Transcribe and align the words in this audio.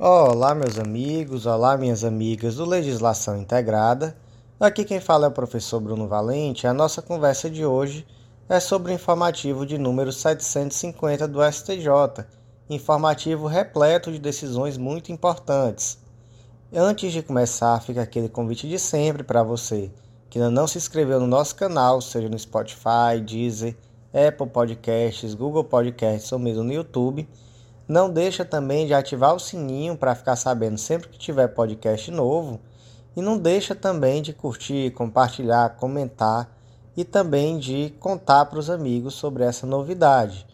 Olá, 0.00 0.54
meus 0.54 0.78
amigos, 0.78 1.44
olá, 1.44 1.76
minhas 1.76 2.04
amigas 2.04 2.54
do 2.54 2.64
Legislação 2.64 3.36
Integrada. 3.36 4.16
Aqui 4.60 4.84
quem 4.84 5.00
fala 5.00 5.26
é 5.26 5.28
o 5.28 5.32
professor 5.32 5.80
Bruno 5.80 6.06
Valente. 6.06 6.68
A 6.68 6.72
nossa 6.72 7.02
conversa 7.02 7.50
de 7.50 7.66
hoje 7.66 8.06
é 8.48 8.60
sobre 8.60 8.92
o 8.92 8.94
informativo 8.94 9.66
de 9.66 9.76
número 9.76 10.12
750 10.12 11.26
do 11.26 11.40
STJ, 11.42 12.24
informativo 12.70 13.48
repleto 13.48 14.12
de 14.12 14.20
decisões 14.20 14.78
muito 14.78 15.10
importantes. 15.10 15.98
Antes 16.72 17.12
de 17.12 17.20
começar, 17.20 17.82
fica 17.82 18.00
aquele 18.00 18.28
convite 18.28 18.68
de 18.68 18.78
sempre 18.78 19.24
para 19.24 19.42
você 19.42 19.90
que 20.30 20.38
ainda 20.38 20.48
não 20.48 20.68
se 20.68 20.78
inscreveu 20.78 21.18
no 21.18 21.26
nosso 21.26 21.56
canal, 21.56 22.00
seja 22.00 22.28
no 22.28 22.38
Spotify, 22.38 23.20
Deezer, 23.20 23.74
Apple 24.14 24.46
Podcasts, 24.46 25.34
Google 25.34 25.64
Podcasts 25.64 26.30
ou 26.30 26.38
mesmo 26.38 26.62
no 26.62 26.72
YouTube 26.72 27.28
não 27.88 28.10
deixa 28.10 28.44
também 28.44 28.86
de 28.86 28.92
ativar 28.92 29.34
o 29.34 29.40
sininho 29.40 29.96
para 29.96 30.14
ficar 30.14 30.36
sabendo 30.36 30.76
sempre 30.76 31.08
que 31.08 31.18
tiver 31.18 31.48
podcast 31.48 32.10
novo. 32.10 32.60
E 33.16 33.22
não 33.22 33.38
deixa 33.38 33.74
também 33.74 34.20
de 34.20 34.34
curtir, 34.34 34.90
compartilhar, 34.90 35.76
comentar 35.76 36.54
e 36.94 37.02
também 37.02 37.58
de 37.58 37.94
contar 37.98 38.44
para 38.44 38.58
os 38.58 38.68
amigos 38.68 39.14
sobre 39.14 39.42
essa 39.42 39.66
novidade. 39.66 40.46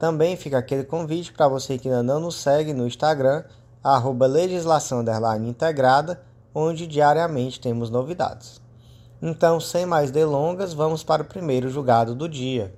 Também 0.00 0.36
fica 0.36 0.58
aquele 0.58 0.82
convite 0.82 1.32
para 1.32 1.46
você 1.46 1.78
que 1.78 1.88
ainda 1.88 2.02
não 2.02 2.18
nos 2.18 2.34
segue 2.34 2.72
no 2.72 2.88
Instagram, 2.88 3.44
arroba 3.84 4.26
legislação 4.26 5.04
integrada, 5.46 6.20
onde 6.52 6.88
diariamente 6.88 7.60
temos 7.60 7.88
novidades. 7.88 8.60
Então, 9.22 9.60
sem 9.60 9.86
mais 9.86 10.10
delongas, 10.10 10.72
vamos 10.72 11.04
para 11.04 11.22
o 11.22 11.26
primeiro 11.26 11.70
julgado 11.70 12.14
do 12.16 12.28
dia. 12.28 12.74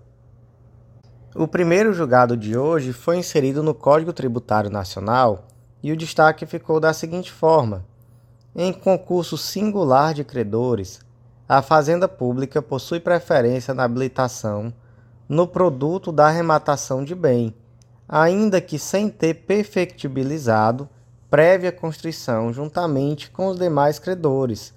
O 1.35 1.49
primeiro 1.49 1.95
julgado 1.95 2.37
de 2.37 2.59
hoje 2.59 2.93
foi 2.93 3.17
inserido 3.17 3.63
no 3.63 3.73
Código 3.73 4.13
Tributário 4.13 4.69
Nacional 4.69 5.47
e 5.83 5.91
o 5.91 5.97
destaque 5.97 6.45
ficou 6.45 6.79
da 6.79 6.93
seguinte 6.93 7.33
forma: 7.33 7.87
em 8.55 8.71
concurso 8.71 9.39
singular 9.39 10.13
de 10.13 10.25
credores, 10.25 11.01
a 11.49 11.63
Fazenda 11.63 12.07
Pública 12.07 12.61
possui 12.61 13.01
preferência 13.01 13.73
na 13.73 13.85
habilitação 13.85 14.75
no 15.27 15.47
produto 15.47 16.13
da 16.13 16.27
arrematação 16.27 17.03
de 17.03 17.15
bem, 17.15 17.55
ainda 18.07 18.61
que 18.61 18.79
sem 18.79 19.09
ter 19.09 19.33
perfectibilizado 19.33 20.87
prévia 21.31 21.73
constrição 21.73 22.53
juntamente 22.53 23.31
com 23.31 23.47
os 23.47 23.59
demais 23.59 23.99
credores, 23.99 24.75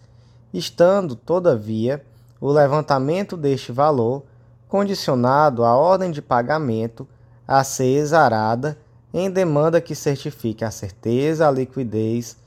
estando, 0.54 1.18
todavia, 1.18 2.02
o 2.40 2.50
levantamento 2.50 3.36
deste 3.36 3.74
valor 3.74 4.24
condicionado 4.68 5.64
à 5.64 5.76
ordem 5.76 6.12
de 6.12 6.22
pagamento 6.22 7.08
a 7.48 7.64
ser 7.64 7.98
exarada 7.98 8.78
em 9.14 9.30
demanda 9.30 9.80
que 9.80 9.96
certifique 9.96 10.66
a 10.66 10.72
certeza, 10.72 11.48
a 11.48 11.52
liquidez 11.52 12.38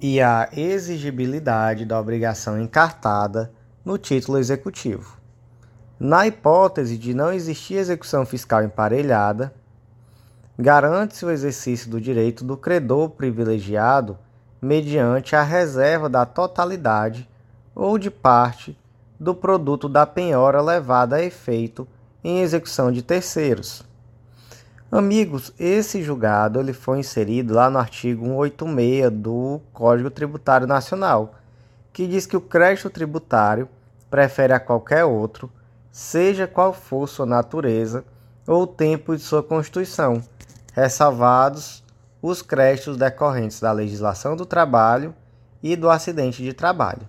e 0.00 0.20
a 0.20 0.48
exigibilidade 0.54 1.84
da 1.84 1.98
obrigação 1.98 2.60
encartada 2.60 3.52
no 3.84 3.96
título 3.98 4.38
executivo. 4.38 5.18
Na 5.98 6.26
hipótese 6.26 6.96
de 6.96 7.12
não 7.12 7.32
existir 7.32 7.74
execução 7.74 8.24
fiscal 8.24 8.62
emparelhada, 8.62 9.52
garante-se 10.58 11.24
o 11.24 11.30
exercício 11.30 11.90
do 11.90 12.00
direito 12.00 12.44
do 12.44 12.56
credor 12.56 13.10
privilegiado 13.10 14.18
mediante 14.60 15.36
a 15.36 15.42
reserva 15.42 16.08
da 16.08 16.24
totalidade 16.24 17.28
ou 17.74 17.98
de 17.98 18.10
parte 18.10 18.78
do 19.20 19.34
produto 19.34 19.86
da 19.86 20.06
penhora 20.06 20.62
levada 20.62 21.16
a 21.16 21.22
efeito 21.22 21.86
em 22.24 22.40
execução 22.40 22.90
de 22.90 23.02
terceiros. 23.02 23.84
Amigos, 24.90 25.52
esse 25.58 26.02
julgado 26.02 26.58
ele 26.58 26.72
foi 26.72 26.98
inserido 26.98 27.52
lá 27.52 27.68
no 27.68 27.78
artigo 27.78 28.24
186 28.24 29.10
do 29.12 29.60
Código 29.74 30.10
Tributário 30.10 30.66
Nacional, 30.66 31.34
que 31.92 32.06
diz 32.06 32.24
que 32.24 32.36
o 32.36 32.40
crédito 32.40 32.88
tributário 32.88 33.68
prefere 34.10 34.54
a 34.54 34.58
qualquer 34.58 35.04
outro, 35.04 35.52
seja 35.92 36.46
qual 36.46 36.72
for 36.72 37.06
sua 37.06 37.26
natureza 37.26 38.02
ou 38.46 38.62
o 38.62 38.66
tempo 38.66 39.14
de 39.14 39.22
sua 39.22 39.42
constituição, 39.42 40.22
ressalvados 40.72 41.84
os 42.22 42.42
créditos 42.42 42.96
decorrentes 42.96 43.60
da 43.60 43.70
legislação 43.70 44.34
do 44.34 44.46
trabalho 44.46 45.14
e 45.62 45.76
do 45.76 45.90
acidente 45.90 46.42
de 46.42 46.52
trabalho. 46.52 47.06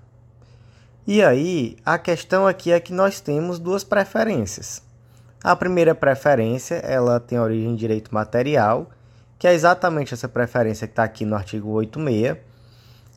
E 1.14 1.22
aí, 1.22 1.76
a 1.86 1.98
questão 1.98 2.48
aqui 2.48 2.72
é 2.72 2.80
que 2.80 2.94
nós 2.94 3.20
temos 3.20 3.60
duas 3.60 3.84
preferências. 3.84 4.82
A 5.44 5.54
primeira 5.58 5.94
preferência, 5.94 6.76
ela 6.76 7.20
tem 7.20 7.38
origem 7.38 7.72
em 7.72 7.76
direito 7.76 8.16
material, 8.16 8.90
que 9.38 9.46
é 9.46 9.54
exatamente 9.54 10.14
essa 10.14 10.30
preferência 10.30 10.88
que 10.88 10.94
está 10.94 11.04
aqui 11.04 11.26
no 11.26 11.36
artigo 11.36 11.68
86 11.68 12.38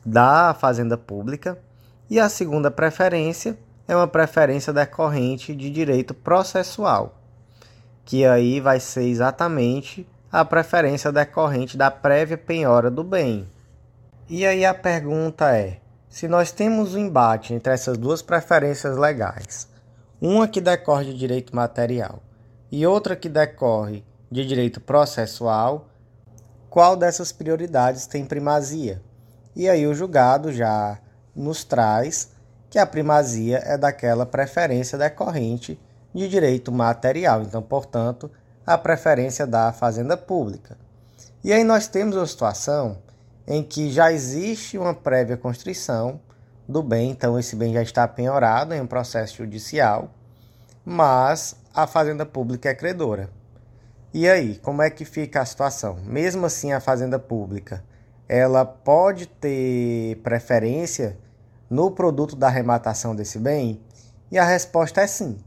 da 0.05 0.53
Fazenda 0.53 0.97
Pública. 0.97 1.57
E 2.09 2.19
a 2.19 2.27
segunda 2.27 2.69
preferência 2.69 3.57
é 3.87 3.95
uma 3.95 4.09
preferência 4.09 4.73
decorrente 4.73 5.55
de 5.55 5.69
direito 5.69 6.13
processual, 6.13 7.17
que 8.03 8.25
aí 8.25 8.59
vai 8.59 8.81
ser 8.81 9.03
exatamente 9.03 10.05
a 10.29 10.43
preferência 10.43 11.13
decorrente 11.13 11.77
da 11.77 11.89
prévia 11.89 12.37
penhora 12.37 12.91
do 12.91 13.05
bem. 13.05 13.47
E 14.27 14.45
aí 14.45 14.65
a 14.65 14.73
pergunta 14.73 15.55
é: 15.55 15.79
se 16.15 16.29
nós 16.29 16.49
temos 16.49 16.95
um 16.95 16.99
embate 16.99 17.53
entre 17.53 17.73
essas 17.73 17.97
duas 17.97 18.21
preferências 18.21 18.95
legais, 18.95 19.67
uma 20.21 20.47
que 20.47 20.61
decorre 20.61 21.07
de 21.07 21.17
direito 21.17 21.53
material 21.53 22.23
e 22.71 22.87
outra 22.87 23.17
que 23.17 23.27
decorre 23.27 24.01
de 24.31 24.45
direito 24.45 24.79
processual, 24.79 25.89
qual 26.69 26.95
dessas 26.95 27.33
prioridades 27.33 28.07
tem 28.07 28.23
primazia? 28.23 29.01
E 29.53 29.67
aí 29.67 29.85
o 29.85 29.93
julgado 29.93 30.53
já 30.53 30.97
nos 31.35 31.65
traz 31.65 32.31
que 32.69 32.79
a 32.79 32.85
primazia 32.85 33.61
é 33.65 33.77
daquela 33.77 34.25
preferência 34.25 34.97
decorrente 34.97 35.77
de 36.13 36.29
direito 36.29 36.71
material, 36.71 37.41
então, 37.41 37.61
portanto, 37.61 38.31
a 38.65 38.77
preferência 38.77 39.45
da 39.45 39.73
fazenda 39.73 40.15
pública. 40.15 40.77
E 41.43 41.51
aí 41.51 41.65
nós 41.65 41.89
temos 41.89 42.15
uma 42.15 42.25
situação 42.25 43.03
em 43.47 43.63
que 43.63 43.91
já 43.91 44.11
existe 44.11 44.77
uma 44.77 44.93
prévia 44.93 45.37
constrição 45.37 46.19
do 46.67 46.81
bem, 46.81 47.11
então 47.11 47.37
esse 47.37 47.55
bem 47.55 47.73
já 47.73 47.81
está 47.81 48.07
penhorado 48.07 48.73
em 48.73 48.81
um 48.81 48.87
processo 48.87 49.37
judicial, 49.37 50.09
mas 50.83 51.55
a 51.73 51.85
fazenda 51.85 52.25
pública 52.25 52.69
é 52.69 52.73
credora. 52.73 53.29
E 54.13 54.27
aí, 54.29 54.57
como 54.57 54.81
é 54.81 54.89
que 54.89 55.03
fica 55.03 55.41
a 55.41 55.45
situação? 55.45 55.97
Mesmo 56.05 56.45
assim, 56.45 56.71
a 56.71 56.79
fazenda 56.79 57.19
pública, 57.19 57.83
ela 58.27 58.65
pode 58.65 59.27
ter 59.27 60.15
preferência 60.23 61.17
no 61.69 61.91
produto 61.91 62.35
da 62.35 62.47
arrematação 62.47 63.15
desse 63.15 63.37
bem? 63.37 63.81
E 64.31 64.37
a 64.37 64.45
resposta 64.45 65.01
é 65.01 65.07
sim. 65.07 65.37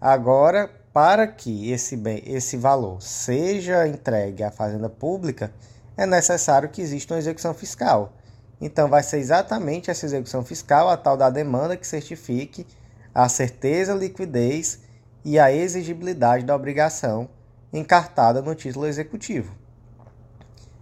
Agora, 0.00 0.68
para 0.92 1.26
que 1.26 1.70
esse 1.70 1.96
bem, 1.96 2.22
esse 2.26 2.56
valor 2.56 3.00
seja 3.00 3.86
entregue 3.86 4.42
à 4.42 4.50
fazenda 4.50 4.88
pública, 4.88 5.52
é 5.98 6.06
necessário 6.06 6.68
que 6.68 6.80
exista 6.80 7.12
uma 7.12 7.18
execução 7.18 7.52
fiscal. 7.52 8.12
Então, 8.60 8.88
vai 8.88 9.02
ser 9.02 9.18
exatamente 9.18 9.90
essa 9.90 10.06
execução 10.06 10.44
fiscal, 10.44 10.88
a 10.88 10.96
tal 10.96 11.16
da 11.16 11.28
demanda, 11.28 11.76
que 11.76 11.86
certifique 11.86 12.64
a 13.12 13.28
certeza, 13.28 13.92
liquidez 13.94 14.78
e 15.24 15.40
a 15.40 15.52
exigibilidade 15.52 16.44
da 16.44 16.54
obrigação 16.54 17.28
encartada 17.72 18.40
no 18.40 18.54
título 18.54 18.86
executivo. 18.86 19.52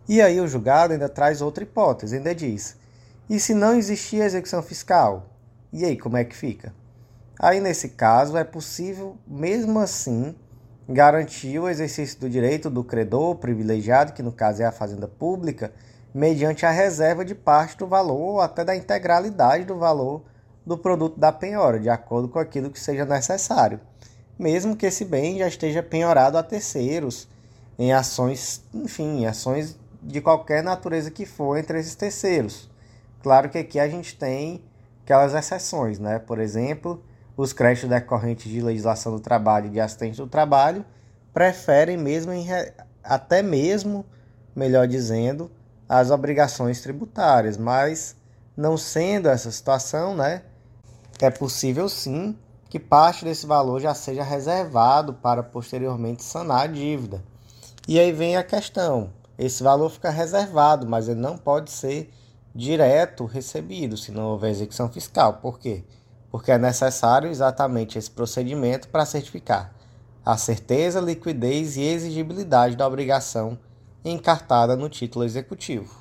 E 0.07 0.21
aí, 0.21 0.39
o 0.39 0.47
julgado 0.47 0.93
ainda 0.93 1.09
traz 1.09 1.41
outra 1.41 1.65
hipótese, 1.65 2.17
ainda 2.17 2.35
diz: 2.35 2.77
e 3.29 3.41
se 3.41 3.55
não 3.55 3.75
existir 3.75 4.21
execução 4.21 4.63
fiscal? 4.63 5.31
E 5.73 5.85
aí, 5.85 5.97
como 5.97 6.19
é 6.19 6.25
que 6.25 6.37
fica? 6.37 6.75
Aí, 7.39 7.59
nesse 7.59 7.89
caso, 7.89 8.37
é 8.37 8.45
possível, 8.45 9.17
mesmo 9.27 9.81
assim, 9.81 10.37
garantir 10.89 11.59
o 11.59 11.69
exercício 11.69 12.21
do 12.21 12.31
direito 12.31 12.71
do 12.71 12.85
credor 12.85 13.35
privilegiado, 13.37 14.13
que 14.13 14.23
no 14.23 14.33
caso 14.33 14.63
é 14.63 14.65
a 14.65 14.73
fazenda 14.73 15.09
pública, 15.09 15.73
mediante 16.15 16.65
a 16.65 16.71
reserva 16.71 17.25
de 17.25 17.35
parte 17.35 17.77
do 17.77 17.87
valor 17.87 18.19
ou 18.35 18.41
até 18.41 18.65
da 18.65 18.77
integralidade 18.77 19.65
do 19.65 19.77
valor 19.77 20.23
do 20.65 20.79
produto 20.79 21.19
da 21.19 21.33
penhora, 21.33 21.79
de 21.79 21.89
acordo 21.89 22.29
com 22.29 22.39
aquilo 22.39 22.71
que 22.71 22.81
seja 22.81 23.05
necessário, 23.05 23.81
mesmo 24.39 24.77
que 24.77 24.87
esse 24.87 25.05
bem 25.05 25.39
já 25.39 25.49
esteja 25.49 25.83
penhorado 25.83 26.39
a 26.39 26.43
terceiros, 26.43 27.29
em 27.79 27.93
ações, 27.93 28.63
enfim, 28.73 29.21
em 29.21 29.27
ações 29.27 29.77
de 30.03 30.21
qualquer 30.21 30.63
natureza 30.63 31.11
que 31.11 31.27
for 31.27 31.59
entre 31.59 31.79
esses 31.79 31.95
terceiros. 31.95 32.71
Claro 33.23 33.51
que 33.51 33.59
aqui 33.59 33.79
a 33.79 33.89
gente 33.89 34.17
tem 34.17 34.63
aquelas 35.05 35.35
exceções, 35.35 35.99
né? 35.99 36.19
Por 36.19 36.39
exemplo, 36.39 37.03
os 37.37 37.53
créditos 37.53 37.91
decorrentes 37.91 38.51
de 38.51 38.61
legislação 38.61 39.13
do 39.13 39.21
trabalho 39.21 39.67
e 39.67 39.71
de 39.71 39.81
assistente 39.81 40.17
do 40.17 40.27
trabalho 40.27 40.85
preferem 41.33 41.97
mesmo 41.97 42.33
até 43.05 43.43
mesmo, 43.43 44.07
melhor 44.55 44.89
dizendo, 44.89 45.51
as 45.89 46.11
obrigações 46.11 46.81
tributárias, 46.81 47.57
mas 47.57 48.17
não 48.57 48.77
sendo 48.77 49.29
essa 49.29 49.51
situação, 49.51 50.17
né, 50.17 50.43
é 51.21 51.31
possível 51.31 51.89
sim 51.89 52.37
que 52.69 52.81
parte 52.81 53.25
desse 53.25 53.47
valor 53.47 53.81
já 53.81 53.95
seja 53.95 54.23
reservado 54.23 55.15
para 55.15 55.43
posteriormente 55.43 56.25
sanar 56.25 56.63
a 56.63 56.67
dívida. 56.67 57.23
E 57.87 58.01
aí 58.01 58.13
vem 58.13 58.37
a 58.37 58.43
questão: 58.43 59.11
esse 59.39 59.63
valor 59.63 59.91
fica 59.91 60.11
reservado, 60.11 60.87
mas 60.87 61.09
ele 61.09 61.21
não 61.21 61.39
pode 61.39 61.71
ser 61.71 62.13
direto 62.55 63.25
recebido 63.27 63.97
se 63.97 64.11
não 64.11 64.31
houver 64.31 64.51
execução 64.51 64.89
fiscal. 64.89 65.35
Por 65.35 65.59
quê? 65.59 65.85
Porque 66.31 66.51
é 66.51 66.59
necessário 66.59 67.31
exatamente 67.31 67.99
esse 67.99 68.11
procedimento 68.11 68.89
para 68.89 69.07
certificar 69.07 69.73
a 70.25 70.37
certeza, 70.37 71.01
liquidez 71.01 71.77
e 71.77 71.83
exigibilidade 71.83 72.75
da 72.75 72.85
obrigação 72.85 73.57
encartada 74.05 74.77
no 74.77 74.89
título 74.89 75.25
executivo. 75.25 75.95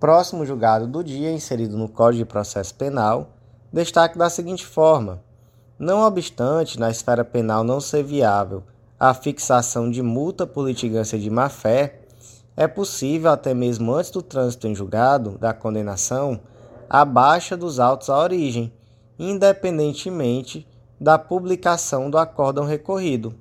Próximo 0.00 0.44
julgado 0.44 0.88
do 0.88 1.02
dia, 1.02 1.30
inserido 1.30 1.78
no 1.78 1.88
Código 1.88 2.24
de 2.24 2.28
Processo 2.28 2.74
Penal, 2.74 3.30
destaque 3.72 4.18
da 4.18 4.28
seguinte 4.28 4.66
forma: 4.66 5.22
não 5.78 6.00
obstante, 6.00 6.78
na 6.78 6.90
esfera 6.90 7.24
penal 7.24 7.62
não 7.62 7.80
ser 7.80 8.02
viável 8.02 8.64
a 8.98 9.12
fixação 9.12 9.90
de 9.90 10.02
multa 10.02 10.46
por 10.46 10.66
litigância 10.66 11.18
de 11.18 11.28
má-fé, 11.30 12.00
é 12.56 12.66
possível, 12.66 13.30
até 13.30 13.52
mesmo 13.52 13.92
antes 13.92 14.10
do 14.10 14.22
trânsito 14.22 14.66
em 14.66 14.74
julgado 14.74 15.36
da 15.38 15.52
condenação, 15.52 16.40
a 16.88 17.04
baixa 17.04 17.56
dos 17.56 17.78
autos 17.78 18.08
à 18.08 18.18
origem, 18.18 18.72
independentemente 19.18 20.66
da 21.00 21.18
publicação 21.18 22.10
do 22.10 22.18
acórdão 22.18 22.64
recorrido. 22.64 23.34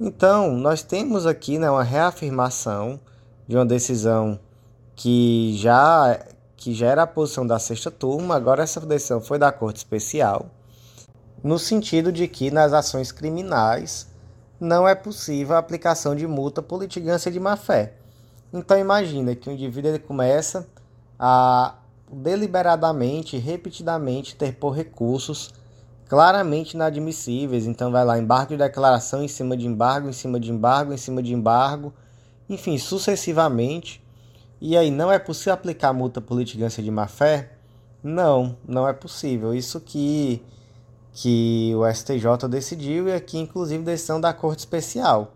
Então, 0.00 0.52
nós 0.52 0.82
temos 0.82 1.26
aqui 1.26 1.58
né, 1.58 1.70
uma 1.70 1.82
reafirmação 1.82 3.00
de 3.48 3.56
uma 3.56 3.64
decisão 3.64 4.38
que 4.94 5.54
já, 5.56 6.20
que 6.56 6.74
já 6.74 6.88
era 6.88 7.02
a 7.02 7.06
posição 7.06 7.46
da 7.46 7.58
sexta 7.58 7.90
turma, 7.90 8.36
agora 8.36 8.62
essa 8.62 8.80
decisão 8.80 9.20
foi 9.20 9.38
da 9.38 9.50
Corte 9.52 9.76
Especial, 9.76 10.46
no 11.42 11.58
sentido 11.58 12.10
de 12.12 12.28
que 12.28 12.50
nas 12.50 12.72
ações 12.72 13.12
criminais 13.12 14.08
não 14.58 14.88
é 14.88 14.94
possível 14.94 15.56
a 15.56 15.58
aplicação 15.58 16.14
de 16.14 16.26
multa 16.26 16.62
por 16.62 16.80
litigância 16.80 17.30
de 17.30 17.38
má-fé. 17.38 17.94
Então 18.52 18.78
imagina 18.78 19.34
que 19.34 19.48
o 19.48 19.52
indivíduo 19.52 19.90
ele 19.90 19.98
começa 19.98 20.66
a 21.18 21.74
deliberadamente, 22.10 23.36
repetidamente 23.36 24.36
ter 24.36 24.54
por 24.54 24.70
recursos 24.70 25.52
claramente 26.08 26.74
inadmissíveis. 26.74 27.66
Então 27.66 27.90
vai 27.90 28.04
lá 28.04 28.18
embargo 28.18 28.50
de 28.50 28.56
declaração 28.56 29.22
em 29.22 29.28
cima 29.28 29.56
de 29.56 29.66
embargo, 29.66 30.08
em 30.08 30.12
cima 30.12 30.38
de 30.38 30.50
embargo, 30.50 30.92
em 30.92 30.96
cima 30.96 31.22
de 31.22 31.32
embargo, 31.32 31.92
enfim, 32.48 32.78
sucessivamente. 32.78 34.02
E 34.60 34.76
aí 34.76 34.90
não 34.90 35.10
é 35.10 35.18
possível 35.18 35.54
aplicar 35.54 35.92
multa 35.92 36.20
por 36.20 36.38
litigância 36.38 36.82
de 36.82 36.90
má 36.90 37.06
fé? 37.06 37.52
Não, 38.02 38.56
não 38.66 38.88
é 38.88 38.92
possível. 38.92 39.54
Isso 39.54 39.80
que 39.80 40.42
que 41.18 41.72
o 41.74 41.90
STJ 41.90 42.46
decidiu 42.46 43.08
e 43.08 43.12
aqui 43.14 43.38
inclusive 43.38 43.82
decisão 43.82 44.20
da 44.20 44.34
Corte 44.34 44.58
Especial. 44.58 45.32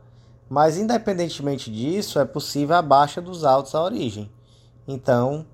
Mas 0.46 0.76
independentemente 0.76 1.70
disso, 1.70 2.18
é 2.18 2.24
possível 2.26 2.76
a 2.76 2.82
baixa 2.82 3.20
dos 3.20 3.44
autos 3.44 3.74
à 3.74 3.82
origem. 3.82 4.30
Então, 4.86 5.46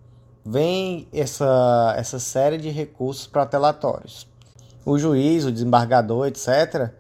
vem 0.46 1.08
essa, 1.12 1.94
essa 1.96 2.20
série 2.20 2.56
de 2.56 2.70
recursos 2.70 3.26
protelatórios. 3.26 4.28
O 4.84 4.96
juiz, 4.96 5.44
o 5.44 5.50
desembargador, 5.50 6.28
etc., 6.28 6.92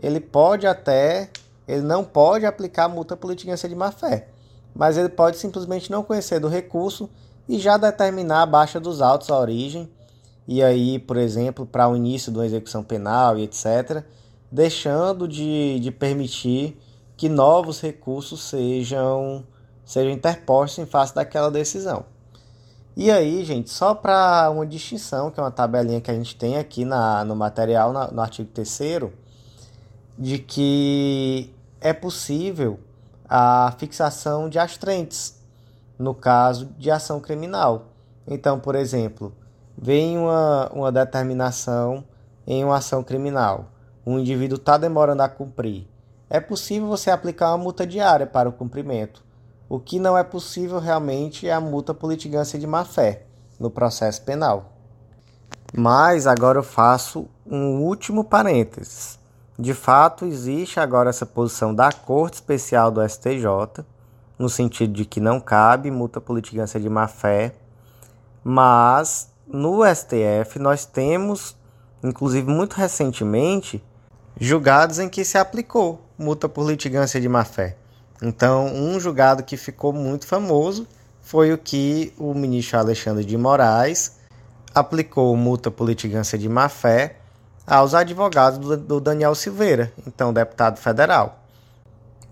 ele 0.00 0.20
pode 0.20 0.66
até, 0.66 1.28
ele 1.66 1.82
não 1.82 2.04
pode 2.04 2.46
aplicar 2.46 2.88
multa 2.88 3.16
por 3.16 3.28
litigância 3.28 3.68
de 3.68 3.74
má-fé, 3.74 4.28
mas 4.72 4.96
ele 4.96 5.08
pode 5.08 5.36
simplesmente 5.36 5.90
não 5.90 6.04
conhecer 6.04 6.38
do 6.38 6.46
recurso 6.46 7.10
e 7.48 7.58
já 7.58 7.76
determinar 7.76 8.42
a 8.42 8.46
baixa 8.46 8.78
dos 8.78 9.02
autos 9.02 9.30
à 9.30 9.38
origem 9.38 9.90
e 10.46 10.62
aí, 10.62 10.98
por 10.98 11.16
exemplo, 11.16 11.64
para 11.64 11.88
o 11.88 11.96
início 11.96 12.32
de 12.32 12.38
uma 12.38 12.46
execução 12.46 12.82
penal 12.82 13.38
e 13.38 13.42
etc., 13.42 14.04
deixando 14.50 15.26
de, 15.26 15.78
de 15.80 15.90
permitir 15.90 16.78
que 17.16 17.28
novos 17.28 17.80
recursos 17.80 18.42
sejam, 18.42 19.44
sejam 19.84 20.12
interpostos 20.12 20.78
em 20.78 20.86
face 20.86 21.14
daquela 21.14 21.50
decisão. 21.50 22.04
E 22.94 23.10
aí, 23.10 23.42
gente, 23.42 23.70
só 23.70 23.94
para 23.94 24.50
uma 24.50 24.66
distinção, 24.66 25.30
que 25.30 25.40
é 25.40 25.42
uma 25.42 25.50
tabelinha 25.50 26.00
que 26.00 26.10
a 26.10 26.14
gente 26.14 26.36
tem 26.36 26.58
aqui 26.58 26.84
na, 26.84 27.24
no 27.24 27.34
material, 27.34 27.90
na, 27.92 28.10
no 28.10 28.20
artigo 28.20 28.50
3 28.52 29.10
de 30.18 30.38
que 30.38 31.54
é 31.80 31.92
possível 31.94 32.78
a 33.26 33.74
fixação 33.78 34.48
de 34.48 34.58
astrentes 34.58 35.40
no 35.98 36.14
caso 36.14 36.66
de 36.78 36.90
ação 36.90 37.18
criminal. 37.18 37.86
Então, 38.26 38.60
por 38.60 38.74
exemplo, 38.74 39.32
vem 39.76 40.18
uma, 40.18 40.70
uma 40.72 40.92
determinação 40.92 42.04
em 42.46 42.62
uma 42.62 42.76
ação 42.76 43.02
criminal, 43.02 43.66
o 44.04 44.18
indivíduo 44.18 44.56
está 44.56 44.76
demorando 44.76 45.22
a 45.22 45.28
cumprir, 45.28 45.86
é 46.28 46.40
possível 46.40 46.88
você 46.88 47.10
aplicar 47.10 47.50
uma 47.50 47.58
multa 47.58 47.86
diária 47.86 48.26
para 48.26 48.48
o 48.48 48.52
cumprimento. 48.52 49.24
O 49.72 49.80
que 49.80 49.98
não 49.98 50.18
é 50.18 50.22
possível 50.22 50.78
realmente 50.78 51.48
é 51.48 51.52
a 51.54 51.58
multa 51.58 51.94
por 51.94 52.10
litigância 52.10 52.58
de 52.58 52.66
má-fé 52.66 53.22
no 53.58 53.70
processo 53.70 54.20
penal. 54.20 54.70
Mas 55.74 56.26
agora 56.26 56.58
eu 56.58 56.62
faço 56.62 57.26
um 57.46 57.80
último 57.80 58.22
parênteses. 58.22 59.18
De 59.58 59.72
fato, 59.72 60.26
existe 60.26 60.78
agora 60.78 61.08
essa 61.08 61.24
posição 61.24 61.74
da 61.74 61.90
Corte 61.90 62.34
Especial 62.34 62.90
do 62.90 63.00
STJ, 63.00 63.82
no 64.38 64.50
sentido 64.50 64.92
de 64.92 65.06
que 65.06 65.20
não 65.20 65.40
cabe 65.40 65.90
multa 65.90 66.20
por 66.20 66.36
litigância 66.36 66.78
de 66.78 66.90
má-fé, 66.90 67.54
mas 68.44 69.32
no 69.46 69.80
STF 69.86 70.58
nós 70.58 70.84
temos, 70.84 71.56
inclusive 72.04 72.46
muito 72.46 72.74
recentemente, 72.74 73.82
julgados 74.38 74.98
em 74.98 75.08
que 75.08 75.24
se 75.24 75.38
aplicou 75.38 76.02
multa 76.18 76.46
por 76.46 76.68
litigância 76.68 77.18
de 77.18 77.26
má-fé. 77.26 77.78
Então, 78.22 78.66
um 78.66 79.00
julgado 79.00 79.42
que 79.42 79.56
ficou 79.56 79.92
muito 79.92 80.26
famoso 80.26 80.86
foi 81.20 81.52
o 81.52 81.58
que 81.58 82.12
o 82.16 82.32
ministro 82.32 82.78
Alexandre 82.78 83.24
de 83.24 83.36
Moraes 83.36 84.16
aplicou 84.72 85.36
multa 85.36 85.70
por 85.70 85.88
litigância 85.88 86.38
de 86.38 86.48
má-fé 86.48 87.16
aos 87.66 87.94
advogados 87.94 88.78
do 88.78 89.00
Daniel 89.00 89.34
Silveira, 89.34 89.92
então 90.06 90.32
deputado 90.32 90.78
federal. 90.78 91.40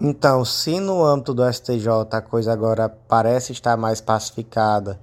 Então, 0.00 0.44
se 0.44 0.80
no 0.80 1.04
âmbito 1.04 1.34
do 1.34 1.52
STJ 1.52 1.88
a 2.10 2.22
coisa 2.22 2.52
agora 2.52 2.88
parece 2.88 3.52
estar 3.52 3.76
mais 3.76 4.00
pacificada 4.00 4.98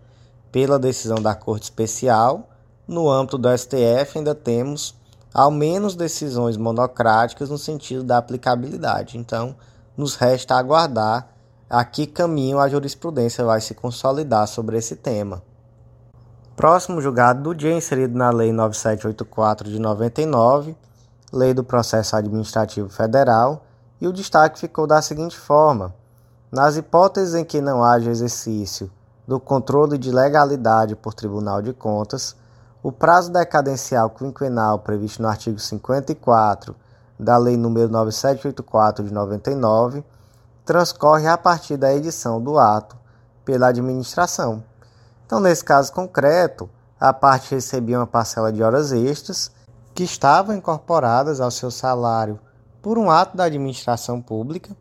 pela 0.51 0.79
decisão 0.79 1.21
da 1.21 1.35
Corte 1.35 1.63
Especial, 1.63 2.49
no 2.87 3.09
âmbito 3.09 3.37
do 3.37 3.55
STF 3.55 4.17
ainda 4.17 4.33
temos 4.33 4.95
ao 5.33 5.51
menos 5.51 5.95
decisões 5.95 6.57
monocráticas 6.57 7.49
no 7.49 7.57
sentido 7.57 8.03
da 8.03 8.17
aplicabilidade. 8.17 9.17
Então, 9.17 9.55
nos 9.97 10.15
resta 10.15 10.55
aguardar 10.55 11.27
a 11.69 11.83
que 11.83 12.05
caminho 12.05 12.59
a 12.59 12.69
jurisprudência 12.69 13.43
vai 13.43 13.59
se 13.59 13.73
consolidar 13.73 14.47
sobre 14.47 14.77
esse 14.77 14.95
tema. 14.95 15.41
Próximo 16.55 17.01
julgado 17.01 17.41
do 17.41 17.53
dia 17.53 17.75
inserido 17.75 18.17
na 18.17 18.29
Lei 18.29 18.51
9784 18.51 19.69
de 19.69 19.79
99, 19.79 20.77
Lei 21.33 21.53
do 21.53 21.63
Processo 21.63 22.15
Administrativo 22.15 22.89
Federal, 22.89 23.65
e 23.99 24.07
o 24.07 24.13
destaque 24.13 24.59
ficou 24.59 24.87
da 24.87 25.01
seguinte 25.01 25.37
forma: 25.37 25.93
nas 26.51 26.77
hipóteses 26.77 27.35
em 27.35 27.43
que 27.43 27.59
não 27.59 27.83
haja 27.83 28.09
exercício 28.09 28.89
do 29.27 29.39
controle 29.39 29.97
de 29.97 30.11
legalidade 30.11 30.95
por 30.95 31.13
Tribunal 31.13 31.61
de 31.61 31.73
Contas, 31.73 32.35
o 32.81 32.91
prazo 32.91 33.31
decadencial 33.31 34.09
quinquenal 34.11 34.79
previsto 34.79 35.21
no 35.21 35.27
artigo 35.27 35.59
54 35.59 36.75
da 37.19 37.37
Lei 37.37 37.55
nº 37.55 37.87
9784 37.89 39.05
de 39.05 39.13
99 39.13 40.03
transcorre 40.65 41.27
a 41.27 41.37
partir 41.37 41.77
da 41.77 41.93
edição 41.93 42.41
do 42.41 42.59
ato 42.59 42.97
pela 43.45 43.67
administração. 43.67 44.63
Então, 45.25 45.39
nesse 45.39 45.63
caso 45.63 45.93
concreto, 45.93 46.69
a 46.99 47.13
parte 47.13 47.55
recebia 47.55 47.99
uma 47.99 48.07
parcela 48.07 48.51
de 48.51 48.61
horas 48.61 48.91
extras 48.91 49.51
que 49.93 50.03
estavam 50.03 50.55
incorporadas 50.55 51.39
ao 51.39 51.49
seu 51.49 51.71
salário 51.71 52.39
por 52.81 52.97
um 52.97 53.09
ato 53.09 53.35
da 53.35 53.45
administração 53.45 54.21
pública, 54.21 54.75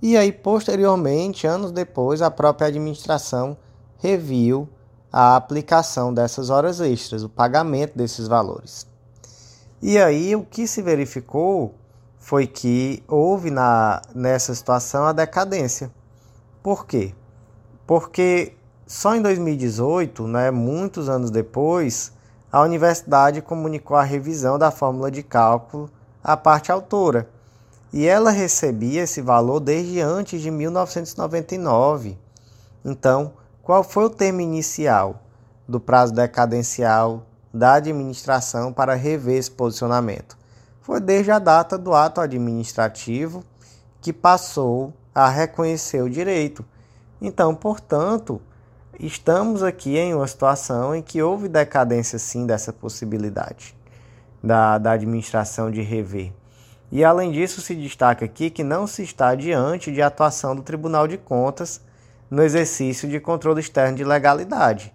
e 0.00 0.16
aí 0.16 0.32
posteriormente, 0.32 1.46
anos 1.46 1.70
depois, 1.70 2.20
a 2.20 2.30
própria 2.30 2.68
administração 2.68 3.56
reviu 3.98 4.68
a 5.12 5.36
aplicação 5.36 6.12
dessas 6.12 6.50
horas 6.50 6.80
extras, 6.80 7.22
o 7.22 7.28
pagamento 7.28 7.96
desses 7.96 8.26
valores. 8.26 8.86
E 9.82 9.98
aí 9.98 10.36
o 10.36 10.44
que 10.44 10.64
se 10.68 10.80
verificou 10.80 11.74
foi 12.16 12.46
que 12.46 13.02
houve 13.08 13.50
na, 13.50 14.00
nessa 14.14 14.54
situação 14.54 15.04
a 15.04 15.12
decadência. 15.12 15.90
Por 16.62 16.86
quê? 16.86 17.12
Porque 17.84 18.54
só 18.86 19.16
em 19.16 19.20
2018, 19.20 20.28
né, 20.28 20.52
muitos 20.52 21.08
anos 21.08 21.32
depois, 21.32 22.12
a 22.52 22.60
universidade 22.60 23.42
comunicou 23.42 23.96
a 23.96 24.04
revisão 24.04 24.56
da 24.56 24.70
fórmula 24.70 25.10
de 25.10 25.24
cálculo 25.24 25.90
à 26.22 26.36
parte 26.36 26.70
autora. 26.70 27.28
E 27.92 28.06
ela 28.06 28.30
recebia 28.30 29.02
esse 29.02 29.20
valor 29.20 29.58
desde 29.58 30.00
antes 30.00 30.40
de 30.40 30.50
1999. 30.50 32.16
Então, 32.84 33.32
qual 33.64 33.82
foi 33.82 34.04
o 34.04 34.10
termo 34.10 34.40
inicial 34.40 35.20
do 35.66 35.80
prazo 35.80 36.14
decadencial 36.14 37.26
da 37.52 37.74
administração 37.74 38.72
para 38.72 38.94
rever 38.94 39.36
esse 39.36 39.50
posicionamento? 39.50 40.36
Foi 40.80 41.00
desde 41.00 41.30
a 41.30 41.38
data 41.38 41.78
do 41.78 41.94
ato 41.94 42.20
administrativo 42.20 43.44
que 44.00 44.12
passou 44.12 44.92
a 45.14 45.28
reconhecer 45.28 46.02
o 46.02 46.10
direito. 46.10 46.64
Então, 47.20 47.54
portanto, 47.54 48.40
estamos 48.98 49.62
aqui 49.62 49.96
em 49.96 50.14
uma 50.14 50.26
situação 50.26 50.94
em 50.94 51.02
que 51.02 51.22
houve 51.22 51.48
decadência 51.48 52.18
sim 52.18 52.46
dessa 52.46 52.72
possibilidade 52.72 53.76
da, 54.42 54.78
da 54.78 54.92
administração 54.92 55.70
de 55.70 55.82
rever. 55.82 56.32
E 56.90 57.04
além 57.04 57.30
disso, 57.30 57.60
se 57.60 57.74
destaca 57.74 58.24
aqui 58.24 58.50
que 58.50 58.64
não 58.64 58.86
se 58.86 59.02
está 59.02 59.34
diante 59.34 59.92
de 59.92 60.02
atuação 60.02 60.54
do 60.54 60.62
Tribunal 60.62 61.06
de 61.06 61.16
Contas 61.16 61.80
no 62.30 62.42
exercício 62.42 63.08
de 63.08 63.20
controle 63.20 63.60
externo 63.60 63.96
de 63.96 64.04
legalidade. 64.04 64.92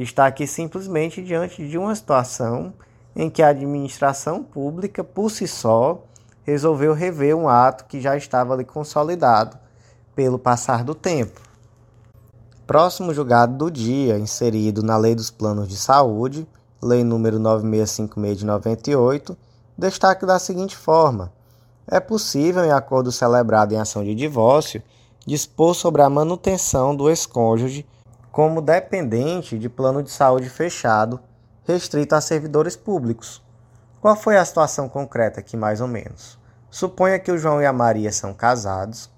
Está 0.00 0.26
aqui 0.26 0.46
simplesmente 0.46 1.20
diante 1.20 1.68
de 1.68 1.76
uma 1.76 1.92
situação 1.92 2.72
em 3.16 3.28
que 3.28 3.42
a 3.42 3.48
administração 3.48 4.44
pública, 4.44 5.02
por 5.02 5.28
si 5.28 5.48
só, 5.48 6.04
resolveu 6.44 6.94
rever 6.94 7.36
um 7.36 7.48
ato 7.48 7.84
que 7.86 8.00
já 8.00 8.16
estava 8.16 8.54
ali 8.54 8.64
consolidado 8.64 9.58
pelo 10.14 10.38
passar 10.38 10.84
do 10.84 10.94
tempo. 10.94 11.40
Próximo 12.64 13.12
julgado 13.12 13.56
do 13.56 13.68
dia, 13.68 14.16
inserido 14.20 14.84
na 14.84 14.96
Lei 14.96 15.16
dos 15.16 15.30
Planos 15.30 15.66
de 15.66 15.76
Saúde, 15.76 16.46
Lei 16.80 17.02
número 17.02 17.40
9656 17.40 18.38
de 18.38 18.46
98, 18.46 19.36
destaque 19.76 20.24
da 20.24 20.38
seguinte 20.38 20.76
forma: 20.76 21.32
é 21.88 21.98
possível, 21.98 22.64
em 22.64 22.70
acordo 22.70 23.10
celebrado 23.10 23.74
em 23.74 23.78
ação 23.78 24.04
de 24.04 24.14
divórcio, 24.14 24.80
dispor 25.26 25.74
sobre 25.74 26.02
a 26.02 26.08
manutenção 26.08 26.94
do 26.94 27.10
ex-cônjuge 27.10 27.84
como 28.30 28.60
dependente 28.60 29.58
de 29.58 29.68
plano 29.68 30.02
de 30.02 30.10
saúde 30.10 30.48
fechado, 30.48 31.20
restrito 31.64 32.14
a 32.14 32.20
servidores 32.20 32.76
públicos. 32.76 33.42
Qual 34.00 34.14
foi 34.16 34.36
a 34.36 34.44
situação 34.44 34.88
concreta 34.88 35.40
aqui, 35.40 35.56
mais 35.56 35.80
ou 35.80 35.88
menos? 35.88 36.38
Suponha 36.70 37.18
que 37.18 37.32
o 37.32 37.38
João 37.38 37.60
e 37.60 37.66
a 37.66 37.72
Maria 37.72 38.12
são 38.12 38.32
casados, 38.32 39.10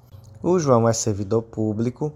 o 0.43 0.59
João 0.59 0.89
é 0.89 0.93
servidor 0.93 1.43
público 1.43 2.13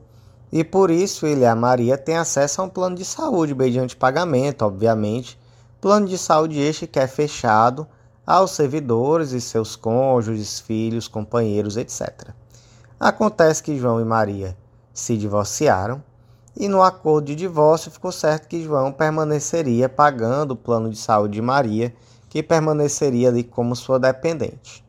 e 0.50 0.62
por 0.62 0.90
isso 0.90 1.26
ele 1.26 1.42
e 1.42 1.46
a 1.46 1.54
Maria 1.54 1.98
têm 1.98 2.16
acesso 2.16 2.60
a 2.60 2.64
um 2.64 2.68
plano 2.68 2.96
de 2.96 3.04
saúde 3.04 3.54
mediante 3.54 3.96
pagamento, 3.96 4.62
obviamente. 4.62 5.38
Plano 5.80 6.06
de 6.06 6.16
saúde 6.16 6.58
este 6.58 6.86
que 6.86 6.98
é 6.98 7.06
fechado 7.06 7.86
aos 8.26 8.52
servidores 8.52 9.32
e 9.32 9.40
seus 9.40 9.76
cônjuges, 9.76 10.60
filhos, 10.60 11.08
companheiros, 11.08 11.76
etc. 11.76 12.30
Acontece 12.98 13.62
que 13.62 13.76
João 13.76 14.00
e 14.00 14.04
Maria 14.04 14.56
se 14.92 15.16
divorciaram 15.18 16.02
e 16.56 16.68
no 16.68 16.82
acordo 16.82 17.26
de 17.26 17.34
divórcio 17.34 17.90
ficou 17.90 18.12
certo 18.12 18.48
que 18.48 18.62
João 18.62 18.92
permaneceria 18.92 19.88
pagando 19.88 20.52
o 20.52 20.56
plano 20.56 20.90
de 20.90 20.96
saúde 20.96 21.34
de 21.34 21.42
Maria, 21.42 21.94
que 22.28 22.42
permaneceria 22.42 23.28
ali 23.28 23.42
como 23.42 23.74
sua 23.74 23.98
dependente. 23.98 24.84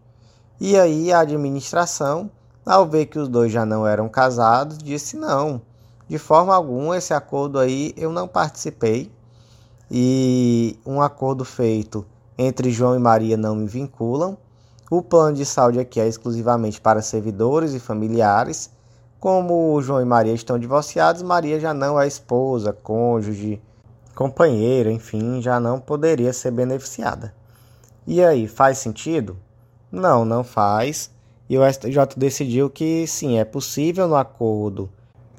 E 0.60 0.78
aí 0.78 1.12
a 1.12 1.20
administração 1.20 2.30
ao 2.66 2.88
ver 2.88 3.06
que 3.06 3.20
os 3.20 3.28
dois 3.28 3.52
já 3.52 3.66
não 3.66 3.86
eram 3.86 4.10
casados, 4.10 4.78
disse 4.78 5.16
não, 5.16 5.62
de 6.08 6.18
forma 6.18 6.56
alguma 6.56 6.98
esse 6.98 7.14
acordo 7.14 7.60
aí 7.60 7.94
eu 7.96 8.12
não 8.12 8.28
participei 8.28 9.12
e 9.90 10.80
um 10.86 11.02
acordo 11.02 11.46
feito 11.46 12.06
entre 12.38 12.72
João 12.72 12.96
e 12.96 13.00
Maria 13.00 13.38
não 13.38 13.56
me 13.56 13.68
vinculam. 13.68 14.38
O 14.90 15.02
plano 15.02 15.36
de 15.36 15.46
saúde 15.46 15.80
aqui 15.80 16.00
é 16.00 16.08
exclusivamente 16.08 16.80
para 16.80 17.02
servidores 17.02 17.74
e 17.74 17.80
familiares. 17.80 18.70
Como 19.26 19.82
João 19.82 20.04
e 20.04 20.06
Maria 20.06 20.36
estão 20.36 20.60
divorciados, 20.60 21.24
Maria 21.24 21.60
já 21.60 21.74
não 21.74 22.00
é 22.00 22.06
esposa, 22.06 22.72
cônjuge, 22.72 23.60
companheira, 24.14 24.92
enfim, 24.92 25.42
já 25.42 25.60
não 25.60 25.80
poderia 25.80 26.32
ser 26.32 26.52
beneficiada. 26.52 27.34
E 28.06 28.24
aí, 28.24 28.48
faz 28.48 28.78
sentido? 28.78 29.36
Não, 29.92 30.24
não 30.24 30.44
faz 30.44 31.10
e 31.50 31.58
o 31.58 31.68
STJ 31.68 32.16
decidiu 32.16 32.70
que 32.70 33.08
sim, 33.08 33.40
é 33.40 33.44
possível 33.44 34.08
no 34.08 34.16
acordo 34.16 34.92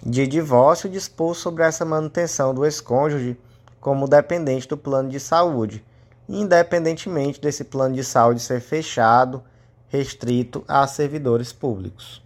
de 0.05 0.27
divórcio 0.27 0.91
dispor 0.91 1.37
sobre 1.37 1.63
essa 1.63 1.85
manutenção 1.85 2.53
do 2.53 2.65
ex-cônjuge 2.65 3.39
como 3.81 4.09
dependente 4.09 4.67
do 4.67 4.77
plano 4.77 5.11
de 5.11 5.21
saúde, 5.21 5.85
independentemente 6.29 7.41
desse 7.41 7.63
plano 7.63 7.95
de 7.95 8.03
saúde 8.03 8.41
ser 8.41 8.61
fechado, 8.61 9.45
restrito 9.87 10.65
a 10.67 10.85
servidores 10.89 11.53
públicos. 11.53 12.26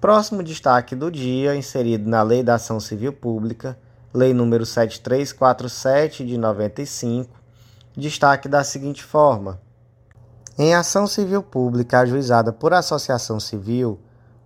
Próximo 0.00 0.44
destaque 0.44 0.94
do 0.94 1.10
dia, 1.10 1.56
inserido 1.56 2.08
na 2.08 2.22
Lei 2.22 2.40
da 2.40 2.54
Ação 2.54 2.78
Civil 2.78 3.12
Pública, 3.12 3.76
Lei 4.14 4.32
número 4.32 4.64
7347 4.64 6.24
de 6.24 6.38
95, 6.38 7.28
destaque 7.96 8.48
da 8.48 8.62
seguinte 8.62 9.02
forma: 9.02 9.60
em 10.56 10.72
ação 10.72 11.08
civil 11.08 11.42
pública 11.42 11.98
ajuizada 11.98 12.52
por 12.52 12.72
associação 12.72 13.40
civil, 13.40 13.98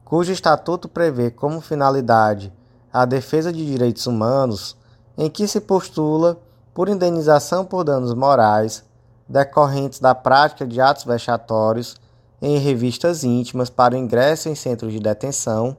cujo 0.06 0.32
estatuto 0.32 0.88
prevê 0.88 1.30
como 1.30 1.61
finalidade 1.61 2.50
a 2.90 3.04
defesa 3.04 3.52
de 3.52 3.66
direitos 3.66 4.06
humanos, 4.06 4.75
em 5.18 5.28
que 5.28 5.47
se 5.47 5.61
postula 5.61 6.40
por 6.73 6.88
indenização 6.88 7.62
por 7.62 7.85
danos 7.85 8.14
morais 8.14 8.82
decorrentes 9.28 10.00
da 10.00 10.14
prática 10.14 10.66
de 10.66 10.80
atos 10.80 11.04
vexatórios 11.04 12.00
em 12.43 12.59
revistas 12.59 13.23
íntimas 13.23 13.71
para 13.71 13.95
o 13.95 13.97
ingresso 13.97 14.49
em 14.49 14.55
centros 14.57 14.93
de 14.93 14.99
detenção, 14.99 15.77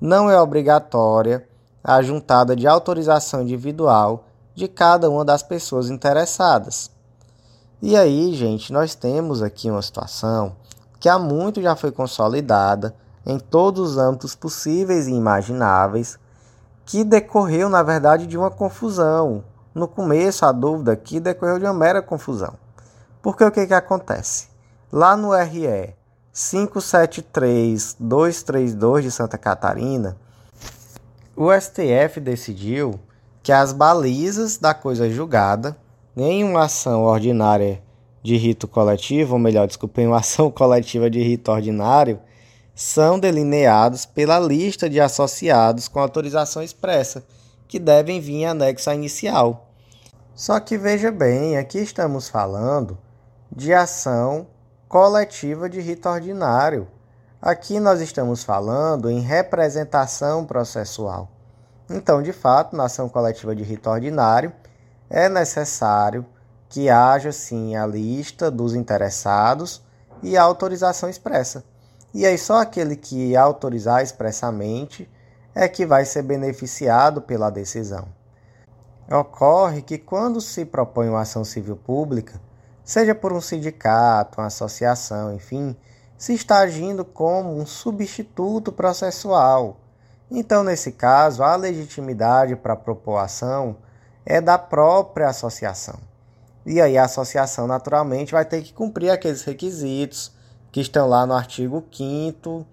não 0.00 0.30
é 0.30 0.40
obrigatória 0.40 1.44
a 1.82 2.00
juntada 2.00 2.54
de 2.54 2.68
autorização 2.68 3.42
individual 3.42 4.24
de 4.54 4.68
cada 4.68 5.10
uma 5.10 5.24
das 5.24 5.42
pessoas 5.42 5.90
interessadas. 5.90 6.88
E 7.82 7.96
aí, 7.96 8.32
gente, 8.32 8.72
nós 8.72 8.94
temos 8.94 9.42
aqui 9.42 9.68
uma 9.68 9.82
situação 9.82 10.54
que 11.00 11.08
há 11.08 11.18
muito 11.18 11.60
já 11.60 11.74
foi 11.74 11.90
consolidada 11.90 12.94
em 13.26 13.38
todos 13.38 13.90
os 13.90 13.98
âmbitos 13.98 14.36
possíveis 14.36 15.08
e 15.08 15.12
imagináveis, 15.12 16.18
que 16.86 17.02
decorreu, 17.02 17.68
na 17.68 17.82
verdade, 17.82 18.26
de 18.26 18.38
uma 18.38 18.50
confusão. 18.50 19.42
No 19.74 19.88
começo, 19.88 20.46
a 20.46 20.52
dúvida 20.52 20.92
aqui 20.92 21.18
decorreu 21.18 21.58
de 21.58 21.64
uma 21.64 21.74
mera 21.74 22.00
confusão. 22.00 22.54
Porque 23.20 23.42
o 23.42 23.50
que, 23.50 23.66
que 23.66 23.74
acontece? 23.74 24.48
Lá 24.92 25.16
no 25.16 25.32
RE 25.32 25.94
573232 26.34 29.02
de 29.02 29.10
Santa 29.12 29.38
Catarina, 29.38 30.16
o 31.36 31.52
STF 31.52 32.18
decidiu 32.20 32.98
que 33.40 33.52
as 33.52 33.72
balizas 33.72 34.58
da 34.58 34.74
coisa 34.74 35.08
julgada 35.08 35.76
em 36.16 36.42
uma 36.42 36.64
ação 36.64 37.04
ordinária 37.04 37.80
de 38.22 38.36
rito 38.36 38.66
coletivo, 38.66 39.34
ou 39.34 39.38
melhor, 39.38 39.66
desculpa, 39.66 40.00
em 40.00 40.06
uma 40.06 40.16
ação 40.18 40.50
coletiva 40.50 41.08
de 41.08 41.22
rito 41.22 41.52
ordinário, 41.52 42.18
são 42.74 43.20
delineados 43.20 44.04
pela 44.04 44.40
lista 44.40 44.90
de 44.90 45.00
associados 45.00 45.86
com 45.86 46.00
autorização 46.00 46.62
expressa, 46.62 47.24
que 47.68 47.78
devem 47.78 48.20
vir 48.20 48.36
em 48.36 48.46
anexo 48.46 48.90
à 48.90 48.94
inicial. 48.94 49.70
Só 50.34 50.58
que 50.58 50.76
veja 50.76 51.12
bem, 51.12 51.56
aqui 51.56 51.78
estamos 51.78 52.28
falando 52.28 52.98
de 53.54 53.72
ação 53.72 54.48
coletiva 54.94 55.68
de 55.68 55.80
rito 55.80 56.08
ordinário. 56.08 56.86
Aqui 57.42 57.80
nós 57.80 58.00
estamos 58.00 58.44
falando 58.44 59.10
em 59.10 59.18
representação 59.18 60.44
processual. 60.44 61.28
Então, 61.90 62.22
de 62.22 62.32
fato, 62.32 62.76
na 62.76 62.84
ação 62.84 63.08
coletiva 63.08 63.56
de 63.56 63.64
rito 63.64 63.90
ordinário, 63.90 64.52
é 65.10 65.28
necessário 65.28 66.24
que 66.68 66.88
haja 66.88 67.32
sim 67.32 67.74
a 67.74 67.84
lista 67.84 68.52
dos 68.52 68.72
interessados 68.72 69.82
e 70.22 70.36
a 70.36 70.44
autorização 70.44 71.08
expressa. 71.08 71.64
E 72.14 72.24
aí 72.24 72.38
só 72.38 72.60
aquele 72.60 72.94
que 72.94 73.34
autorizar 73.34 74.00
expressamente 74.00 75.10
é 75.56 75.66
que 75.66 75.84
vai 75.84 76.04
ser 76.04 76.22
beneficiado 76.22 77.20
pela 77.20 77.50
decisão. 77.50 78.06
Ocorre 79.10 79.82
que 79.82 79.98
quando 79.98 80.40
se 80.40 80.64
propõe 80.64 81.08
uma 81.08 81.22
ação 81.22 81.44
civil 81.44 81.74
pública, 81.74 82.40
seja 82.84 83.14
por 83.14 83.32
um 83.32 83.40
sindicato, 83.40 84.40
uma 84.40 84.48
associação, 84.48 85.34
enfim, 85.34 85.74
se 86.16 86.34
está 86.34 86.58
agindo 86.58 87.04
como 87.04 87.56
um 87.56 87.66
substituto 87.66 88.70
processual. 88.70 89.80
Então, 90.30 90.62
nesse 90.62 90.92
caso, 90.92 91.42
a 91.42 91.56
legitimidade 91.56 92.54
para 92.56 92.76
propor 92.76 93.18
ação 93.18 93.76
é 94.24 94.40
da 94.40 94.58
própria 94.58 95.28
associação. 95.28 95.98
E 96.66 96.80
aí 96.80 96.96
a 96.96 97.04
associação 97.04 97.66
naturalmente 97.66 98.32
vai 98.32 98.44
ter 98.44 98.62
que 98.62 98.72
cumprir 98.72 99.10
aqueles 99.10 99.42
requisitos 99.42 100.32
que 100.70 100.80
estão 100.80 101.08
lá 101.08 101.26
no 101.26 101.34
artigo 101.34 101.84
5 101.92 102.66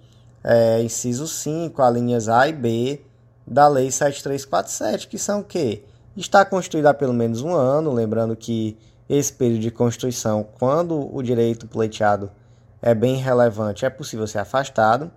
é, 0.44 0.82
inciso 0.82 1.28
5, 1.28 1.82
alíneas 1.82 2.28
A 2.28 2.48
e 2.48 2.54
B 2.54 3.02
da 3.46 3.68
Lei 3.68 3.92
7347, 3.92 5.08
que 5.08 5.18
são 5.18 5.42
o 5.42 5.44
quê? 5.44 5.84
Está 6.16 6.44
constituída 6.44 6.90
há 6.90 6.94
pelo 6.94 7.14
menos 7.14 7.42
um 7.42 7.54
ano, 7.54 7.92
lembrando 7.92 8.36
que 8.36 8.78
esse 9.14 9.34
período 9.34 9.60
de 9.60 9.72
constituição, 9.72 10.48
quando 10.58 11.14
o 11.14 11.22
direito 11.22 11.68
pleiteado 11.68 12.32
é 12.82 12.96
bem 12.96 13.18
relevante, 13.18 13.86
é 13.86 13.90
possível 13.90 14.26
ser 14.26 14.40
afastado. 14.40 15.12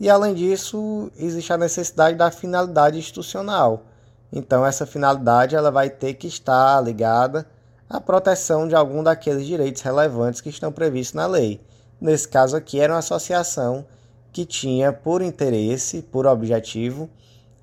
E 0.00 0.10
além 0.10 0.34
disso, 0.34 1.08
existe 1.16 1.52
a 1.52 1.56
necessidade 1.56 2.16
da 2.16 2.32
finalidade 2.32 2.98
institucional, 2.98 3.84
então 4.32 4.66
essa 4.66 4.84
finalidade 4.84 5.54
ela 5.54 5.70
vai 5.70 5.88
ter 5.88 6.14
que 6.14 6.26
estar 6.26 6.80
ligada 6.80 7.46
à 7.88 8.00
proteção 8.00 8.66
de 8.66 8.74
algum 8.74 9.04
daqueles 9.04 9.46
direitos 9.46 9.82
relevantes 9.82 10.40
que 10.40 10.48
estão 10.48 10.72
previstos 10.72 11.14
na 11.14 11.26
lei. 11.26 11.60
Nesse 12.00 12.26
caso 12.26 12.56
aqui 12.56 12.80
era 12.80 12.92
uma 12.92 12.98
associação 12.98 13.86
que 14.32 14.44
tinha 14.44 14.92
por 14.92 15.22
interesse, 15.22 16.02
por 16.02 16.26
objetivo, 16.26 17.08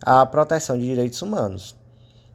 à 0.01 0.25
proteção 0.25 0.77
de 0.77 0.85
direitos 0.85 1.21
humanos. 1.21 1.75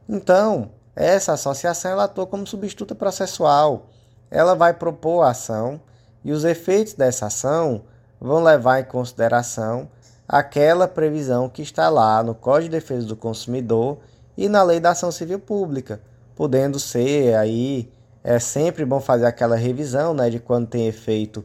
Então, 0.07 0.69
essa 0.95 1.33
associação 1.33 1.91
ela 1.91 2.03
atua 2.05 2.27
como 2.27 2.45
substituta 2.45 2.93
processual. 2.93 3.87
Ela 4.29 4.55
vai 4.55 4.73
propor 4.73 5.23
a 5.23 5.31
ação 5.31 5.79
e 6.23 6.31
os 6.31 6.43
efeitos 6.43 6.93
dessa 6.93 7.27
ação 7.27 7.83
vão 8.19 8.43
levar 8.43 8.79
em 8.79 8.85
consideração 8.85 9.89
aquela 10.27 10.87
previsão 10.87 11.49
que 11.49 11.61
está 11.61 11.89
lá 11.89 12.23
no 12.23 12.33
Código 12.33 12.69
de 12.71 12.79
Defesa 12.79 13.07
do 13.07 13.15
Consumidor 13.15 13.97
e 14.37 14.47
na 14.47 14.63
Lei 14.63 14.79
da 14.79 14.91
Ação 14.91 15.11
Civil 15.11 15.39
Pública, 15.39 16.01
podendo 16.35 16.79
ser 16.79 17.35
aí 17.35 17.91
é 18.23 18.37
sempre 18.39 18.85
bom 18.85 18.99
fazer 18.99 19.25
aquela 19.25 19.55
revisão, 19.55 20.13
né, 20.13 20.29
de 20.29 20.39
quando 20.39 20.67
tem 20.67 20.87
efeito 20.87 21.43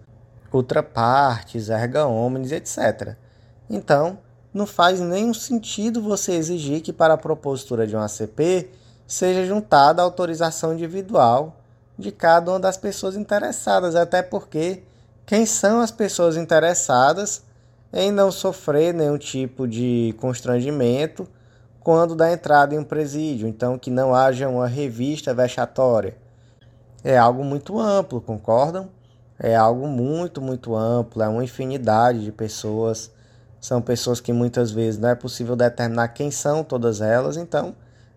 ultrapartes, 0.53 1.69
erga 1.69 2.07
omnes, 2.07 2.53
etc. 2.53 3.17
Então, 3.69 4.19
não 4.53 4.67
faz 4.67 5.01
nenhum 5.01 5.35
sentido 5.35 6.01
você 6.01 6.33
exigir 6.33 6.81
que 6.81 6.93
para 6.93 7.15
a 7.15 7.19
propositura 7.19 7.87
de 7.87 7.97
um 7.97 8.01
ACP 8.01 8.71
seja 9.07 9.47
juntada 9.47 10.03
a 10.03 10.05
autorização 10.05 10.75
individual 10.75 11.57
de 11.99 12.11
cada 12.11 12.51
uma 12.51 12.61
das 12.61 12.77
pessoas 12.77 13.17
interessadas, 13.17 13.95
até 13.95 14.23
porque 14.23 14.83
quem 15.25 15.47
são 15.47 15.81
as 15.81 15.91
pessoas 15.91 16.37
interessadas 16.37 17.43
em 17.93 18.11
não 18.11 18.31
sofrer 18.31 18.93
nenhum 18.93 19.17
tipo 19.17 19.67
de 19.67 20.15
constrangimento 20.21 21.27
quando 21.81 22.17
dá 22.17 22.33
entrada 22.33 22.75
em 22.75 22.79
um 22.79 22.85
presídio, 22.85 23.47
então 23.47 23.79
que 23.79 23.91
não 23.91 24.15
haja 24.15 24.49
uma 24.49 24.67
revista 24.67 25.33
vexatória. 25.33 26.17
É 27.05 27.17
algo 27.17 27.45
muito 27.45 27.79
amplo, 27.79 28.21
concordam? 28.21 28.89
É 29.39 29.55
algo 29.55 29.87
muito, 29.87 30.41
muito 30.41 30.75
amplo, 30.75 31.23
é 31.23 31.29
uma 31.29 31.45
infinidade 31.45 32.25
de 32.25 32.33
pessoas. 32.33 33.11
São 33.61 33.81
pessoas 33.81 34.21
que 34.21 34.33
muitas 34.33 34.71
vezes 34.73 34.99
não 34.99 35.09
é 35.09 35.15
possível 35.15 35.55
determinar 35.55 36.09
quem 36.09 36.31
são 36.31 36.65
todas 36.65 37.01
elas, 37.01 37.37
então 37.37 37.75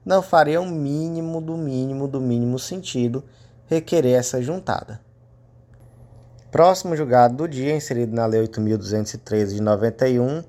não 0.09 0.23
faria 0.23 0.59
o 0.59 0.65
mínimo 0.65 1.39
do 1.39 1.55
mínimo 1.55 2.07
do 2.07 2.19
mínimo 2.19 2.57
sentido 2.57 3.23
requerer 3.67 4.17
essa 4.17 4.41
juntada. 4.41 4.99
Próximo 6.49 6.95
julgado 6.95 7.35
do 7.35 7.47
dia, 7.47 7.75
inserido 7.75 8.15
na 8.15 8.25
Lei 8.25 8.41
8.213 8.47 9.53
de 9.53 9.61
91, 9.61 10.43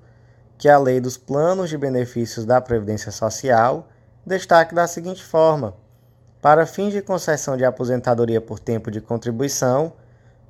que 0.57 0.67
é 0.67 0.73
a 0.73 0.79
Lei 0.79 0.99
dos 0.99 1.19
Planos 1.19 1.69
de 1.69 1.77
Benefícios 1.77 2.47
da 2.47 2.59
Previdência 2.59 3.13
Social, 3.13 3.87
destaque 4.25 4.75
da 4.75 4.87
seguinte 4.87 5.23
forma: 5.23 5.75
para 6.41 6.65
fins 6.65 6.95
de 6.95 7.03
concessão 7.03 7.55
de 7.55 7.65
aposentadoria 7.67 8.41
por 8.41 8.59
tempo 8.59 8.91
de 8.91 8.99
contribuição, 8.99 9.93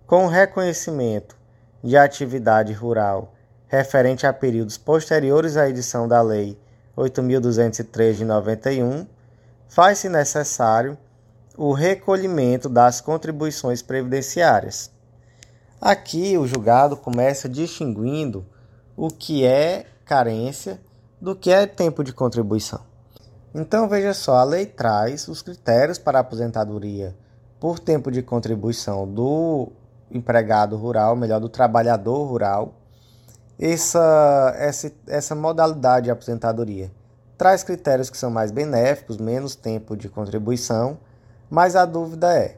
com 0.07 0.29
reconhecimento 0.29 1.37
de 1.83 1.97
atividade 1.97 2.73
rural 2.73 3.35
referente 3.67 4.25
a 4.25 4.33
períodos 4.33 4.79
posteriores 4.79 5.57
à 5.57 5.69
edição 5.69 6.07
da 6.07 6.23
Lei 6.23 6.57
8.203 7.01 8.13
de 8.15 8.25
91, 8.25 9.07
faz-se 9.69 10.09
necessário 10.09 10.99
o 11.57 11.73
recolhimento 11.73 12.69
das 12.69 13.01
contribuições 13.01 13.83
previdenciárias. 13.83 14.91
Aqui 15.81 16.37
o 16.37 16.47
julgado 16.47 16.97
começa 16.97 17.49
distinguindo 17.49 18.45
o 18.97 19.09
que 19.09 19.47
é 19.47 19.87
carência 20.05 20.81
do 21.21 21.35
que 21.35 21.51
é 21.51 21.67
tempo 21.67 22.05
de 22.05 22.13
contribuição. 22.13 22.81
Então 23.55 23.89
veja 23.89 24.15
só, 24.15 24.37
a 24.37 24.45
lei 24.45 24.67
traz 24.67 25.27
os 25.27 25.43
critérios 25.43 25.99
para 25.99 26.19
a 26.19 26.21
aposentadoria 26.21 27.17
por 27.59 27.79
tempo 27.79 28.11
de 28.11 28.23
contribuição 28.23 29.07
do 29.07 29.73
empregado 30.11 30.77
rural, 30.77 31.15
melhor, 31.17 31.41
do 31.41 31.49
trabalhador 31.49 32.25
rural. 32.25 32.75
Essa, 33.63 34.55
essa, 34.57 34.91
essa 35.07 35.35
modalidade 35.35 36.05
de 36.05 36.11
aposentadoria 36.11 36.91
traz 37.37 37.63
critérios 37.63 38.09
que 38.09 38.17
são 38.17 38.31
mais 38.31 38.51
benéficos, 38.51 39.19
menos 39.19 39.55
tempo 39.55 39.95
de 39.95 40.09
contribuição, 40.09 40.99
mas 41.51 41.77
a 41.77 41.85
dúvida 41.85 42.35
é: 42.35 42.57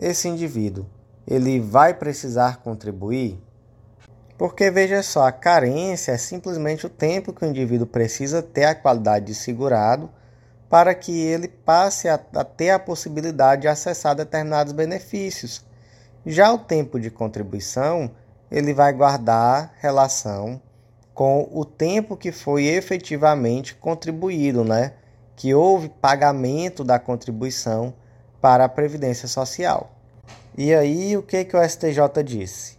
esse 0.00 0.26
indivíduo 0.26 0.84
ele 1.28 1.60
vai 1.60 1.94
precisar 1.94 2.56
contribuir? 2.56 3.40
Porque 4.36 4.68
veja 4.68 5.00
só, 5.04 5.28
a 5.28 5.30
carência 5.30 6.10
é 6.10 6.18
simplesmente 6.18 6.86
o 6.86 6.90
tempo 6.90 7.32
que 7.32 7.44
o 7.44 7.48
indivíduo 7.48 7.86
precisa 7.86 8.42
ter 8.42 8.64
a 8.64 8.74
qualidade 8.74 9.26
de 9.26 9.36
segurado 9.36 10.10
para 10.68 10.92
que 10.92 11.16
ele 11.20 11.46
passe 11.46 12.08
a, 12.08 12.18
a 12.34 12.42
ter 12.42 12.70
a 12.70 12.80
possibilidade 12.80 13.62
de 13.62 13.68
acessar 13.68 14.16
determinados 14.16 14.72
benefícios. 14.72 15.64
Já 16.26 16.52
o 16.52 16.58
tempo 16.58 16.98
de 16.98 17.10
contribuição, 17.10 18.10
ele 18.52 18.74
vai 18.74 18.92
guardar 18.92 19.72
relação 19.80 20.60
com 21.14 21.48
o 21.50 21.64
tempo 21.64 22.18
que 22.18 22.30
foi 22.30 22.66
efetivamente 22.66 23.74
contribuído, 23.74 24.62
né? 24.62 24.92
Que 25.34 25.54
houve 25.54 25.88
pagamento 25.88 26.84
da 26.84 26.98
contribuição 26.98 27.94
para 28.42 28.66
a 28.66 28.68
previdência 28.68 29.26
social. 29.26 29.90
E 30.56 30.74
aí, 30.74 31.16
o 31.16 31.22
que, 31.22 31.46
que 31.46 31.56
o 31.56 31.66
STJ 31.66 32.22
disse? 32.22 32.76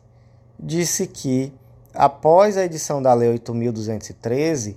Disse 0.59 1.07
que, 1.07 1.51
após 1.91 2.55
a 2.55 2.65
edição 2.65 3.01
da 3.01 3.12
Lei 3.15 3.33
8.213, 3.39 4.75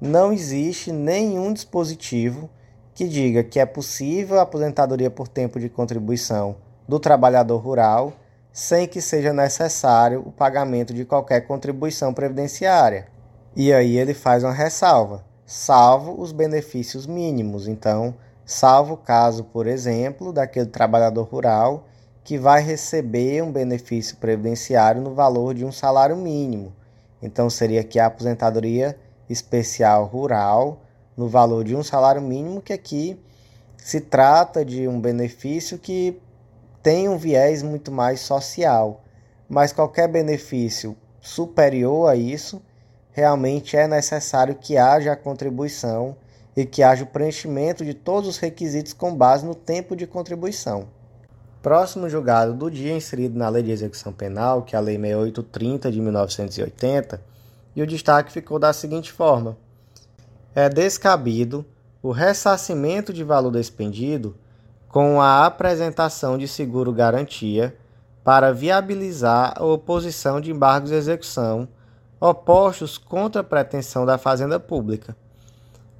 não 0.00 0.32
existe 0.32 0.92
nenhum 0.92 1.52
dispositivo 1.52 2.48
que 2.94 3.08
diga 3.08 3.42
que 3.42 3.58
é 3.58 3.66
possível 3.66 4.38
a 4.38 4.42
aposentadoria 4.42 5.10
por 5.10 5.26
tempo 5.26 5.58
de 5.58 5.68
contribuição 5.68 6.54
do 6.88 7.00
trabalhador 7.00 7.58
rural 7.58 8.12
sem 8.56 8.88
que 8.88 9.02
seja 9.02 9.34
necessário 9.34 10.22
o 10.26 10.32
pagamento 10.32 10.94
de 10.94 11.04
qualquer 11.04 11.42
contribuição 11.42 12.14
previdenciária. 12.14 13.06
E 13.54 13.70
aí 13.70 13.98
ele 13.98 14.14
faz 14.14 14.44
uma 14.44 14.52
ressalva, 14.54 15.22
salvo 15.44 16.18
os 16.18 16.32
benefícios 16.32 17.06
mínimos. 17.06 17.68
Então, 17.68 18.14
salvo 18.46 18.94
o 18.94 18.96
caso, 18.96 19.44
por 19.44 19.66
exemplo, 19.66 20.32
daquele 20.32 20.70
trabalhador 20.70 21.24
rural 21.24 21.86
que 22.24 22.38
vai 22.38 22.62
receber 22.62 23.42
um 23.42 23.52
benefício 23.52 24.16
previdenciário 24.16 25.02
no 25.02 25.14
valor 25.14 25.52
de 25.52 25.62
um 25.62 25.70
salário 25.70 26.16
mínimo. 26.16 26.72
Então 27.20 27.50
seria 27.50 27.82
aqui 27.82 27.98
a 27.98 28.06
aposentadoria 28.06 28.98
especial 29.28 30.06
rural 30.06 30.80
no 31.14 31.28
valor 31.28 31.62
de 31.62 31.76
um 31.76 31.82
salário 31.82 32.22
mínimo, 32.22 32.62
que 32.62 32.72
aqui 32.72 33.20
se 33.76 34.00
trata 34.00 34.64
de 34.64 34.88
um 34.88 34.98
benefício 34.98 35.78
que 35.78 36.18
tem 36.86 37.08
um 37.08 37.18
viés 37.18 37.64
muito 37.64 37.90
mais 37.90 38.20
social. 38.20 39.02
Mas 39.48 39.72
qualquer 39.72 40.06
benefício 40.06 40.96
superior 41.20 42.08
a 42.08 42.14
isso, 42.14 42.62
realmente 43.10 43.76
é 43.76 43.88
necessário 43.88 44.54
que 44.54 44.76
haja 44.76 45.10
a 45.10 45.16
contribuição 45.16 46.16
e 46.56 46.64
que 46.64 46.84
haja 46.84 47.02
o 47.02 47.08
preenchimento 47.08 47.84
de 47.84 47.92
todos 47.92 48.28
os 48.28 48.38
requisitos 48.38 48.92
com 48.92 49.12
base 49.12 49.44
no 49.44 49.52
tempo 49.52 49.96
de 49.96 50.06
contribuição. 50.06 50.86
Próximo 51.60 52.08
julgado 52.08 52.54
do 52.54 52.70
dia 52.70 52.94
inserido 52.94 53.36
na 53.36 53.48
Lei 53.48 53.64
de 53.64 53.72
Execução 53.72 54.12
Penal, 54.12 54.62
que 54.62 54.76
é 54.76 54.78
a 54.78 54.80
Lei 54.80 54.96
6830 54.96 55.90
de 55.90 56.00
1980, 56.00 57.20
e 57.74 57.82
o 57.82 57.86
destaque 57.86 58.30
ficou 58.30 58.60
da 58.60 58.72
seguinte 58.72 59.10
forma: 59.10 59.58
é 60.54 60.68
descabido 60.68 61.66
o 62.00 62.12
ressarcimento 62.12 63.12
de 63.12 63.24
valor 63.24 63.50
despendido 63.50 64.36
com 64.96 65.20
a 65.20 65.44
apresentação 65.44 66.38
de 66.38 66.48
seguro 66.48 66.90
garantia 66.90 67.76
para 68.24 68.50
viabilizar 68.50 69.52
a 69.54 69.62
oposição 69.62 70.40
de 70.40 70.50
embargos 70.50 70.88
de 70.88 70.96
execução 70.96 71.68
opostos 72.18 72.96
contra 72.96 73.42
a 73.42 73.44
pretensão 73.44 74.06
da 74.06 74.16
Fazenda 74.16 74.58
Pública. 74.58 75.14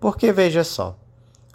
Porque 0.01 0.33
veja 0.33 0.65
só, 0.65 0.97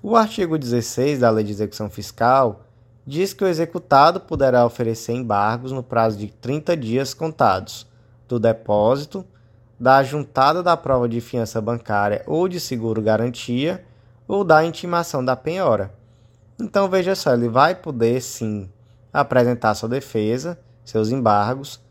o 0.04 0.16
artigo 0.16 0.56
16 0.56 1.22
da 1.22 1.32
Lei 1.32 1.44
de 1.44 1.52
Execução 1.52 1.90
Fiscal 1.90 2.62
diz 3.08 3.34
que 3.34 3.44
o 3.44 3.48
executado 3.48 4.20
poderá 4.20 4.64
oferecer 4.64 5.14
embargos 5.14 5.72
no 5.72 5.82
prazo 5.82 6.20
de 6.20 6.28
30 6.28 6.78
dias 6.78 7.16
contados 7.16 7.88
do 8.28 8.40
depósito, 8.40 9.26
da 9.80 10.04
juntada 10.04 10.62
da 10.62 10.78
prova 10.78 11.10
de 11.10 11.20
fiança 11.20 11.60
bancária 11.60 12.22
ou 12.28 12.48
de 12.48 12.60
seguro 12.60 13.02
garantia 13.02 13.84
ou 14.28 14.44
da 14.44 14.64
intimação 14.64 15.26
da 15.26 15.36
penhora. 15.36 16.00
Então 16.62 16.88
veja 16.88 17.16
só, 17.16 17.34
ele 17.34 17.50
vai 17.50 17.74
poder 17.74 18.22
sim 18.22 18.70
apresentar 19.12 19.74
sua 19.74 19.90
defesa, 19.90 20.60
seus 20.86 21.10
embargos, 21.10 21.82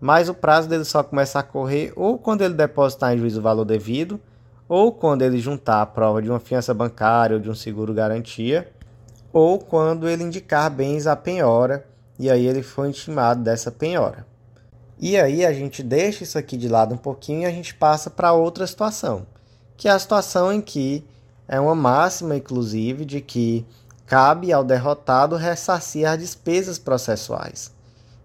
mas 0.00 0.28
o 0.28 0.34
prazo 0.34 0.68
dele 0.68 0.84
só 0.84 1.02
começa 1.02 1.40
a 1.40 1.42
correr 1.42 1.92
ou 1.96 2.16
quando 2.16 2.42
ele 2.42 2.54
depositar 2.54 3.12
em 3.12 3.18
juízo 3.18 3.40
o 3.40 3.42
valor 3.42 3.64
devido, 3.64 4.20
ou 4.68 4.92
quando 4.92 5.22
ele 5.22 5.38
juntar 5.38 5.82
a 5.82 5.86
prova 5.86 6.22
de 6.22 6.30
uma 6.30 6.38
fiança 6.38 6.72
bancária 6.72 7.34
ou 7.34 7.42
de 7.42 7.50
um 7.50 7.54
seguro 7.56 7.92
garantia, 7.92 8.70
ou 9.32 9.58
quando 9.58 10.08
ele 10.08 10.22
indicar 10.22 10.70
bens 10.70 11.08
à 11.08 11.16
penhora 11.16 11.84
e 12.16 12.30
aí 12.30 12.46
ele 12.46 12.62
foi 12.62 12.88
intimado 12.88 13.42
dessa 13.42 13.72
penhora. 13.72 14.24
E 14.96 15.16
aí 15.16 15.44
a 15.44 15.52
gente 15.52 15.82
deixa 15.82 16.22
isso 16.22 16.38
aqui 16.38 16.56
de 16.56 16.68
lado 16.68 16.94
um 16.94 16.98
pouquinho 16.98 17.42
e 17.42 17.46
a 17.46 17.50
gente 17.50 17.74
passa 17.74 18.08
para 18.08 18.32
outra 18.32 18.64
situação, 18.64 19.26
que 19.76 19.88
é 19.88 19.90
a 19.90 19.98
situação 19.98 20.52
em 20.52 20.60
que 20.60 21.04
é 21.48 21.58
uma 21.58 21.74
máxima, 21.74 22.36
inclusive, 22.36 23.04
de 23.04 23.20
que 23.20 23.66
cabe 24.10 24.52
ao 24.52 24.64
derrotado 24.64 25.36
ressarcir 25.36 26.04
as 26.04 26.18
despesas 26.18 26.80
processuais. 26.80 27.70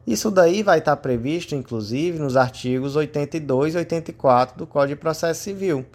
Isso 0.08 0.32
daí 0.32 0.64
vai 0.64 0.80
estar 0.80 0.98
previsto, 0.98 1.54
inclusive, 1.54 2.18
nos 2.18 2.36
artigos 2.36 2.96
82 2.96 3.76
e 3.76 3.78
84 3.78 4.58
do 4.58 4.66
Código 4.66 4.96
de 4.96 5.02
Processo 5.02 5.44
Civil. 5.44 5.86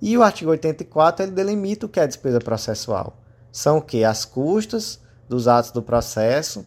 E 0.00 0.16
o 0.16 0.22
artigo 0.22 0.52
84 0.52 1.24
ele 1.24 1.32
delimita 1.32 1.84
o 1.84 1.88
que 1.88 1.98
é 1.98 2.06
despesa 2.06 2.38
processual. 2.38 3.16
São 3.50 3.78
o 3.78 3.82
que? 3.82 4.04
As 4.04 4.24
custas 4.24 5.00
dos 5.28 5.48
atos 5.48 5.72
do 5.72 5.82
processo, 5.82 6.64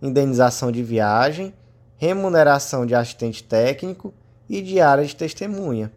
indenização 0.00 0.72
de 0.72 0.82
viagem, 0.82 1.52
remuneração 1.98 2.86
de 2.86 2.94
assistente 2.94 3.44
técnico 3.44 4.14
e 4.48 4.62
diária 4.62 5.04
de 5.04 5.14
testemunha. 5.14 5.92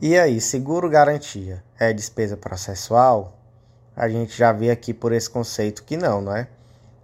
E 0.00 0.18
aí, 0.18 0.40
seguro 0.40 0.90
garantia 0.90 1.62
é 1.78 1.92
despesa 1.92 2.36
processual? 2.36 3.37
A 3.98 4.08
gente 4.08 4.38
já 4.38 4.52
vê 4.52 4.70
aqui 4.70 4.94
por 4.94 5.12
esse 5.12 5.28
conceito 5.28 5.82
que 5.82 5.96
não, 5.96 6.20
não 6.20 6.36
é? 6.36 6.46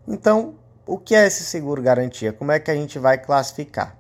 Então, 0.06 0.54
o 0.86 0.96
que 0.96 1.12
é 1.12 1.26
esse 1.26 1.42
seguro 1.42 1.82
garantia? 1.82 2.32
Como 2.32 2.52
é 2.52 2.60
que 2.60 2.70
a 2.70 2.74
gente 2.76 3.00
vai 3.00 3.18
classificar? 3.18 3.98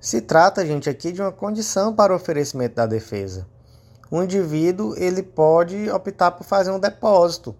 Se 0.00 0.20
trata, 0.20 0.66
gente, 0.66 0.90
aqui 0.90 1.12
de 1.12 1.22
uma 1.22 1.30
condição 1.30 1.94
para 1.94 2.12
o 2.12 2.16
oferecimento 2.16 2.74
da 2.74 2.86
defesa. 2.86 3.46
O 4.10 4.20
indivíduo 4.20 4.96
ele 4.96 5.22
pode 5.22 5.88
optar 5.92 6.32
por 6.32 6.42
fazer 6.42 6.72
um 6.72 6.80
depósito. 6.80 7.54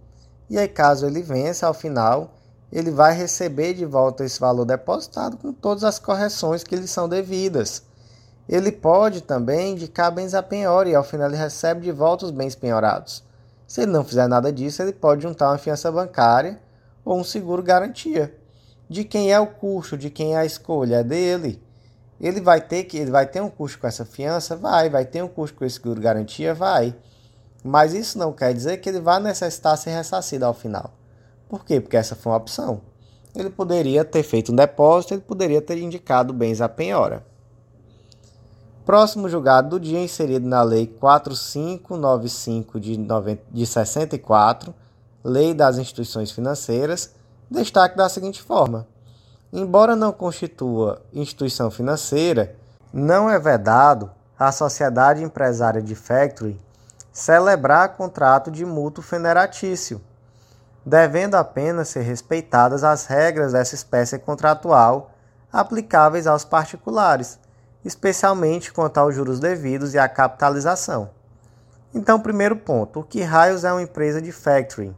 E 0.51 0.59
aí, 0.59 0.67
caso 0.67 1.07
ele 1.07 1.23
vença, 1.23 1.69
ao 1.69 1.73
final, 1.73 2.35
ele 2.73 2.91
vai 2.91 3.15
receber 3.15 3.75
de 3.75 3.85
volta 3.85 4.25
esse 4.25 4.41
valor 4.41 4.65
depositado 4.65 5.37
com 5.37 5.53
todas 5.53 5.85
as 5.85 6.01
correções 6.01 6.65
que 6.65 6.75
lhe 6.75 6.89
são 6.89 7.09
devidas. 7.09 7.85
Ele 8.49 8.73
pode 8.73 9.21
também 9.21 9.75
indicar 9.75 10.11
bens 10.11 10.35
a 10.35 10.43
penhora 10.43 10.89
e 10.89 10.97
ao 10.97 11.05
final 11.05 11.29
ele 11.29 11.37
recebe 11.37 11.83
de 11.83 11.93
volta 11.93 12.25
os 12.25 12.33
bens 12.33 12.57
penhorados. 12.57 13.28
Se 13.69 13.83
ele 13.83 13.93
não 13.93 14.03
fizer 14.03 14.27
nada 14.27 14.51
disso, 14.51 14.81
ele 14.81 14.95
pode 14.95 15.23
juntar 15.23 15.51
uma 15.51 15.59
fiança 15.59 15.93
bancária 15.93 16.59
ou 17.05 17.21
um 17.21 17.23
seguro 17.23 17.63
garantia. 17.63 18.35
De 18.89 19.05
quem 19.05 19.31
é 19.31 19.39
o 19.39 19.47
custo, 19.47 19.99
de 19.99 20.09
quem 20.09 20.35
é 20.35 20.39
a 20.39 20.47
escolha, 20.47 20.97
é 20.97 21.05
dele. 21.05 21.63
Ele 22.19 22.41
vai 22.41 22.63
ter 22.63 22.85
que 22.85 22.97
ele 22.97 23.11
vai 23.11 23.27
ter 23.27 23.43
um 23.43 23.51
custo 23.51 23.79
com 23.79 23.87
essa 23.87 24.07
fiança, 24.07 24.57
vai, 24.57 24.89
vai 24.89 25.05
ter 25.05 25.23
um 25.23 25.29
custo 25.29 25.59
com 25.59 25.67
esse 25.67 25.77
seguro 25.77 26.01
garantia, 26.01 26.55
vai. 26.55 26.97
Mas 27.63 27.93
isso 27.93 28.19
não 28.19 28.33
quer 28.33 28.55
dizer 28.55 28.79
que 28.79 28.89
ele 28.89 29.01
vai 29.01 29.21
necessitar 29.21 29.77
ser 29.77 29.91
ressarcido 29.91 30.47
ao 30.47 30.55
final. 30.55 30.95
Por 31.47 31.63
quê? 31.63 31.79
Porque 31.79 31.99
essa 31.99 32.17
foi 32.17 32.33
uma 32.33 32.39
opção. 32.39 32.81
Ele 33.37 33.51
poderia 33.51 34.03
ter 34.03 34.23
feito 34.23 34.51
um 34.51 34.57
depósito, 34.57 35.13
ele 35.13 35.21
poderia 35.21 35.61
ter 35.61 35.77
indicado 35.77 36.33
bens 36.33 36.63
a 36.63 36.71
penhora. 36.71 37.23
Próximo 38.89 39.29
julgado 39.29 39.69
do 39.69 39.79
dia 39.79 40.03
inserido 40.03 40.49
na 40.49 40.63
Lei 40.63 40.87
4595 40.87 42.81
de, 42.81 42.97
90, 42.97 43.43
de 43.53 43.67
64, 43.67 44.75
Lei 45.23 45.53
das 45.53 45.77
Instituições 45.77 46.31
Financeiras, 46.31 47.13
destaque 47.51 47.99
da 47.99 48.09
seguinte 48.09 48.43
forma: 48.43 48.87
Embora 49.53 49.95
não 49.95 50.11
constitua 50.11 51.03
instituição 51.13 51.71
financeira, 51.71 52.57
não 52.91 53.29
é 53.29 53.39
vedado 53.39 54.11
à 54.39 54.51
sociedade 54.51 55.23
empresária 55.23 55.83
de 55.83 55.95
factory 55.95 56.59
celebrar 57.13 57.95
contrato 57.95 58.51
de 58.51 58.65
mútuo 58.65 59.05
federatício, 59.05 60.01
devendo 60.83 61.35
apenas 61.35 61.89
ser 61.91 62.05
respeitadas 62.05 62.83
as 62.83 63.05
regras 63.05 63.53
dessa 63.53 63.75
espécie 63.75 64.19
contratual 64.19 65.11
aplicáveis 65.53 66.27
aos 66.27 66.43
particulares 66.43 67.39
especialmente 67.85 68.73
quanto 68.73 68.99
aos 68.99 69.15
juros 69.15 69.41
devidos 69.41 69.95
e 69.95 69.99
à 69.99 70.09
capitalização. 70.09 71.11
Então, 71.95 72.21
primeiro 72.21 72.57
ponto, 72.57 73.01
o 73.01 73.05
que 73.05 73.23
raios 73.23 73.65
é 73.65 73.73
uma 73.73 73.83
empresa 73.83 74.21
de 74.21 74.31
factoring? 74.31 74.95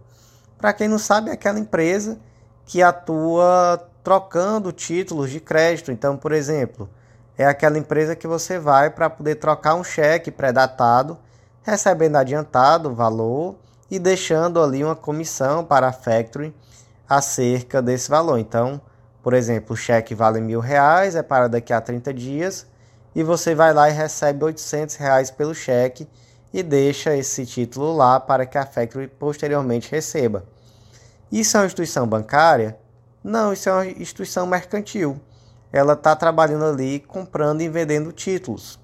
Para 0.58 0.72
quem 0.72 0.88
não 0.88 0.98
sabe, 0.98 1.30
é 1.30 1.32
aquela 1.32 1.58
empresa 1.58 2.18
que 2.66 2.82
atua 2.82 3.88
trocando 4.02 4.72
títulos 4.72 5.30
de 5.30 5.40
crédito. 5.40 5.92
Então, 5.92 6.16
por 6.16 6.32
exemplo, 6.32 6.88
é 7.38 7.46
aquela 7.46 7.78
empresa 7.78 8.16
que 8.16 8.26
você 8.26 8.58
vai 8.58 8.90
para 8.90 9.08
poder 9.08 9.36
trocar 9.36 9.74
um 9.74 9.84
cheque 9.84 10.30
pré-datado, 10.30 11.16
recebendo 11.62 12.16
adiantado 12.16 12.90
o 12.90 12.94
valor 12.94 13.56
e 13.90 13.98
deixando 13.98 14.62
ali 14.62 14.84
uma 14.84 14.96
comissão 14.96 15.64
para 15.64 15.88
a 15.88 15.92
factory 15.92 16.54
acerca 17.08 17.80
desse 17.80 18.10
valor. 18.10 18.38
Então, 18.38 18.80
por 19.22 19.35
exemplo, 19.35 19.74
o 19.74 19.76
cheque 19.76 20.14
vale 20.14 20.40
mil 20.40 20.61
reais, 20.61 21.14
é 21.14 21.22
para 21.22 21.48
daqui 21.48 21.72
a 21.72 21.80
30 21.80 22.12
dias, 22.14 22.66
e 23.14 23.22
você 23.22 23.54
vai 23.54 23.72
lá 23.72 23.90
e 23.90 23.92
recebe 23.92 24.44
800 24.44 24.96
reais 24.96 25.30
pelo 25.30 25.54
cheque 25.54 26.09
e 26.52 26.62
deixa 26.62 27.16
esse 27.16 27.44
título 27.46 27.96
lá 27.96 28.18
para 28.18 28.46
que 28.46 28.59
a 28.59 28.66
Factory 28.66 29.09
posteriormente 29.09 29.90
receba. 29.90 30.44
Isso 31.30 31.56
é 31.56 31.61
uma 31.61 31.66
instituição 31.66 32.06
bancária? 32.06 32.76
Não, 33.22 33.52
isso 33.52 33.68
é 33.68 33.72
uma 33.72 33.87
instituição 33.87 34.46
mercantil. 34.46 35.20
Ela 35.72 35.92
está 35.92 36.16
trabalhando 36.16 36.64
ali 36.64 36.98
comprando 37.00 37.61
e 37.61 37.68
vendendo 37.68 38.12
títulos. 38.12 38.78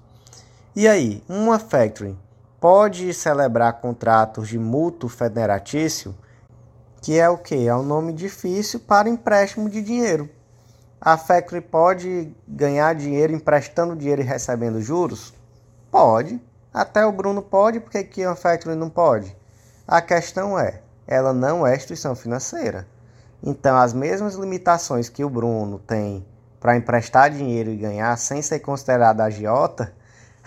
E 0.75 0.87
aí, 0.87 1.23
uma 1.27 1.59
Factory 1.59 2.17
pode 2.59 3.13
celebrar 3.13 3.73
contratos 3.73 4.47
de 4.47 4.57
mútuo 4.57 5.09
federatício, 5.09 6.15
que 7.07 7.17
é 7.17 7.29
o 7.29 7.37
que? 7.37 7.69
É 7.69 7.73
um 7.73 7.83
nome 7.83 8.11
difícil 8.11 8.81
para 8.81 9.07
empréstimo 9.07 9.69
de 9.69 9.81
dinheiro. 9.81 10.29
A 10.99 11.17
Factory 11.17 11.61
pode 11.61 12.35
ganhar 12.45 12.93
dinheiro 12.95 13.31
emprestando 13.31 13.95
dinheiro 13.95 14.21
e 14.21 14.25
recebendo 14.25 14.81
juros? 14.81 15.33
Pode. 15.89 16.37
Até 16.73 17.05
o 17.05 17.11
Bruno 17.13 17.41
pode, 17.41 17.79
porque 17.79 18.03
que 18.03 18.25
a 18.25 18.35
Factory 18.35 18.75
não 18.75 18.89
pode? 18.89 19.33
A 19.87 20.01
questão 20.01 20.59
é, 20.59 20.81
ela 21.07 21.31
não 21.31 21.65
é 21.65 21.77
instituição 21.77 22.13
financeira. 22.13 22.85
Então, 23.41 23.77
as 23.77 23.93
mesmas 23.93 24.35
limitações 24.35 25.07
que 25.07 25.23
o 25.23 25.29
Bruno 25.29 25.79
tem 25.79 26.25
para 26.59 26.75
emprestar 26.75 27.29
dinheiro 27.29 27.69
e 27.69 27.77
ganhar 27.77 28.17
sem 28.17 28.41
ser 28.41 28.59
considerada 28.59 29.23
agiota, 29.23 29.93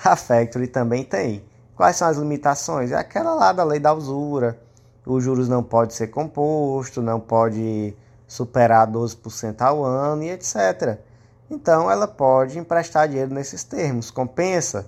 a 0.04 0.14
Factory 0.14 0.66
também 0.66 1.04
tem. 1.04 1.42
Quais 1.74 1.96
são 1.96 2.06
as 2.06 2.18
limitações? 2.18 2.92
É 2.92 2.96
aquela 2.96 3.32
lá 3.32 3.50
da 3.50 3.64
lei 3.64 3.80
da 3.80 3.94
usura. 3.94 4.60
Os 5.04 5.24
juros 5.24 5.48
não 5.48 5.62
pode 5.62 5.94
ser 5.94 6.08
composto, 6.08 7.00
não 7.00 7.18
pode 7.18 7.94
superar 8.26 8.86
12% 8.86 9.60
ao 9.60 9.84
ano 9.84 10.22
e 10.22 10.30
etc. 10.30 10.98
Então 11.50 11.90
ela 11.90 12.06
pode 12.06 12.58
emprestar 12.58 13.08
dinheiro 13.08 13.34
nesses 13.34 13.64
termos. 13.64 14.10
Compensa? 14.10 14.86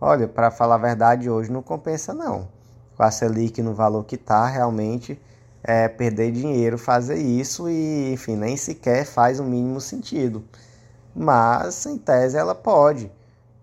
Olha, 0.00 0.28
para 0.28 0.50
falar 0.50 0.76
a 0.76 0.78
verdade, 0.78 1.30
hoje 1.30 1.50
não 1.50 1.62
compensa 1.62 2.12
não. 2.12 2.46
Com 2.96 3.02
a 3.02 3.10
Selic 3.10 3.62
no 3.62 3.74
valor 3.74 4.04
que 4.04 4.14
está, 4.14 4.46
realmente 4.46 5.20
é 5.62 5.88
perder 5.88 6.30
dinheiro 6.30 6.76
fazer 6.76 7.16
isso 7.16 7.68
e, 7.68 8.12
enfim, 8.12 8.36
nem 8.36 8.56
sequer 8.56 9.06
faz 9.06 9.40
o 9.40 9.44
mínimo 9.44 9.80
sentido. 9.80 10.44
Mas, 11.14 11.86
em 11.86 11.96
tese, 11.96 12.36
ela 12.36 12.54
pode. 12.54 13.10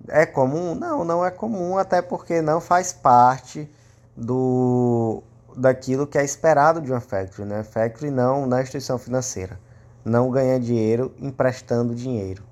É 0.08 0.26
comum? 0.26 0.74
Não, 0.74 1.06
não 1.06 1.24
é 1.24 1.30
comum, 1.30 1.78
até 1.78 2.02
porque 2.02 2.42
não 2.42 2.60
faz 2.60 2.92
parte 2.92 3.70
do, 4.18 5.22
daquilo 5.56 6.08
que 6.08 6.18
é 6.18 6.24
esperado 6.24 6.82
de 6.82 6.92
uma 6.92 7.02
factory. 7.02 7.48
Né? 7.48 7.64
Factory 7.64 8.12
não 8.12 8.46
na 8.46 8.62
instituição 8.62 8.98
financeira. 8.98 9.60
Não 10.04 10.32
ganha 10.32 10.60
dinheiro 10.60 11.14
emprestando 11.20 11.94
dinheiro. 11.94 12.44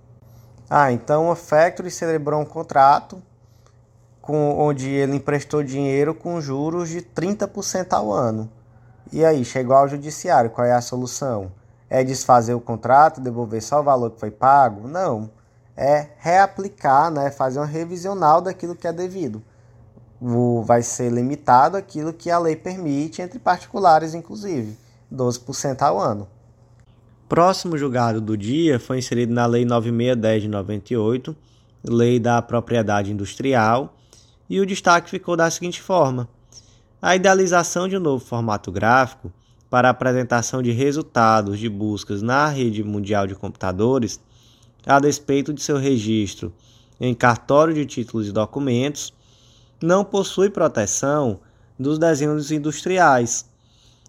Ah, 0.69 0.91
então 0.91 1.31
a 1.31 1.35
factory 1.35 1.89
celebrou 1.89 2.39
um 2.39 2.45
contrato 2.45 3.21
com, 4.21 4.57
onde 4.59 4.89
ele 4.89 5.15
emprestou 5.15 5.63
dinheiro 5.63 6.13
com 6.13 6.39
juros 6.39 6.89
de 6.89 7.01
30% 7.01 7.93
ao 7.93 8.11
ano. 8.11 8.49
E 9.11 9.25
aí, 9.25 9.43
chegou 9.43 9.75
ao 9.75 9.87
judiciário, 9.87 10.51
qual 10.51 10.67
é 10.67 10.73
a 10.73 10.81
solução? 10.81 11.51
É 11.89 12.03
desfazer 12.03 12.53
o 12.53 12.61
contrato, 12.61 13.19
devolver 13.19 13.63
só 13.63 13.79
o 13.79 13.83
valor 13.83 14.11
que 14.11 14.19
foi 14.19 14.29
pago? 14.29 14.87
Não. 14.87 15.31
É 15.75 16.09
reaplicar, 16.19 17.09
né? 17.09 17.31
fazer 17.31 17.57
uma 17.57 17.65
revisional 17.65 18.39
daquilo 18.41 18.75
que 18.75 18.87
é 18.87 18.93
devido 18.93 19.43
vai 20.63 20.81
ser 20.81 21.11
limitado 21.11 21.77
aquilo 21.77 22.13
que 22.13 22.29
a 22.29 22.39
lei 22.39 22.55
permite, 22.55 23.21
entre 23.21 23.39
particulares, 23.39 24.13
inclusive, 24.13 24.77
12% 25.13 25.81
ao 25.81 25.99
ano. 25.99 26.27
Próximo 27.27 27.77
julgado 27.77 28.19
do 28.19 28.35
dia 28.35 28.79
foi 28.79 28.97
inserido 28.97 29.31
na 29.31 29.45
Lei 29.45 29.63
9610 29.63 30.41
de 30.41 30.47
98, 30.47 31.35
Lei 31.83 32.19
da 32.19 32.41
Propriedade 32.41 33.11
Industrial, 33.11 33.95
e 34.49 34.59
o 34.59 34.65
destaque 34.65 35.09
ficou 35.09 35.37
da 35.37 35.49
seguinte 35.49 35.79
forma: 35.79 36.27
a 37.01 37.15
idealização 37.15 37.87
de 37.87 37.95
um 37.95 37.99
novo 37.99 38.25
formato 38.25 38.71
gráfico 38.71 39.31
para 39.69 39.87
a 39.87 39.91
apresentação 39.91 40.63
de 40.63 40.71
resultados 40.71 41.59
de 41.59 41.69
buscas 41.69 42.23
na 42.23 42.47
rede 42.47 42.83
mundial 42.83 43.27
de 43.27 43.35
computadores, 43.35 44.19
a 44.85 44.99
despeito 44.99 45.53
de 45.53 45.61
seu 45.61 45.77
registro 45.77 46.51
em 46.99 47.13
cartório 47.13 47.73
de 47.73 47.85
títulos 47.85 48.27
e 48.27 48.31
documentos, 48.31 49.13
não 49.81 50.03
possui 50.03 50.49
proteção 50.49 51.39
dos 51.77 51.97
desenhos 51.97 52.51
industriais 52.51 53.49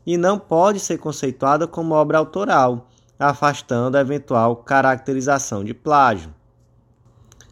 e 0.06 0.16
não 0.16 0.38
pode 0.38 0.80
ser 0.80 0.98
conceituada 0.98 1.66
como 1.66 1.94
obra 1.94 2.18
autoral, 2.18 2.88
afastando 3.18 3.96
a 3.96 4.00
eventual 4.00 4.56
caracterização 4.56 5.62
de 5.62 5.74
plágio. 5.74 6.34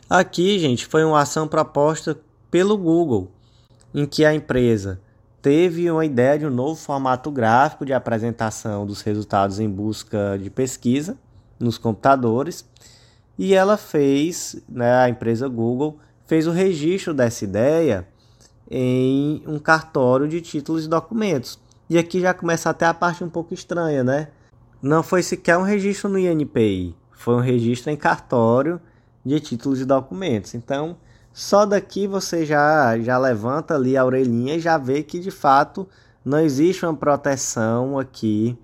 Aqui, 0.08 0.58
gente, 0.58 0.86
foi 0.86 1.04
uma 1.04 1.20
ação 1.20 1.46
proposta 1.46 2.18
pelo 2.50 2.76
Google, 2.76 3.30
em 3.94 4.06
que 4.06 4.24
a 4.24 4.34
empresa 4.34 5.00
teve 5.40 5.90
uma 5.90 6.04
ideia 6.04 6.38
de 6.38 6.46
um 6.46 6.50
novo 6.50 6.74
formato 6.74 7.30
gráfico 7.30 7.84
de 7.84 7.92
apresentação 7.92 8.86
dos 8.86 9.02
resultados 9.02 9.60
em 9.60 9.68
busca 9.68 10.38
de 10.40 10.50
pesquisa 10.50 11.16
nos 11.60 11.78
computadores 11.78 12.68
e 13.38 13.54
ela 13.54 13.76
fez, 13.76 14.56
né, 14.68 14.92
a 14.94 15.08
empresa 15.08 15.48
Google 15.48 15.98
fez 16.28 16.46
o 16.46 16.52
registro 16.52 17.14
dessa 17.14 17.42
ideia 17.42 18.06
em 18.70 19.42
um 19.46 19.58
cartório 19.58 20.28
de 20.28 20.42
títulos 20.42 20.84
e 20.84 20.88
documentos. 20.88 21.58
E 21.88 21.96
aqui 21.96 22.20
já 22.20 22.34
começa 22.34 22.68
até 22.68 22.84
a 22.84 22.92
parte 22.92 23.24
um 23.24 23.30
pouco 23.30 23.54
estranha, 23.54 24.04
né? 24.04 24.28
Não 24.80 25.02
foi 25.02 25.22
sequer 25.22 25.56
um 25.56 25.62
registro 25.62 26.10
no 26.10 26.18
INPI, 26.18 26.94
foi 27.10 27.34
um 27.34 27.40
registro 27.40 27.90
em 27.90 27.96
cartório 27.96 28.78
de 29.24 29.40
títulos 29.40 29.80
e 29.80 29.86
documentos. 29.86 30.54
Então, 30.54 30.98
só 31.32 31.64
daqui 31.64 32.06
você 32.06 32.44
já, 32.44 32.98
já 32.98 33.16
levanta 33.16 33.74
ali 33.74 33.96
a 33.96 34.04
orelhinha 34.04 34.56
e 34.56 34.60
já 34.60 34.76
vê 34.76 35.02
que 35.02 35.18
de 35.18 35.30
fato 35.30 35.88
não 36.22 36.38
existe 36.38 36.84
uma 36.84 36.94
proteção 36.94 37.98
aqui 37.98 38.56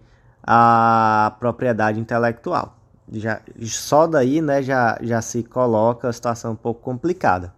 à 0.42 1.34
propriedade 1.40 1.98
intelectual. 1.98 2.76
Já, 3.14 3.40
só 3.62 4.06
daí 4.06 4.40
né, 4.40 4.62
já, 4.62 4.98
já 5.02 5.22
se 5.22 5.42
coloca 5.42 6.08
a 6.08 6.12
situação 6.12 6.52
um 6.52 6.56
pouco 6.56 6.80
complicada. 6.80 7.52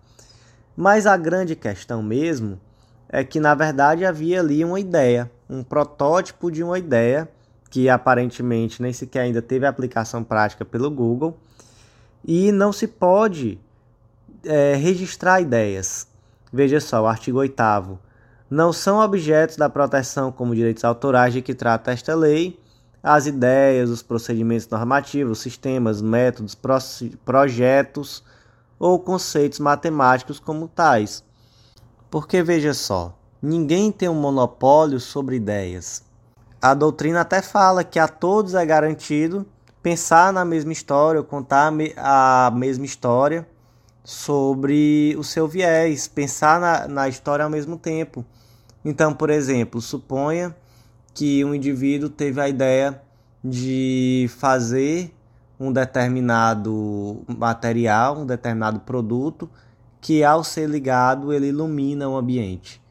Mas 0.77 1.07
a 1.07 1.17
grande 1.17 1.57
questão 1.57 2.03
mesmo 2.03 2.61
é 3.09 3.25
que 3.25 3.41
na 3.41 3.55
verdade 3.55 4.05
havia 4.05 4.41
ali 4.41 4.65
uma 4.65 4.79
ideia, 4.79 5.31
um 5.49 5.63
protótipo 5.63 6.51
de 6.51 6.63
uma 6.63 6.79
ideia 6.79 7.29
que 7.71 7.89
aparentemente 7.89 8.83
nem 8.83 8.93
sequer 8.93 9.21
ainda 9.21 9.41
teve 9.41 9.67
aplicação 9.67 10.23
prática 10.23 10.65
pelo 10.65 10.91
Google 10.91 11.37
e 12.25 12.53
não 12.53 12.73
se 12.73 12.87
pode 12.87 13.59
é, 14.45 14.75
registrar 14.75 15.41
ideias. 15.41 16.07
Veja 16.53 16.81
só, 16.81 17.03
o 17.03 17.07
artigo 17.07 17.39
8 17.39 17.99
não 18.49 18.73
são 18.73 19.01
objetos 19.01 19.57
da 19.57 19.69
proteção 19.69 20.31
como 20.31 20.55
direitos 20.55 20.85
autorais 20.85 21.33
de 21.33 21.43
que 21.43 21.55
trata 21.55 21.91
esta 21.91 22.15
lei 22.15 22.59
as 23.07 23.25
ideias, 23.25 23.89
os 23.89 24.03
procedimentos 24.03 24.69
normativos, 24.69 25.39
sistemas, 25.39 26.03
métodos, 26.03 26.59
projetos 27.25 28.25
ou 28.81 28.99
conceitos 28.99 29.61
matemáticos 29.61 30.41
como 30.41 30.67
tais. 30.67 31.23
Porque 32.11 32.43
veja 32.43 32.75
só, 32.75 33.17
ninguém 33.41 33.93
tem 33.93 34.09
um 34.09 34.21
monopólio 34.21 34.99
sobre 34.99 35.37
ideias. 35.37 36.03
A 36.61 36.75
doutrina 36.75 37.21
até 37.21 37.41
fala 37.41 37.85
que 37.85 38.01
a 38.01 38.09
todos 38.09 38.55
é 38.55 38.67
garantido 38.67 39.47
pensar 39.81 40.33
na 40.33 40.45
mesma 40.45 40.73
história, 40.73 41.21
ou 41.21 41.25
contar 41.25 41.73
a 41.97 42.51
mesma 42.53 42.85
história 42.85 43.47
sobre 44.03 45.15
o 45.17 45.23
seu 45.23 45.47
viés, 45.47 46.09
pensar 46.09 46.61
na, 46.61 46.89
na 46.89 47.09
história 47.09 47.45
ao 47.45 47.51
mesmo 47.51 47.77
tempo. 47.77 48.25
Então, 48.85 49.15
por 49.15 49.31
exemplo, 49.31 49.81
suponha 49.81 50.57
que 51.17 51.43
um 51.43 51.55
indivíduo 51.55 52.11
teve 52.11 52.39
a 52.43 52.47
ideia 52.47 53.01
de 53.43 54.27
fazer 54.37 55.15
um 55.59 55.73
determinado 55.73 57.25
material, 57.27 58.19
um 58.19 58.27
determinado 58.27 58.81
produto, 58.81 59.49
que 59.99 60.23
ao 60.23 60.45
ser 60.45 60.69
ligado 60.69 61.33
ele 61.33 61.49
ilumina 61.49 62.07
o 62.07 62.19
ambiente. 62.19 62.83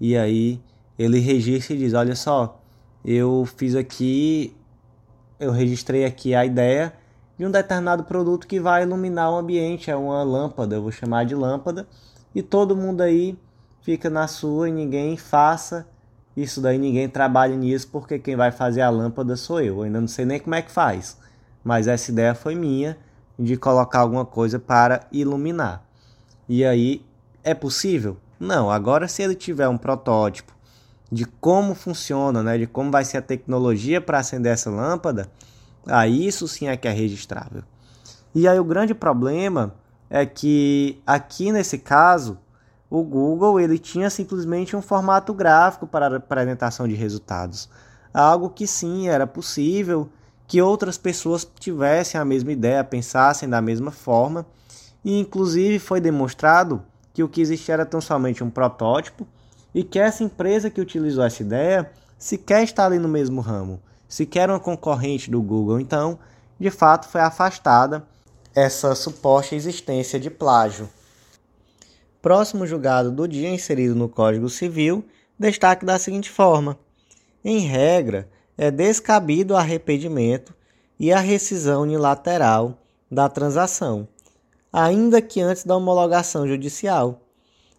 E 0.00 0.16
aí 0.16 0.60
ele 0.96 1.18
registra 1.18 1.74
e 1.74 1.78
diz: 1.78 1.92
Olha 1.92 2.14
só, 2.14 2.60
eu 3.04 3.44
fiz 3.56 3.74
aqui, 3.74 4.56
eu 5.40 5.50
registrei 5.50 6.04
aqui 6.04 6.36
a 6.36 6.46
ideia 6.46 6.92
de 7.36 7.44
um 7.44 7.50
determinado 7.50 8.04
produto 8.04 8.46
que 8.46 8.60
vai 8.60 8.84
iluminar 8.84 9.32
o 9.32 9.36
ambiente, 9.38 9.90
é 9.90 9.96
uma 9.96 10.22
lâmpada, 10.22 10.76
eu 10.76 10.82
vou 10.82 10.92
chamar 10.92 11.24
de 11.24 11.34
lâmpada, 11.34 11.88
e 12.32 12.42
todo 12.42 12.76
mundo 12.76 13.00
aí 13.00 13.36
fica 13.80 14.08
na 14.08 14.28
sua 14.28 14.68
e 14.68 14.72
ninguém 14.72 15.16
faça 15.16 15.84
isso 16.36 16.60
daí, 16.60 16.78
ninguém 16.78 17.08
trabalha 17.08 17.54
nisso 17.54 17.88
porque 17.90 18.18
quem 18.18 18.36
vai 18.36 18.50
fazer 18.50 18.80
a 18.80 18.90
lâmpada 18.90 19.36
sou 19.36 19.60
eu. 19.60 19.76
eu 19.76 19.82
ainda 19.82 20.00
não 20.00 20.08
sei 20.08 20.24
nem 20.24 20.40
como 20.40 20.54
é 20.54 20.62
que 20.62 20.70
faz, 20.70 21.18
mas 21.62 21.86
essa 21.86 22.10
ideia 22.10 22.34
foi 22.34 22.54
minha 22.54 22.96
de 23.38 23.56
colocar 23.56 24.00
alguma 24.00 24.24
coisa 24.24 24.58
para 24.58 25.06
iluminar. 25.12 25.84
E 26.48 26.64
aí 26.64 27.04
é 27.44 27.54
possível? 27.54 28.16
Não, 28.38 28.70
agora 28.70 29.06
se 29.08 29.22
ele 29.22 29.34
tiver 29.34 29.68
um 29.68 29.78
protótipo 29.78 30.52
de 31.10 31.26
como 31.26 31.74
funciona, 31.74 32.42
né, 32.42 32.56
de 32.56 32.66
como 32.66 32.90
vai 32.90 33.04
ser 33.04 33.18
a 33.18 33.22
tecnologia 33.22 34.00
para 34.00 34.18
acender 34.18 34.52
essa 34.52 34.70
lâmpada, 34.70 35.30
aí 35.86 36.26
isso 36.26 36.48
sim 36.48 36.68
é 36.68 36.76
que 36.76 36.88
é 36.88 36.90
registrável. 36.90 37.62
E 38.34 38.48
aí 38.48 38.58
o 38.58 38.64
grande 38.64 38.94
problema 38.94 39.74
é 40.08 40.24
que 40.24 41.00
aqui 41.06 41.52
nesse 41.52 41.78
caso 41.78 42.38
o 42.94 43.02
Google 43.02 43.58
ele 43.58 43.78
tinha 43.78 44.10
simplesmente 44.10 44.76
um 44.76 44.82
formato 44.82 45.32
gráfico 45.32 45.86
para 45.86 46.18
apresentação 46.18 46.86
de 46.86 46.94
resultados, 46.94 47.66
algo 48.12 48.50
que 48.50 48.66
sim 48.66 49.08
era 49.08 49.26
possível 49.26 50.10
que 50.46 50.60
outras 50.60 50.98
pessoas 50.98 51.50
tivessem 51.58 52.20
a 52.20 52.24
mesma 52.24 52.52
ideia, 52.52 52.84
pensassem 52.84 53.48
da 53.48 53.62
mesma 53.62 53.90
forma, 53.90 54.44
e 55.02 55.18
inclusive 55.18 55.78
foi 55.78 56.02
demonstrado 56.02 56.82
que 57.14 57.22
o 57.22 57.28
que 57.30 57.40
existia 57.40 57.72
era 57.72 57.86
tão 57.86 57.98
somente 57.98 58.44
um 58.44 58.50
protótipo 58.50 59.26
e 59.74 59.82
que 59.82 59.98
essa 59.98 60.22
empresa 60.22 60.68
que 60.68 60.78
utilizou 60.78 61.24
essa 61.24 61.42
ideia 61.42 61.90
sequer 62.18 62.62
está 62.62 62.84
ali 62.84 62.98
no 62.98 63.08
mesmo 63.08 63.40
ramo, 63.40 63.80
sequer 64.06 64.50
uma 64.50 64.60
concorrente 64.60 65.30
do 65.30 65.40
Google, 65.40 65.80
então, 65.80 66.18
de 66.60 66.70
fato, 66.70 67.08
foi 67.08 67.22
afastada 67.22 68.06
essa 68.54 68.94
suposta 68.94 69.54
existência 69.54 70.20
de 70.20 70.28
plágio. 70.28 70.90
Próximo 72.22 72.64
julgado 72.64 73.10
do 73.10 73.26
dia 73.26 73.50
inserido 73.50 73.96
no 73.96 74.08
Código 74.08 74.48
Civil 74.48 75.04
destaque 75.36 75.84
da 75.84 75.98
seguinte 75.98 76.30
forma: 76.30 76.78
em 77.44 77.58
regra, 77.58 78.28
é 78.56 78.70
descabido 78.70 79.54
o 79.54 79.56
arrependimento 79.56 80.54
e 81.00 81.12
a 81.12 81.18
rescisão 81.18 81.82
unilateral 81.82 82.78
da 83.10 83.28
transação, 83.28 84.06
ainda 84.72 85.20
que 85.20 85.40
antes 85.40 85.64
da 85.64 85.76
homologação 85.76 86.46
judicial. 86.46 87.22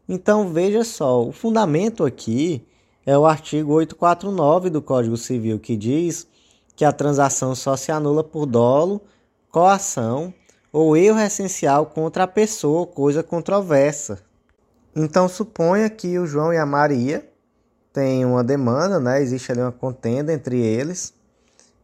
Então 0.10 0.50
veja 0.50 0.84
só, 0.84 1.26
o 1.26 1.32
fundamento 1.32 2.04
aqui 2.04 2.68
é 3.06 3.18
o 3.18 3.26
artigo 3.26 3.72
849 3.72 4.70
do 4.70 4.82
Código 4.82 5.16
Civil 5.16 5.58
que 5.58 5.78
diz 5.78 6.28
que 6.76 6.84
a 6.84 6.92
transação 6.92 7.56
só 7.56 7.78
se 7.78 7.94
anula 7.94 8.26
por 8.26 8.46
dolo, 8.46 9.00
coação 9.50 10.34
ou 10.70 10.98
erro 10.98 11.22
essencial 11.22 11.86
contra 11.86 12.26
a 12.26 12.28
pessoa 12.28 12.86
coisa 12.86 13.24
controversa. 13.24 14.33
Então 14.96 15.28
suponha 15.28 15.90
que 15.90 16.20
o 16.20 16.28
João 16.28 16.54
e 16.54 16.58
a 16.58 16.66
Maria 16.66 17.28
têm 17.92 18.26
uma 18.26 18.44
demanda, 18.44 19.00
né? 19.00 19.22
Existe 19.22 19.52
ali 19.52 19.62
uma 19.62 19.72
contenda 19.72 20.32
entre 20.32 20.60
eles. 20.60 21.14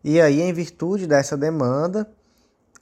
E 0.04 0.22
aí, 0.22 0.42
em 0.42 0.54
virtude 0.54 1.08
dessa 1.08 1.36
demanda, 1.36 2.10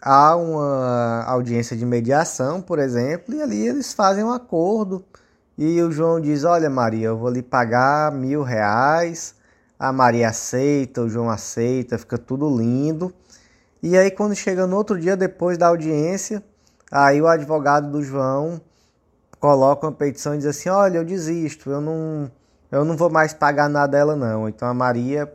há 0.02 0.36
uma 0.36 1.24
audiência 1.26 1.76
de 1.76 1.86
mediação, 1.86 2.62
por 2.62 2.78
exemplo, 2.78 3.34
e 3.36 3.42
ali 3.42 3.68
eles 3.68 3.94
fazem 3.94 4.24
um 4.24 4.32
acordo. 4.32 5.04
E 5.58 5.82
o 5.82 5.92
João 5.92 6.20
diz: 6.20 6.44
Olha, 6.44 6.70
Maria, 6.70 7.08
eu 7.08 7.18
vou 7.18 7.30
lhe 7.30 7.42
pagar 7.42 8.12
mil 8.12 8.44
reais. 8.44 9.36
A 9.80 9.94
Maria 9.94 10.30
aceita, 10.30 11.02
o 11.02 11.10
João 11.10 11.30
aceita, 11.30 11.98
fica 11.98 12.18
tudo 12.18 12.50
lindo. 12.56 13.14
E 13.82 13.98
aí, 13.98 14.12
quando 14.12 14.36
chega 14.36 14.68
no 14.68 14.76
outro 14.76 15.00
dia, 15.00 15.16
depois 15.16 15.58
da 15.58 15.68
audiência, 15.68 16.44
aí 16.92 17.22
o 17.22 17.28
advogado 17.28 17.92
do 17.92 18.04
João 18.04 18.60
coloca 19.40 19.86
uma 19.86 19.94
petição 19.94 20.36
e 20.36 20.38
diz 20.38 20.48
assim: 20.48 20.70
Olha, 20.70 20.98
eu 20.98 21.06
desisto, 21.06 21.70
eu 21.70 21.82
não, 21.82 22.32
eu 22.72 22.84
não 22.84 22.96
vou 22.96 23.10
mais 23.10 23.34
pagar 23.34 23.70
nada 23.70 23.92
dela, 23.92 24.16
não. 24.16 24.48
Então 24.48 24.68
a 24.68 24.74
Maria, 24.74 25.32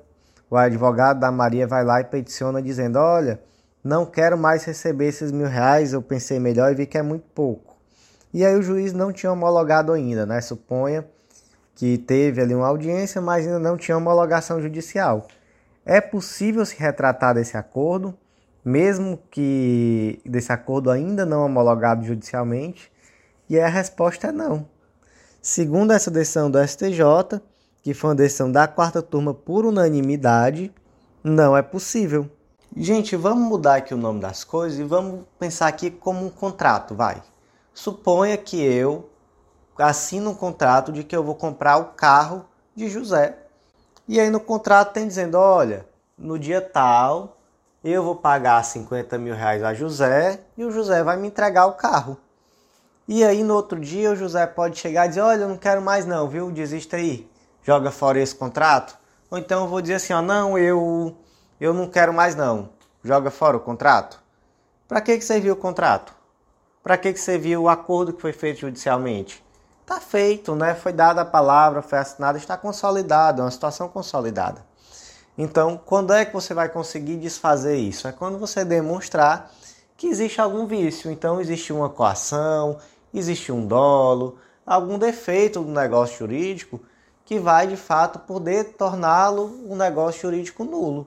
o 0.51 0.57
advogado 0.57 1.21
da 1.21 1.31
Maria 1.31 1.67
vai 1.67 1.85
lá 1.85 2.01
e 2.01 2.05
peticiona 2.05 2.63
dizendo: 2.63 2.97
Olha, 2.99 3.41
não 3.83 4.07
quero 4.07 4.37
mais 4.39 4.65
receber 4.65 5.09
esses 5.09 5.33
mil 5.33 5.49
reais, 5.49 5.93
eu 5.93 6.03
pensei 6.03 6.39
melhor 6.39 6.73
e 6.73 6.75
vi 6.75 6.87
que 6.87 6.99
é 6.99 7.03
muito 7.03 7.25
pouco. 7.35 7.77
E 8.33 8.45
aí 8.45 8.57
o 8.57 8.63
juiz 8.63 8.93
não 8.93 9.13
tinha 9.13 9.31
homologado 9.31 9.93
ainda, 9.93 10.25
né? 10.25 10.41
Suponha 10.41 11.05
que 11.75 11.99
teve 11.99 12.41
ali 12.41 12.55
uma 12.55 12.67
audiência, 12.67 13.21
mas 13.21 13.47
ainda 13.47 13.59
não 13.59 13.77
tinha 13.77 13.97
homologação 13.97 14.61
judicial. 14.61 15.27
É 15.85 16.01
possível 16.01 16.65
se 16.65 16.77
retratar 16.79 17.35
desse 17.35 17.57
acordo, 17.57 18.15
mesmo 18.65 19.19
que 19.31 20.21
desse 20.25 20.53
acordo 20.53 20.91
ainda 20.91 21.27
não 21.27 21.45
homologado 21.45 22.05
judicialmente, 22.05 22.93
e 23.53 23.61
a 23.61 23.69
resposta 23.69 24.29
é 24.29 24.33
não. 24.33 24.67
Segundo 25.43 25.93
essa 25.93 26.11
decisão 26.11 26.51
do 26.51 26.59
STJ, 26.67 27.39
que 27.83 27.93
foi 27.93 28.09
uma 28.09 28.17
decisão 28.17 28.51
da 28.51 28.67
quarta 28.67 29.03
turma 29.03 29.35
por 29.35 29.67
unanimidade, 29.67 30.73
não 31.23 31.55
é 31.55 31.61
possível. 31.61 32.31
Gente, 32.75 33.15
vamos 33.15 33.47
mudar 33.47 33.77
aqui 33.77 33.93
o 33.93 33.99
nome 33.99 34.21
das 34.21 34.43
coisas 34.43 34.79
e 34.79 34.83
vamos 34.83 35.27
pensar 35.39 35.67
aqui 35.67 35.91
como 35.91 36.25
um 36.25 36.31
contrato, 36.31 36.95
vai. 36.95 37.23
Suponha 37.75 38.39
que 38.39 38.59
eu 38.59 39.11
assino 39.77 40.31
um 40.31 40.35
contrato 40.35 40.91
de 40.91 41.05
que 41.05 41.15
eu 41.15 41.23
vou 41.23 41.35
comprar 41.35 41.77
o 41.77 41.93
carro 41.93 42.47
de 42.75 42.89
José. 42.89 43.37
E 44.09 44.19
aí 44.19 44.31
no 44.31 44.41
contrato 44.41 44.95
tem 44.95 45.07
dizendo, 45.07 45.35
olha, 45.35 45.85
no 46.17 46.39
dia 46.39 46.63
tal 46.63 47.37
eu 47.85 48.03
vou 48.03 48.17
pagar 48.17 48.65
50 48.65 49.19
mil 49.19 49.35
reais 49.35 49.63
a 49.63 49.75
José 49.75 50.41
e 50.57 50.65
o 50.65 50.71
José 50.71 51.03
vai 51.03 51.19
me 51.19 51.29
entregar 51.29 51.67
o 51.67 51.75
carro. 51.75 52.17
E 53.07 53.25
aí 53.25 53.43
no 53.43 53.55
outro 53.55 53.79
dia 53.81 54.13
o 54.13 54.17
José 54.17 54.47
pode 54.47 54.79
chegar 54.79 55.07
e 55.07 55.09
dizer, 55.11 55.21
olha, 55.21 55.43
eu 55.43 55.49
não 55.49 55.57
quero 55.57 55.83
mais 55.83 56.07
não, 56.07 56.29
viu? 56.29 56.51
Desista 56.51 56.97
aí, 56.97 57.29
joga 57.63 57.91
fora 57.91 58.21
esse 58.21 58.35
contrato. 58.35 58.97
Ou 59.31 59.39
então 59.39 59.63
eu 59.63 59.69
vou 59.69 59.81
dizer 59.81 59.95
assim, 59.95 60.13
ó, 60.13 60.23
não, 60.23 60.59
eu 60.59 61.17
eu 61.61 61.73
não 61.73 61.89
quero 61.89 62.13
mais 62.13 62.35
não, 62.35 62.71
joga 63.05 63.31
fora 63.31 63.57
o 63.57 63.61
contrato. 63.61 64.21
Para 64.89 65.01
que 65.01 65.17
que 65.19 65.25
serviu 65.25 65.55
o 65.55 65.57
contrato? 65.57 66.15
Para 66.83 66.97
que 66.97 67.13
que 67.13 67.21
serviu 67.21 67.63
o 67.63 67.69
acordo 67.69 68.13
que 68.13 68.21
foi 68.21 68.33
feito 68.33 68.61
judicialmente? 68.61 69.43
está 69.93 70.01
feito, 70.01 70.55
né? 70.55 70.75
Foi 70.75 70.93
dada 70.93 71.21
a 71.21 71.25
palavra, 71.25 71.83
foi 71.83 71.99
assinada, 71.99 72.39
está 72.39 72.57
consolidado, 72.57 73.43
é 73.43 73.45
uma 73.45 73.51
situação 73.51 73.89
consolidada. 73.89 74.65
Então, 75.37 75.81
quando 75.85 76.13
é 76.13 76.25
que 76.25 76.33
você 76.33 76.55
vai 76.55 76.69
conseguir 76.69 77.17
desfazer 77.17 77.77
isso? 77.77 78.07
É 78.07 78.13
quando 78.13 78.39
você 78.39 78.65
demonstrar 78.65 79.51
que 79.97 80.07
existe 80.07 80.41
algum 80.41 80.67
vício. 80.67 81.11
Então, 81.11 81.41
existe 81.41 81.73
uma 81.73 81.89
coação, 81.89 82.79
existe 83.13 83.53
um 83.53 83.67
dolo, 83.67 84.39
algum 84.67 84.99
defeito 84.99 85.61
do 85.61 85.71
negócio 85.71 86.19
jurídico 86.19 86.81
que 87.25 87.39
vai 87.39 87.67
de 87.67 87.77
fato 87.77 88.19
poder 88.21 88.75
torná-lo 88.75 89.59
um 89.69 89.77
negócio 89.77 90.23
jurídico 90.23 90.65
nulo. 90.65 91.07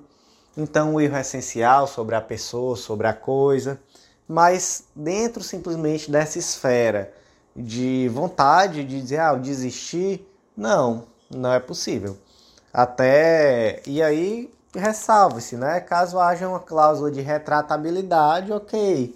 Então, 0.57 0.95
o 0.95 1.01
erro 1.01 1.17
é 1.17 1.21
essencial 1.21 1.87
sobre 1.87 2.15
a 2.15 2.21
pessoa, 2.21 2.75
sobre 2.75 3.07
a 3.07 3.13
coisa, 3.13 3.79
mas 4.27 4.85
dentro 4.95 5.43
simplesmente 5.43 6.09
dessa 6.09 6.39
esfera 6.39 7.13
de 7.55 8.09
vontade 8.13 8.83
de 8.83 9.01
dizer, 9.01 9.19
ah, 9.19 9.35
desistir, 9.35 10.25
não, 10.55 11.05
não 11.29 11.53
é 11.53 11.59
possível. 11.59 12.17
Até 12.73 13.81
e 13.85 14.01
aí 14.01 14.53
ressalve-se, 14.75 15.55
né? 15.55 15.79
Caso 15.79 16.19
haja 16.19 16.47
uma 16.47 16.59
cláusula 16.59 17.11
de 17.11 17.21
retratabilidade, 17.21 18.51
ok. 18.51 19.15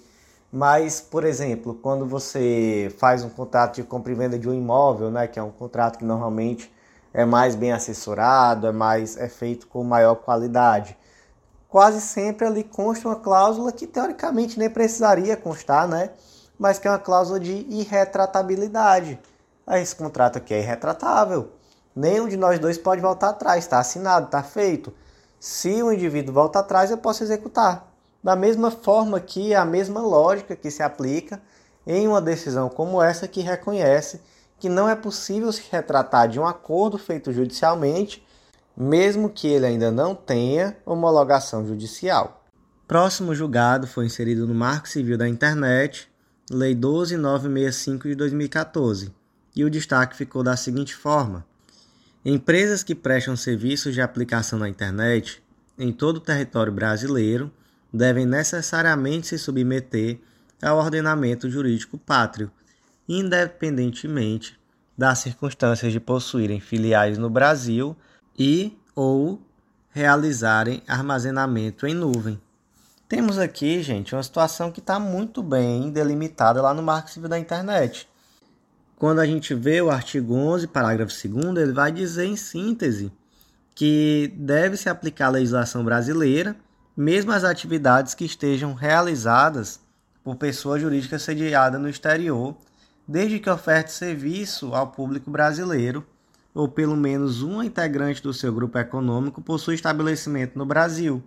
Mas, 0.51 0.99
por 0.99 1.23
exemplo, 1.23 1.75
quando 1.75 2.05
você 2.05 2.93
faz 2.97 3.23
um 3.23 3.29
contrato 3.29 3.75
de 3.75 3.83
compra 3.83 4.11
e 4.11 4.15
venda 4.15 4.39
de 4.39 4.49
um 4.49 4.53
imóvel, 4.53 5.11
né, 5.11 5.27
que 5.27 5.37
é 5.37 5.43
um 5.43 5.51
contrato 5.51 5.99
que 5.99 6.05
normalmente 6.05 6.73
é 7.13 7.23
mais 7.23 7.55
bem 7.55 7.71
assessorado, 7.71 8.67
é 8.67 8.71
mais 8.71 9.15
é 9.17 9.29
feito 9.29 9.67
com 9.67 9.83
maior 9.83 10.15
qualidade. 10.15 10.97
Quase 11.67 12.01
sempre 12.01 12.47
ali 12.47 12.63
consta 12.63 13.07
uma 13.07 13.15
cláusula 13.15 13.71
que 13.71 13.85
teoricamente 13.85 14.57
nem 14.57 14.69
precisaria 14.69 15.37
constar, 15.37 15.87
né? 15.87 16.09
Mas 16.57 16.79
que 16.79 16.87
é 16.87 16.91
uma 16.91 16.97
cláusula 16.99 17.39
de 17.39 17.65
irretratabilidade. 17.69 19.19
Aí 19.67 19.83
esse 19.83 19.95
contrato 19.95 20.37
aqui 20.37 20.53
é 20.53 20.59
irretratável. 20.59 21.51
Nenhum 21.95 22.27
de 22.27 22.37
nós 22.37 22.57
dois 22.57 22.77
pode 22.77 23.01
voltar 23.01 23.29
atrás, 23.29 23.63
está 23.63 23.79
assinado, 23.79 24.25
está 24.25 24.41
feito. 24.41 24.91
Se 25.39 25.81
o 25.81 25.91
indivíduo 25.91 26.33
volta 26.33 26.59
atrás, 26.59 26.91
eu 26.91 26.97
posso 26.97 27.23
executar. 27.23 27.89
Da 28.21 28.35
mesma 28.35 28.69
forma 28.69 29.19
que 29.19 29.55
a 29.55 29.63
mesma 29.63 30.01
lógica 30.01 30.55
que 30.55 30.69
se 30.69 30.83
aplica 30.83 31.41
em 31.87 32.07
uma 32.07 32.21
decisão 32.21 32.67
como 32.67 33.01
essa 33.01 33.27
que 33.27 33.41
reconhece 33.41 34.19
que 34.59 34.67
não 34.67 34.89
é 34.89 34.95
possível 34.95 35.51
se 35.53 35.63
retratar 35.71 36.27
de 36.27 36.37
um 36.39 36.45
acordo 36.45 36.97
feito 36.97 37.31
judicialmente, 37.31 38.21
mesmo 38.75 39.29
que 39.29 39.47
ele 39.47 39.65
ainda 39.65 39.89
não 39.89 40.13
tenha 40.13 40.75
homologação 40.85 41.65
judicial. 41.65 42.43
Próximo 42.85 43.33
julgado 43.33 43.87
foi 43.87 44.05
inserido 44.05 44.45
no 44.45 44.53
Marco 44.53 44.89
Civil 44.89 45.17
da 45.17 45.27
Internet, 45.27 46.09
Lei 46.51 46.75
12965 46.75 48.07
de 48.07 48.15
2014, 48.15 49.13
e 49.55 49.63
o 49.63 49.69
destaque 49.69 50.17
ficou 50.17 50.43
da 50.43 50.57
seguinte 50.57 50.95
forma: 50.95 51.45
Empresas 52.23 52.83
que 52.83 52.93
prestam 52.93 53.35
serviços 53.35 53.93
de 53.93 54.01
aplicação 54.01 54.59
na 54.59 54.67
internet 54.67 55.41
em 55.77 55.91
todo 55.91 56.17
o 56.17 56.21
território 56.21 56.71
brasileiro 56.71 57.51
devem 57.91 58.25
necessariamente 58.25 59.27
se 59.27 59.37
submeter 59.39 60.19
ao 60.61 60.77
ordenamento 60.77 61.49
jurídico 61.49 61.97
pátrio 61.97 62.51
independentemente 63.09 64.59
das 64.95 65.19
circunstâncias 65.19 65.91
de 65.91 65.99
possuírem 65.99 66.59
filiais 66.59 67.17
no 67.17 67.29
Brasil 67.29 67.95
e 68.37 68.77
ou 68.93 69.41
realizarem 69.89 70.83
armazenamento 70.87 71.87
em 71.87 71.95
nuvem. 71.95 72.39
Temos 73.07 73.39
aqui, 73.39 73.81
gente, 73.81 74.13
uma 74.13 74.21
situação 74.21 74.71
que 74.71 74.79
está 74.79 74.99
muito 74.99 75.41
bem 75.41 75.89
delimitada 75.89 76.61
lá 76.61 76.73
no 76.75 76.83
Marco 76.83 77.09
Civil 77.09 77.27
da 77.27 77.39
Internet. 77.39 78.07
Quando 78.99 79.19
a 79.19 79.25
gente 79.25 79.55
vê 79.55 79.81
o 79.81 79.89
artigo 79.89 80.35
11, 80.35 80.67
parágrafo 80.67 81.13
2, 81.25 81.55
ele 81.55 81.71
vai 81.71 81.89
dizer 81.89 82.25
em 82.25 82.35
síntese 82.35 83.09
que 83.73 84.33
deve 84.35 84.75
se 84.75 84.89
aplicar 84.89 85.27
a 85.27 85.29
legislação 85.29 85.85
brasileira, 85.85 86.53
mesmo 86.97 87.31
as 87.31 87.45
atividades 87.45 88.13
que 88.13 88.25
estejam 88.25 88.73
realizadas 88.73 89.79
por 90.21 90.35
pessoa 90.35 90.77
jurídica 90.77 91.17
sediada 91.17 91.79
no 91.79 91.87
exterior 91.87 92.57
desde 93.07 93.39
que 93.39 93.49
oferte 93.49 93.93
serviço 93.93 94.75
ao 94.75 94.87
público 94.87 95.31
brasileiro, 95.31 96.05
ou 96.53 96.67
pelo 96.67 96.97
menos 96.97 97.41
uma 97.41 97.65
integrante 97.65 98.21
do 98.21 98.33
seu 98.33 98.51
grupo 98.51 98.77
econômico 98.77 99.41
possui 99.41 99.75
estabelecimento 99.75 100.59
no 100.59 100.65
Brasil. 100.65 101.23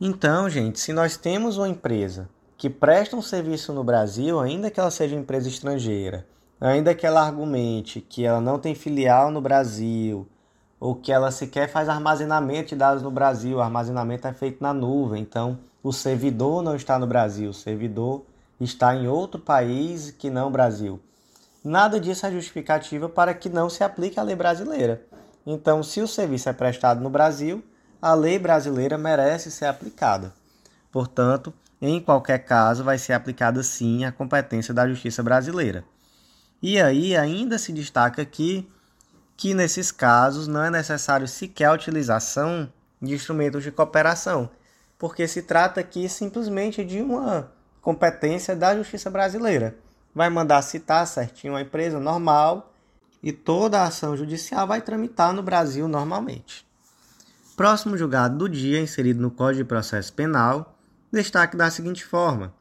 Então, 0.00 0.50
gente, 0.50 0.80
se 0.80 0.92
nós 0.92 1.16
temos 1.16 1.58
uma 1.58 1.68
empresa 1.68 2.28
que 2.56 2.68
presta 2.68 3.14
um 3.14 3.22
serviço 3.22 3.72
no 3.72 3.84
Brasil, 3.84 4.40
ainda 4.40 4.68
que 4.68 4.80
ela 4.80 4.90
seja 4.90 5.14
empresa 5.14 5.48
estrangeira, 5.48 6.26
ainda 6.60 6.94
que 6.94 7.06
ela 7.06 7.22
argumente 7.22 8.00
que 8.00 8.24
ela 8.24 8.40
não 8.40 8.58
tem 8.58 8.74
filial 8.74 9.30
no 9.30 9.40
Brasil, 9.40 10.26
ou 10.80 10.94
que 10.94 11.12
ela 11.12 11.30
sequer 11.30 11.68
faz 11.68 11.88
armazenamento 11.88 12.70
de 12.70 12.76
dados 12.76 13.02
no 13.02 13.10
Brasil, 13.10 13.58
o 13.58 13.60
armazenamento 13.60 14.26
é 14.26 14.32
feito 14.32 14.62
na 14.62 14.72
nuvem, 14.72 15.22
então 15.22 15.58
o 15.82 15.92
servidor 15.92 16.62
não 16.62 16.76
está 16.76 16.98
no 16.98 17.06
Brasil, 17.06 17.50
o 17.50 17.54
servidor 17.54 18.24
está 18.60 18.94
em 18.94 19.08
outro 19.08 19.40
país 19.40 20.10
que 20.10 20.30
não 20.30 20.48
o 20.48 20.50
Brasil. 20.50 21.00
Nada 21.64 21.98
disso 22.00 22.26
é 22.26 22.30
justificativa 22.30 23.08
para 23.08 23.34
que 23.34 23.48
não 23.48 23.68
se 23.68 23.82
aplique 23.82 24.18
a 24.18 24.22
lei 24.22 24.36
brasileira. 24.36 25.02
Então, 25.46 25.82
se 25.82 26.00
o 26.00 26.08
serviço 26.08 26.48
é 26.48 26.52
prestado 26.52 27.00
no 27.00 27.10
Brasil, 27.10 27.62
a 28.00 28.14
lei 28.14 28.38
brasileira 28.38 28.96
merece 28.96 29.50
ser 29.50 29.66
aplicada. 29.66 30.32
Portanto, 30.90 31.52
em 31.80 32.00
qualquer 32.00 32.38
caso, 32.38 32.84
vai 32.84 32.98
ser 32.98 33.12
aplicada 33.12 33.62
sim 33.62 34.04
a 34.04 34.12
competência 34.12 34.72
da 34.72 34.88
justiça 34.88 35.22
brasileira. 35.22 35.84
E 36.60 36.80
aí 36.80 37.16
ainda 37.16 37.56
se 37.58 37.72
destaca 37.72 38.22
aqui 38.22 38.68
que 39.36 39.54
nesses 39.54 39.92
casos 39.92 40.48
não 40.48 40.64
é 40.64 40.70
necessário 40.70 41.28
sequer 41.28 41.66
a 41.66 41.72
utilização 41.72 42.70
de 43.00 43.14
instrumentos 43.14 43.62
de 43.62 43.70
cooperação, 43.70 44.50
porque 44.98 45.28
se 45.28 45.42
trata 45.42 45.80
aqui 45.80 46.08
simplesmente 46.08 46.84
de 46.84 47.00
uma 47.00 47.52
competência 47.80 48.56
da 48.56 48.76
justiça 48.76 49.08
brasileira. 49.08 49.76
Vai 50.12 50.28
mandar 50.28 50.62
citar 50.62 51.06
certinho 51.06 51.54
a 51.54 51.60
empresa 51.60 52.00
normal 52.00 52.72
e 53.22 53.30
toda 53.30 53.78
a 53.80 53.84
ação 53.84 54.16
judicial 54.16 54.66
vai 54.66 54.80
tramitar 54.80 55.32
no 55.32 55.42
Brasil 55.42 55.86
normalmente. 55.86 56.66
Próximo 57.56 57.96
julgado 57.96 58.36
do 58.36 58.48
dia, 58.48 58.80
inserido 58.80 59.20
no 59.20 59.30
Código 59.30 59.62
de 59.62 59.68
Processo 59.68 60.12
Penal, 60.12 60.76
destaque 61.12 61.56
da 61.56 61.70
seguinte 61.70 62.04
forma: 62.04 62.52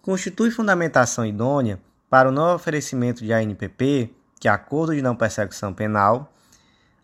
constitui 0.00 0.52
fundamentação 0.52 1.26
idônea 1.26 1.80
para 2.10 2.28
o 2.28 2.32
não 2.32 2.54
oferecimento 2.54 3.24
de 3.24 3.32
ANPP, 3.32 4.12
que 4.38 4.48
é 4.48 4.50
Acordo 4.50 4.94
de 4.94 5.00
Não 5.00 5.16
Persecução 5.16 5.72
Penal, 5.72 6.30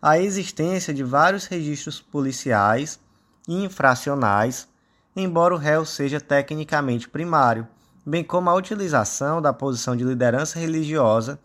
a 0.02 0.18
existência 0.18 0.92
de 0.92 1.02
vários 1.02 1.46
registros 1.46 2.00
policiais 2.00 3.00
e 3.48 3.64
infracionais 3.64 4.68
embora 5.16 5.54
o 5.54 5.58
réu 5.58 5.84
seja 5.86 6.20
tecnicamente 6.20 7.08
primário, 7.08 7.66
bem 8.04 8.22
como 8.22 8.50
a 8.50 8.54
utilização 8.54 9.40
da 9.40 9.52
posição 9.52 9.96
de 9.96 10.04
liderança 10.04 10.58
religiosa 10.58 11.38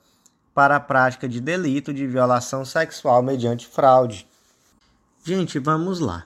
para 0.54 0.76
a 0.76 0.80
prática 0.80 1.28
de 1.28 1.40
delito 1.40 1.94
de 1.94 2.06
violação 2.06 2.66
sexual 2.66 3.24
mediante 3.24 3.66
fraude. 3.66 4.28
Gente, 5.24 5.58
vamos 5.58 6.00
lá. 6.02 6.26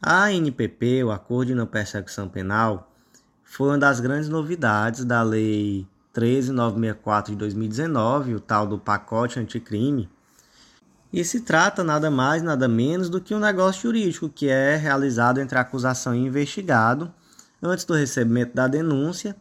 A 0.00 0.24
ANPP, 0.24 1.04
o 1.04 1.12
Acordo 1.12 1.48
de 1.48 1.54
Não 1.54 1.66
Persecução 1.66 2.28
Penal, 2.28 2.90
foi 3.44 3.68
uma 3.68 3.78
das 3.78 4.00
grandes 4.00 4.28
novidades 4.28 5.04
da 5.04 5.22
Lei 5.22 5.86
13964 6.16 7.32
de 7.32 7.38
2019, 7.38 8.36
o 8.36 8.40
tal 8.40 8.66
do 8.66 8.78
pacote 8.78 9.38
anticrime, 9.38 10.08
e 11.12 11.22
se 11.22 11.42
trata 11.42 11.84
nada 11.84 12.10
mais, 12.10 12.42
nada 12.42 12.66
menos 12.66 13.10
do 13.10 13.20
que 13.20 13.34
um 13.34 13.38
negócio 13.38 13.82
jurídico 13.82 14.28
que 14.28 14.48
é 14.48 14.76
realizado 14.76 15.40
entre 15.40 15.58
acusação 15.58 16.14
e 16.14 16.18
investigado 16.18 17.12
antes 17.62 17.84
do 17.84 17.94
recebimento 17.94 18.54
da 18.54 18.66
denúncia 18.66 19.36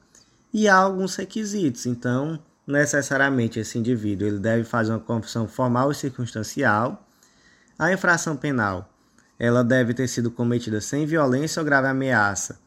e 0.54 0.68
há 0.68 0.76
alguns 0.76 1.16
requisitos. 1.16 1.86
Então, 1.86 2.40
necessariamente 2.68 3.60
esse 3.60 3.78
indivíduo 3.80 4.28
ele 4.28 4.40
deve 4.40 4.64
fazer 4.64 4.92
uma 4.92 5.00
confissão 5.00 5.48
formal 5.48 5.92
e 5.92 5.96
circunstancial. 5.96 7.06
A 7.80 7.92
infração 7.92 8.36
penal 8.36 8.90
ela 9.40 9.64
deve 9.64 9.94
ter 9.94 10.08
sido 10.08 10.30
cometida 10.32 10.80
sem 10.80 11.06
violência 11.06 11.60
ou 11.60 11.66
grave 11.66 11.88
ameaça 11.88 12.60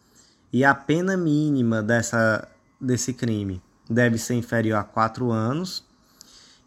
e 0.53 0.65
a 0.65 0.75
pena 0.75 1.17
mínima 1.17 1.83
dessa, 1.83 2.47
desse 2.81 3.13
crime 3.13 3.63
deve 3.89 4.19
ser 4.19 4.35
inferior 4.35 4.79
a 4.79 4.85
quatro 4.85 5.31
anos 5.31 5.85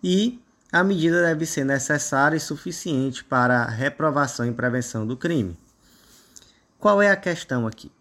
e 0.03 0.39
a 0.71 0.83
medida 0.83 1.21
deve 1.21 1.45
ser 1.45 1.65
necessária 1.65 2.37
e 2.37 2.39
suficiente 2.39 3.23
para 3.23 3.65
reprovação 3.65 4.45
e 4.45 4.51
prevenção 4.51 5.05
do 5.05 5.17
crime. 5.17 5.57
Qual 6.79 7.01
é 7.01 7.11
a 7.11 7.15
questão 7.15 7.67
aqui? 7.67 7.91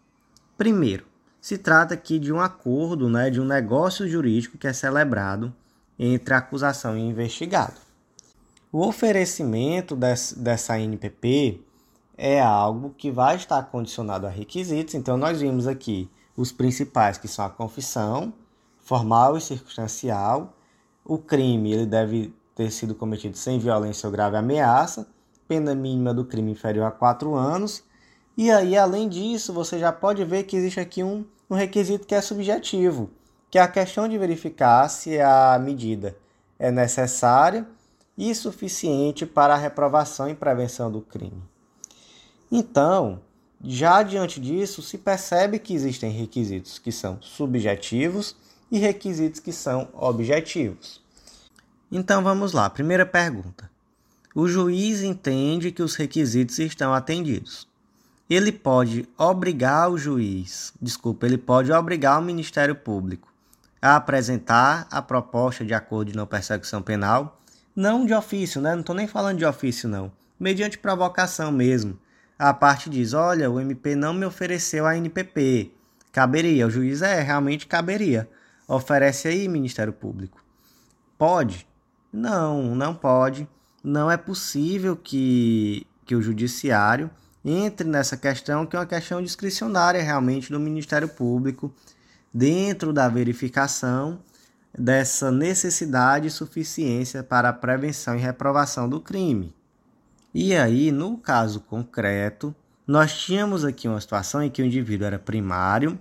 Primeiro, 0.56 1.04
se 1.40 1.58
trata 1.58 1.94
aqui 1.94 2.18
de 2.18 2.32
um 2.32 2.40
acordo, 2.40 3.08
né, 3.08 3.30
de 3.30 3.40
um 3.40 3.44
negócio 3.44 4.08
jurídico 4.08 4.56
que 4.56 4.66
é 4.66 4.72
celebrado 4.72 5.52
entre 5.98 6.32
acusação 6.32 6.96
e 6.96 7.00
investigado. 7.00 7.74
O 8.72 8.86
oferecimento 8.86 9.96
desse, 9.96 10.38
dessa 10.38 10.78
NPP 10.78 11.60
é 12.16 12.40
algo 12.40 12.94
que 12.96 13.10
vai 13.10 13.36
estar 13.36 13.62
condicionado 13.64 14.26
a 14.26 14.30
requisitos, 14.30 14.94
então 14.94 15.16
nós 15.16 15.40
vimos 15.40 15.66
aqui 15.66 16.08
os 16.36 16.52
principais, 16.52 17.18
que 17.18 17.26
são 17.26 17.44
a 17.44 17.50
confissão 17.50 18.32
formal 18.90 19.36
e 19.36 19.40
circunstancial. 19.40 20.52
O 21.04 21.16
crime 21.16 21.72
ele 21.72 21.86
deve 21.86 22.34
ter 22.56 22.72
sido 22.72 22.92
cometido 22.92 23.38
sem 23.38 23.56
violência 23.56 24.08
ou 24.08 24.12
grave 24.12 24.36
ameaça, 24.36 25.06
pena 25.46 25.76
mínima 25.76 26.12
do 26.12 26.24
crime 26.24 26.50
inferior 26.50 26.86
a 26.86 26.90
4 26.90 27.32
anos. 27.36 27.84
E 28.36 28.50
aí, 28.50 28.76
além 28.76 29.08
disso, 29.08 29.52
você 29.52 29.78
já 29.78 29.92
pode 29.92 30.24
ver 30.24 30.42
que 30.42 30.56
existe 30.56 30.80
aqui 30.80 31.04
um, 31.04 31.24
um 31.48 31.54
requisito 31.54 32.04
que 32.04 32.16
é 32.16 32.20
subjetivo, 32.20 33.08
que 33.48 33.58
é 33.58 33.62
a 33.62 33.68
questão 33.68 34.08
de 34.08 34.18
verificar 34.18 34.88
se 34.88 35.20
a 35.20 35.56
medida 35.60 36.16
é 36.58 36.72
necessária 36.72 37.68
e 38.18 38.34
suficiente 38.34 39.24
para 39.24 39.54
a 39.54 39.56
reprovação 39.56 40.28
e 40.28 40.34
prevenção 40.34 40.90
do 40.90 41.00
crime. 41.00 41.40
Então, 42.50 43.20
já 43.62 44.02
diante 44.02 44.40
disso, 44.40 44.82
se 44.82 44.98
percebe 44.98 45.60
que 45.60 45.74
existem 45.74 46.10
requisitos 46.10 46.76
que 46.80 46.90
são 46.90 47.18
subjetivos 47.20 48.34
e 48.70 48.78
requisitos 48.78 49.40
que 49.40 49.52
são 49.52 49.88
objetivos. 49.92 51.02
Então 51.90 52.22
vamos 52.22 52.52
lá, 52.52 52.70
primeira 52.70 53.04
pergunta. 53.04 53.70
O 54.34 54.46
juiz 54.46 55.02
entende 55.02 55.72
que 55.72 55.82
os 55.82 55.96
requisitos 55.96 56.58
estão 56.58 56.94
atendidos. 56.94 57.66
Ele 58.28 58.52
pode 58.52 59.08
obrigar 59.18 59.90
o 59.90 59.98
juiz, 59.98 60.72
desculpa, 60.80 61.26
ele 61.26 61.36
pode 61.36 61.72
obrigar 61.72 62.20
o 62.20 62.22
Ministério 62.22 62.76
Público 62.76 63.28
a 63.82 63.96
apresentar 63.96 64.86
a 64.90 65.02
proposta 65.02 65.64
de 65.64 65.74
acordo 65.74 66.12
de 66.12 66.16
não 66.16 66.26
persecução 66.26 66.80
penal, 66.80 67.40
não 67.74 68.04
de 68.04 68.14
ofício, 68.14 68.60
né? 68.60 68.72
Não 68.72 68.80
estou 68.80 68.94
nem 68.94 69.08
falando 69.08 69.38
de 69.38 69.44
ofício, 69.44 69.88
não. 69.88 70.12
Mediante 70.38 70.78
provocação 70.78 71.50
mesmo. 71.50 71.98
A 72.38 72.54
parte 72.54 72.88
diz: 72.88 73.14
olha, 73.14 73.50
o 73.50 73.60
MP 73.60 73.94
não 73.94 74.14
me 74.14 74.24
ofereceu 74.24 74.86
a 74.86 74.96
NPP. 74.96 75.72
Caberia. 76.12 76.66
O 76.66 76.70
juiz 76.70 77.02
é, 77.02 77.20
realmente 77.20 77.66
caberia. 77.66 78.28
Oferece 78.70 79.26
aí, 79.26 79.48
Ministério 79.48 79.92
Público. 79.92 80.40
Pode? 81.18 81.66
Não, 82.12 82.72
não 82.76 82.94
pode. 82.94 83.48
Não 83.82 84.08
é 84.08 84.16
possível 84.16 84.96
que, 84.96 85.84
que 86.06 86.14
o 86.14 86.22
Judiciário 86.22 87.10
entre 87.44 87.88
nessa 87.88 88.16
questão, 88.16 88.64
que 88.64 88.76
é 88.76 88.78
uma 88.78 88.86
questão 88.86 89.20
discricionária 89.20 90.00
realmente 90.00 90.52
do 90.52 90.60
Ministério 90.60 91.08
Público, 91.08 91.74
dentro 92.32 92.92
da 92.92 93.08
verificação 93.08 94.20
dessa 94.78 95.32
necessidade 95.32 96.28
e 96.28 96.30
suficiência 96.30 97.24
para 97.24 97.48
a 97.48 97.52
prevenção 97.52 98.14
e 98.14 98.20
reprovação 98.20 98.88
do 98.88 99.00
crime. 99.00 99.52
E 100.32 100.54
aí, 100.54 100.92
no 100.92 101.18
caso 101.18 101.58
concreto, 101.58 102.54
nós 102.86 103.18
tínhamos 103.18 103.64
aqui 103.64 103.88
uma 103.88 104.00
situação 104.00 104.40
em 104.40 104.50
que 104.50 104.62
o 104.62 104.64
indivíduo 104.64 105.08
era 105.08 105.18
primário 105.18 105.98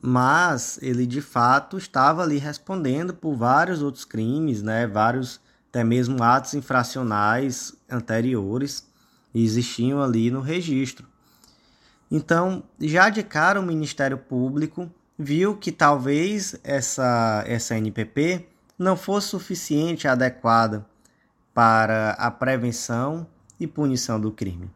mas 0.00 0.78
ele 0.82 1.06
de 1.06 1.20
fato 1.20 1.76
estava 1.76 2.22
ali 2.22 2.38
respondendo 2.38 3.12
por 3.12 3.34
vários 3.34 3.82
outros 3.82 4.04
crimes, 4.04 4.62
né, 4.62 4.86
vários 4.86 5.40
até 5.68 5.84
mesmo 5.84 6.22
atos 6.22 6.54
infracionais 6.54 7.74
anteriores 7.88 8.88
existiam 9.34 10.02
ali 10.02 10.30
no 10.30 10.40
registro. 10.40 11.06
Então, 12.10 12.64
já 12.80 13.08
de 13.08 13.22
cara 13.22 13.60
o 13.60 13.62
Ministério 13.62 14.18
Público 14.18 14.90
viu 15.16 15.56
que 15.56 15.70
talvez 15.70 16.58
essa 16.64 17.44
essa 17.46 17.76
NPP 17.76 18.48
não 18.78 18.96
fosse 18.96 19.28
suficiente 19.28 20.08
adequada 20.08 20.84
para 21.54 22.12
a 22.12 22.30
prevenção 22.30 23.26
e 23.60 23.66
punição 23.66 24.18
do 24.18 24.32
crime. 24.32 24.70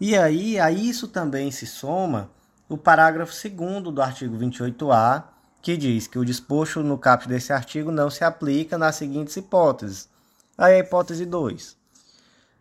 E 0.00 0.16
aí, 0.16 0.58
a 0.58 0.70
isso 0.70 1.08
também 1.08 1.50
se 1.50 1.66
soma 1.66 2.30
o 2.74 2.78
parágrafo 2.78 3.32
2 3.32 3.82
do 3.92 4.00
artigo 4.00 4.36
28A, 4.38 5.24
que 5.60 5.76
diz 5.76 6.06
que 6.06 6.18
o 6.18 6.24
disposto 6.24 6.82
no 6.82 6.96
caput 6.96 7.28
desse 7.28 7.52
artigo 7.52 7.92
não 7.92 8.08
se 8.08 8.24
aplica 8.24 8.78
nas 8.78 8.96
seguintes 8.96 9.36
hipóteses. 9.36 10.08
Aí 10.56 10.76
a 10.76 10.78
hipótese 10.78 11.26
2 11.26 11.76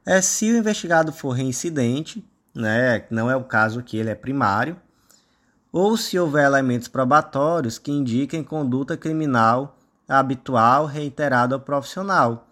é 0.05 0.22
se 0.22 0.51
o 0.51 0.57
investigado 0.57 1.14
for 1.14 1.32
reincidente, 1.32 2.28
né, 2.53 3.05
não 3.09 3.30
é 3.30 3.36
o 3.36 3.43
caso 3.43 3.84
que 3.84 3.95
ele 3.95 4.09
é 4.09 4.16
primário, 4.16 4.76
ou 5.72 5.95
se 5.95 6.20
houver 6.20 6.45
elementos 6.45 6.89
probatórios 6.89 7.78
que 7.80 7.91
indiquem 7.91 8.43
conduta 8.43 8.97
criminal 8.97 9.78
habitual 10.09 10.86
reiterada 10.86 11.55
ao 11.55 11.62
profissional, 11.62 12.49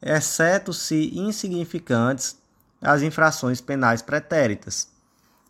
exceto 0.00 0.72
se 0.72 1.10
insignificantes 1.18 2.38
as 2.80 3.02
infrações 3.02 3.60
penais 3.60 4.00
pretéritas. 4.00 4.93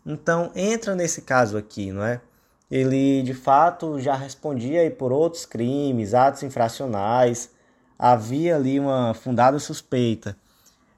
Então 0.05 0.51
entra 0.55 0.95
nesse 0.95 1.21
caso 1.21 1.57
aqui, 1.57 1.91
não 1.91 2.03
é? 2.03 2.21
Ele 2.69 3.23
de 3.23 3.33
fato 3.33 3.99
já 3.99 4.15
respondia 4.15 4.89
por 4.91 5.11
outros 5.11 5.45
crimes, 5.45 6.13
atos 6.13 6.43
infracionais. 6.43 7.49
Havia 7.97 8.55
ali 8.55 8.79
uma 8.79 9.13
fundada 9.13 9.57
suspeita 9.59 10.35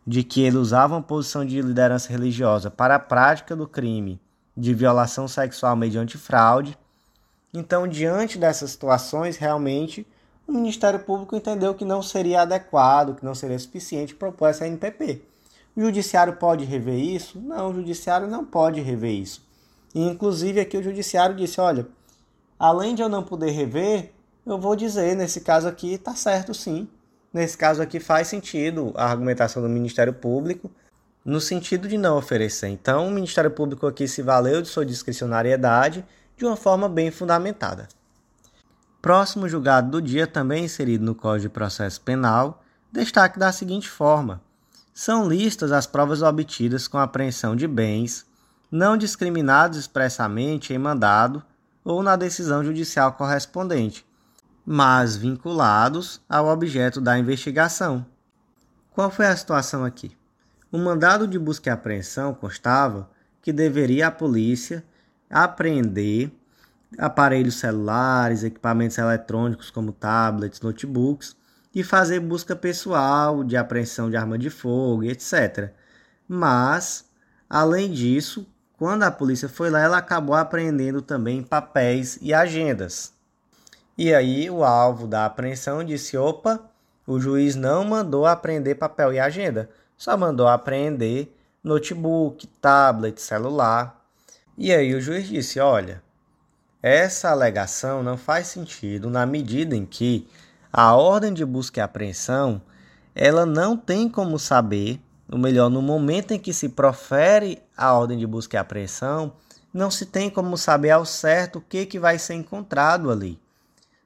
de 0.05 0.23
que 0.23 0.41
ele 0.41 0.57
usava 0.57 0.95
uma 0.95 1.03
posição 1.03 1.45
de 1.45 1.61
liderança 1.61 2.09
religiosa 2.09 2.71
para 2.71 2.95
a 2.95 2.99
prática 2.99 3.55
do 3.55 3.67
crime 3.67 4.19
de 4.55 4.73
violação 4.73 5.27
sexual 5.27 5.75
mediante 5.75 6.17
fraude. 6.17 6.77
Então, 7.53 7.87
diante 7.87 8.37
dessas 8.37 8.71
situações, 8.71 9.37
realmente 9.37 10.07
o 10.47 10.51
Ministério 10.51 10.99
Público 10.99 11.35
entendeu 11.35 11.75
que 11.75 11.83
não 11.83 12.01
seria 12.01 12.41
adequado, 12.41 13.15
que 13.15 13.25
não 13.25 13.35
seria 13.35 13.59
suficiente 13.59 14.15
propor 14.15 14.47
essa 14.47 14.65
NPP. 14.65 15.21
O 15.77 15.81
judiciário 15.81 16.33
pode 16.37 16.65
rever 16.65 16.97
isso? 16.97 17.39
Não, 17.39 17.69
o 17.69 17.73
judiciário 17.75 18.27
não 18.27 18.43
pode 18.43 18.81
rever 18.81 19.11
isso. 19.11 19.45
E, 19.93 20.01
inclusive 20.01 20.59
aqui 20.59 20.75
o 20.75 20.81
judiciário 20.81 21.35
disse, 21.35 21.61
olha, 21.61 21.87
além 22.57 22.95
de 22.95 23.03
eu 23.03 23.07
não 23.07 23.21
poder 23.21 23.51
rever, 23.51 24.11
eu 24.43 24.59
vou 24.59 24.75
dizer, 24.75 25.15
nesse 25.15 25.41
caso 25.41 25.67
aqui 25.67 25.93
está 25.93 26.15
certo 26.15 26.51
sim. 26.51 26.87
Nesse 27.31 27.55
caso 27.55 27.79
aqui 27.79 27.99
faz 27.99 28.27
sentido 28.27 28.91
a 28.95 29.05
argumentação 29.05 29.61
do 29.61 29.69
Ministério 29.69 30.13
Público 30.13 30.71
no 31.23 31.39
sentido 31.39 31.87
de 31.87 31.95
não 31.95 32.17
oferecer. 32.17 32.69
Então, 32.69 33.07
o 33.07 33.11
Ministério 33.11 33.51
Público 33.51 33.85
aqui 33.85 34.07
se 34.07 34.23
valeu 34.23 34.63
de 34.63 34.69
sua 34.69 34.83
discricionariedade 34.83 36.03
de 36.35 36.43
uma 36.43 36.55
forma 36.55 36.89
bem 36.89 37.11
fundamentada. 37.11 37.87
Próximo 38.99 39.47
julgado 39.47 39.91
do 39.91 40.01
dia, 40.01 40.25
também 40.25 40.65
inserido 40.65 41.05
no 41.05 41.13
Código 41.13 41.43
de 41.43 41.49
Processo 41.49 42.01
Penal, 42.01 42.63
destaque 42.91 43.37
da 43.37 43.51
seguinte 43.51 43.87
forma: 43.87 44.41
são 44.97 45.29
listas 45.29 45.71
as 45.71 45.85
provas 45.85 46.23
obtidas 46.23 46.87
com 46.87 46.97
apreensão 46.97 47.55
de 47.55 47.67
bens, 47.67 48.25
não 48.71 48.97
discriminados 48.97 49.77
expressamente 49.77 50.73
em 50.73 50.77
mandado 50.79 51.43
ou 51.83 52.01
na 52.01 52.15
decisão 52.15 52.63
judicial 52.63 53.13
correspondente, 53.13 54.03
mas 54.65 55.15
vinculados 55.15 56.19
ao 56.27 56.47
objeto 56.47 56.99
da 56.99 57.15
investigação. 57.15 58.03
Qual 58.89 59.11
foi 59.11 59.27
a 59.27 59.37
situação 59.37 59.85
aqui? 59.85 60.17
O 60.71 60.79
mandado 60.79 61.27
de 61.27 61.37
busca 61.37 61.69
e 61.69 61.71
apreensão 61.71 62.33
constava 62.33 63.07
que 63.39 63.53
deveria 63.53 64.07
a 64.07 64.11
polícia 64.11 64.83
apreender 65.29 66.31
aparelhos 66.97 67.59
celulares, 67.59 68.43
equipamentos 68.43 68.97
eletrônicos 68.97 69.69
como 69.69 69.91
tablets, 69.91 70.59
notebooks 70.59 71.35
e 71.77 71.83
fazer 71.83 72.19
busca 72.19 72.55
pessoal 72.55 73.43
de 73.43 73.55
apreensão 73.55 74.09
de 74.09 74.17
arma 74.17 74.35
de 74.35 74.49
fogo, 74.49 75.03
etc. 75.03 75.69
Mas, 76.27 77.05
além 77.47 77.91
disso, 77.91 78.47
quando 78.79 79.03
a 79.03 79.11
polícia 79.11 79.47
foi 79.47 79.69
lá, 79.69 79.81
ela 79.81 79.99
acabou 79.99 80.33
apreendendo 80.33 81.03
também 81.03 81.43
papéis 81.43 82.17
e 82.19 82.33
agendas. 82.33 83.13
E 83.95 84.11
aí 84.11 84.49
o 84.49 84.63
alvo 84.63 85.05
da 85.05 85.27
apreensão 85.27 85.83
disse: 85.83 86.17
opa, 86.17 86.59
o 87.05 87.19
juiz 87.19 87.55
não 87.55 87.83
mandou 87.83 88.25
apreender 88.25 88.79
papel 88.79 89.13
e 89.13 89.19
agenda, 89.19 89.69
só 89.95 90.17
mandou 90.17 90.47
apreender 90.47 91.31
notebook, 91.63 92.47
tablet, 92.59 93.21
celular. 93.21 94.03
E 94.57 94.73
aí 94.73 94.95
o 94.95 94.99
juiz 94.99 95.27
disse: 95.27 95.59
olha, 95.59 96.01
essa 96.81 97.29
alegação 97.29 98.01
não 98.01 98.17
faz 98.17 98.47
sentido 98.47 99.11
na 99.11 99.27
medida 99.27 99.75
em 99.75 99.85
que 99.85 100.27
a 100.79 100.95
ordem 100.95 101.33
de 101.33 101.43
busca 101.43 101.79
e 101.79 101.81
apreensão, 101.81 102.61
ela 103.15 103.47
não 103.47 103.75
tem 103.75 104.07
como 104.07 104.37
saber, 104.37 105.01
ou 105.27 105.39
melhor, 105.39 105.71
no 105.71 105.81
momento 105.81 106.35
em 106.35 106.39
que 106.39 106.53
se 106.53 106.69
profere 106.69 107.59
a 107.75 107.93
ordem 107.93 108.15
de 108.15 108.27
busca 108.27 108.55
e 108.55 108.59
apreensão, 108.59 109.33
não 109.73 109.89
se 109.89 110.05
tem 110.05 110.29
como 110.29 110.55
saber 110.55 110.91
ao 110.91 111.03
certo 111.03 111.57
o 111.57 111.61
que, 111.61 111.83
que 111.87 111.97
vai 111.97 112.19
ser 112.19 112.35
encontrado 112.35 113.09
ali. 113.09 113.39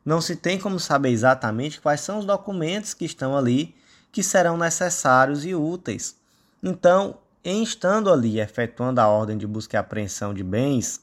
Não 0.05 0.21
se 0.21 0.37
tem 0.37 0.57
como 0.57 0.79
saber 0.79 1.09
exatamente 1.09 1.81
quais 1.81 1.99
são 1.99 2.19
os 2.19 2.25
documentos 2.25 2.93
que 2.93 3.03
estão 3.03 3.35
ali 3.35 3.75
que 4.09 4.23
serão 4.23 4.57
necessários 4.57 5.43
e 5.43 5.53
úteis. 5.53 6.15
Então, 6.63 7.17
em 7.43 7.61
estando 7.61 8.09
ali 8.09 8.39
efetuando 8.39 9.01
a 9.01 9.09
ordem 9.09 9.37
de 9.37 9.45
busca 9.45 9.75
e 9.75 9.77
apreensão 9.77 10.33
de 10.33 10.41
bens, 10.41 11.01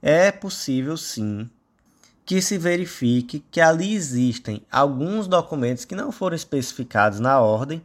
é 0.00 0.30
possível 0.30 0.96
sim 0.96 1.50
que 2.32 2.40
se 2.40 2.56
verifique 2.56 3.44
que 3.50 3.60
ali 3.60 3.94
existem 3.94 4.62
alguns 4.72 5.26
documentos 5.26 5.84
que 5.84 5.94
não 5.94 6.10
foram 6.10 6.34
especificados 6.34 7.20
na 7.20 7.38
ordem, 7.38 7.84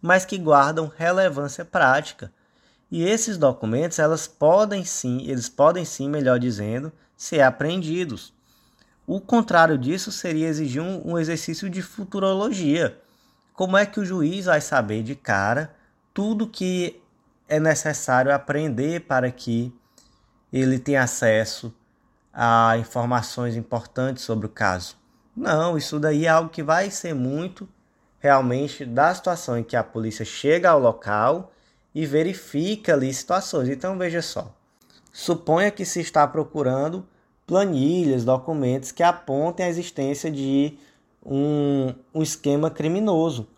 mas 0.00 0.24
que 0.24 0.38
guardam 0.38 0.92
relevância 0.96 1.64
prática. 1.64 2.32
E 2.92 3.02
esses 3.02 3.36
documentos, 3.36 3.98
elas 3.98 4.28
podem 4.28 4.84
sim, 4.84 5.26
eles 5.28 5.48
podem 5.48 5.84
sim, 5.84 6.08
melhor 6.08 6.38
dizendo, 6.38 6.92
ser 7.16 7.40
apreendidos. 7.40 8.32
O 9.04 9.20
contrário 9.20 9.76
disso 9.76 10.12
seria 10.12 10.46
exigir 10.46 10.80
um, 10.80 11.02
um 11.04 11.18
exercício 11.18 11.68
de 11.68 11.82
futurologia, 11.82 12.96
como 13.52 13.76
é 13.76 13.84
que 13.84 13.98
o 13.98 14.04
juiz 14.04 14.44
vai 14.44 14.60
saber 14.60 15.02
de 15.02 15.16
cara 15.16 15.74
tudo 16.14 16.46
que 16.46 17.02
é 17.48 17.58
necessário 17.58 18.32
aprender 18.32 19.00
para 19.08 19.28
que 19.32 19.74
ele 20.52 20.78
tenha 20.78 21.02
acesso 21.02 21.74
a 22.40 22.78
informações 22.78 23.56
importantes 23.56 24.22
sobre 24.22 24.46
o 24.46 24.48
caso? 24.48 24.96
Não, 25.36 25.76
isso 25.76 25.98
daí 25.98 26.24
é 26.24 26.28
algo 26.28 26.48
que 26.48 26.62
vai 26.62 26.88
ser 26.88 27.12
muito 27.12 27.68
realmente 28.20 28.84
da 28.84 29.12
situação 29.12 29.58
em 29.58 29.64
que 29.64 29.74
a 29.74 29.82
polícia 29.82 30.24
chega 30.24 30.70
ao 30.70 30.78
local 30.78 31.50
e 31.92 32.06
verifica 32.06 32.94
ali 32.94 33.12
situações. 33.12 33.68
Então 33.68 33.98
veja 33.98 34.22
só. 34.22 34.54
Suponha 35.12 35.68
que 35.72 35.84
se 35.84 36.00
está 36.00 36.28
procurando 36.28 37.04
planilhas, 37.44 38.24
documentos 38.24 38.92
que 38.92 39.02
apontem 39.02 39.66
a 39.66 39.68
existência 39.68 40.30
de 40.30 40.78
um, 41.26 41.92
um 42.14 42.22
esquema 42.22 42.70
criminoso. 42.70 43.48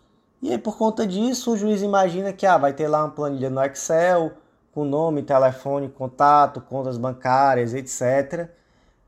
E 0.41 0.49
aí, 0.49 0.57
por 0.57 0.75
conta 0.75 1.05
disso, 1.05 1.53
o 1.53 1.57
juiz 1.57 1.83
imagina 1.83 2.33
que 2.33 2.47
ah, 2.47 2.57
vai 2.57 2.73
ter 2.73 2.87
lá 2.87 3.03
uma 3.03 3.11
planilha 3.11 3.49
no 3.51 3.63
Excel 3.63 4.31
com 4.71 4.83
nome, 4.83 5.21
telefone, 5.21 5.87
contato, 5.87 6.61
contas 6.61 6.97
bancárias, 6.97 7.75
etc., 7.75 8.49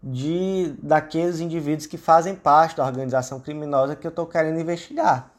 de 0.04 0.76
daqueles 0.84 1.40
indivíduos 1.40 1.86
que 1.86 1.98
fazem 1.98 2.36
parte 2.36 2.76
da 2.76 2.86
organização 2.86 3.40
criminosa 3.40 3.96
que 3.96 4.06
eu 4.06 4.10
estou 4.10 4.26
querendo 4.26 4.60
investigar. 4.60 5.32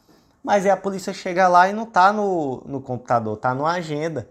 Mas 0.43 0.65
aí 0.65 0.71
a 0.71 0.77
polícia 0.77 1.13
chega 1.13 1.47
lá 1.47 1.69
e 1.69 1.73
não 1.73 1.83
está 1.83 2.11
no, 2.11 2.63
no 2.65 2.81
computador, 2.81 3.35
está 3.35 3.53
numa 3.53 3.71
agenda. 3.71 4.27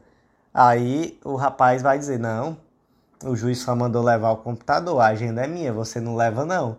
Aí 0.52 1.18
o 1.24 1.36
rapaz 1.36 1.82
vai 1.82 1.98
dizer: 1.98 2.18
Não, 2.18 2.56
o 3.24 3.36
juiz 3.36 3.58
só 3.58 3.74
mandou 3.76 4.02
levar 4.02 4.32
o 4.32 4.38
computador, 4.38 5.00
a 5.00 5.06
agenda 5.06 5.44
é 5.44 5.46
minha, 5.46 5.72
você 5.72 6.00
não 6.00 6.16
leva, 6.16 6.44
não. 6.44 6.78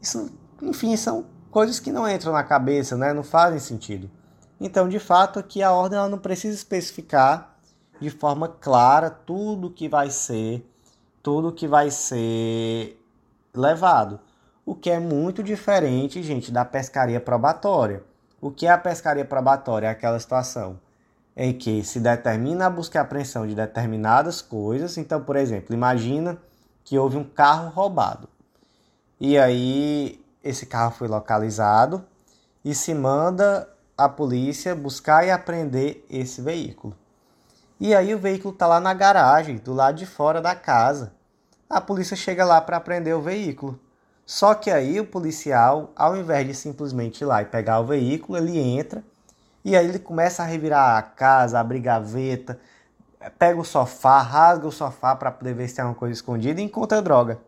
Isso, 0.00 0.32
enfim, 0.60 0.96
são 0.96 1.26
coisas 1.50 1.78
que 1.78 1.92
não 1.92 2.08
entram 2.08 2.32
na 2.32 2.42
cabeça, 2.42 2.96
né? 2.96 3.12
não 3.12 3.22
fazem 3.22 3.60
sentido. 3.60 4.10
Então, 4.60 4.88
de 4.88 4.98
fato, 4.98 5.38
aqui 5.38 5.62
a 5.62 5.72
ordem 5.72 5.98
ela 5.98 6.08
não 6.08 6.18
precisa 6.18 6.54
especificar 6.54 7.56
de 8.00 8.10
forma 8.10 8.48
clara 8.48 9.10
tudo 9.10 9.70
que 9.70 9.88
vai 9.88 10.10
ser, 10.10 10.68
tudo 11.22 11.52
que 11.52 11.68
vai 11.68 11.90
ser 11.90 13.00
levado. 13.54 14.18
O 14.64 14.74
que 14.74 14.90
é 14.90 14.98
muito 14.98 15.42
diferente, 15.42 16.22
gente, 16.22 16.50
da 16.50 16.64
pescaria 16.64 17.20
probatória. 17.20 18.02
O 18.40 18.50
que 18.50 18.66
é 18.66 18.70
a 18.70 18.78
pescaria 18.78 19.24
probatória? 19.24 19.86
É 19.86 19.90
aquela 19.90 20.18
situação 20.18 20.78
em 21.36 21.52
que 21.52 21.82
se 21.82 21.98
determina 21.98 22.66
a 22.66 22.70
busca 22.70 22.98
e 22.98 23.00
apreensão 23.00 23.46
de 23.46 23.54
determinadas 23.54 24.42
coisas. 24.42 24.98
Então, 24.98 25.22
por 25.22 25.36
exemplo, 25.36 25.74
imagina 25.74 26.38
que 26.84 26.98
houve 26.98 27.16
um 27.16 27.24
carro 27.24 27.70
roubado. 27.70 28.28
E 29.20 29.38
aí 29.38 30.20
esse 30.42 30.66
carro 30.66 30.92
foi 30.92 31.08
localizado 31.08 32.04
e 32.64 32.74
se 32.74 32.92
manda 32.92 33.68
a 33.96 34.08
polícia 34.08 34.74
buscar 34.74 35.26
e 35.26 35.30
apreender 35.30 36.04
esse 36.10 36.40
veículo. 36.40 36.96
E 37.82 37.96
aí 37.96 38.14
o 38.14 38.18
veículo 38.18 38.54
está 38.54 38.64
lá 38.64 38.78
na 38.78 38.94
garagem, 38.94 39.56
do 39.56 39.74
lado 39.74 39.96
de 39.96 40.06
fora 40.06 40.40
da 40.40 40.54
casa. 40.54 41.12
A 41.68 41.80
polícia 41.80 42.16
chega 42.16 42.44
lá 42.44 42.60
para 42.60 42.76
apreender 42.76 43.12
o 43.12 43.20
veículo. 43.20 43.76
Só 44.24 44.54
que 44.54 44.70
aí 44.70 45.00
o 45.00 45.04
policial, 45.04 45.90
ao 45.96 46.16
invés 46.16 46.46
de 46.46 46.54
simplesmente 46.54 47.22
ir 47.22 47.24
lá 47.24 47.42
e 47.42 47.46
pegar 47.46 47.80
o 47.80 47.84
veículo, 47.84 48.38
ele 48.38 48.56
entra 48.56 49.02
e 49.64 49.74
aí 49.74 49.84
ele 49.84 49.98
começa 49.98 50.44
a 50.44 50.46
revirar 50.46 50.96
a 50.96 51.02
casa, 51.02 51.58
abrir 51.58 51.80
gaveta, 51.80 52.56
pega 53.36 53.58
o 53.58 53.64
sofá, 53.64 54.22
rasga 54.22 54.68
o 54.68 54.70
sofá 54.70 55.16
para 55.16 55.32
poder 55.32 55.52
ver 55.52 55.66
se 55.66 55.74
tem 55.74 55.82
alguma 55.82 55.98
coisa 55.98 56.14
escondida 56.14 56.60
e 56.60 56.64
encontra 56.64 57.02
droga. 57.02 57.40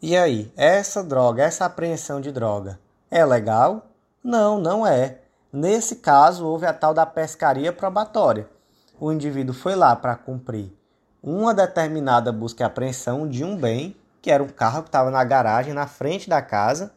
E 0.00 0.16
aí, 0.16 0.52
essa 0.56 1.02
droga, 1.02 1.42
essa 1.42 1.64
apreensão 1.64 2.20
de 2.20 2.30
droga, 2.30 2.78
é 3.10 3.24
legal? 3.26 3.84
Não, 4.22 4.60
não 4.60 4.86
é. 4.86 5.22
Nesse 5.52 5.96
caso, 5.96 6.46
houve 6.46 6.66
a 6.66 6.72
tal 6.72 6.94
da 6.94 7.04
pescaria 7.04 7.72
probatória. 7.72 8.53
O 8.98 9.10
indivíduo 9.10 9.52
foi 9.54 9.74
lá 9.74 9.96
para 9.96 10.14
cumprir 10.14 10.72
uma 11.20 11.52
determinada 11.52 12.30
busca 12.30 12.62
e 12.62 12.66
apreensão 12.66 13.26
de 13.26 13.42
um 13.42 13.56
bem, 13.56 13.96
que 14.22 14.30
era 14.30 14.42
um 14.42 14.48
carro 14.48 14.82
que 14.82 14.88
estava 14.88 15.10
na 15.10 15.24
garagem, 15.24 15.74
na 15.74 15.86
frente 15.86 16.28
da 16.28 16.40
casa, 16.40 16.92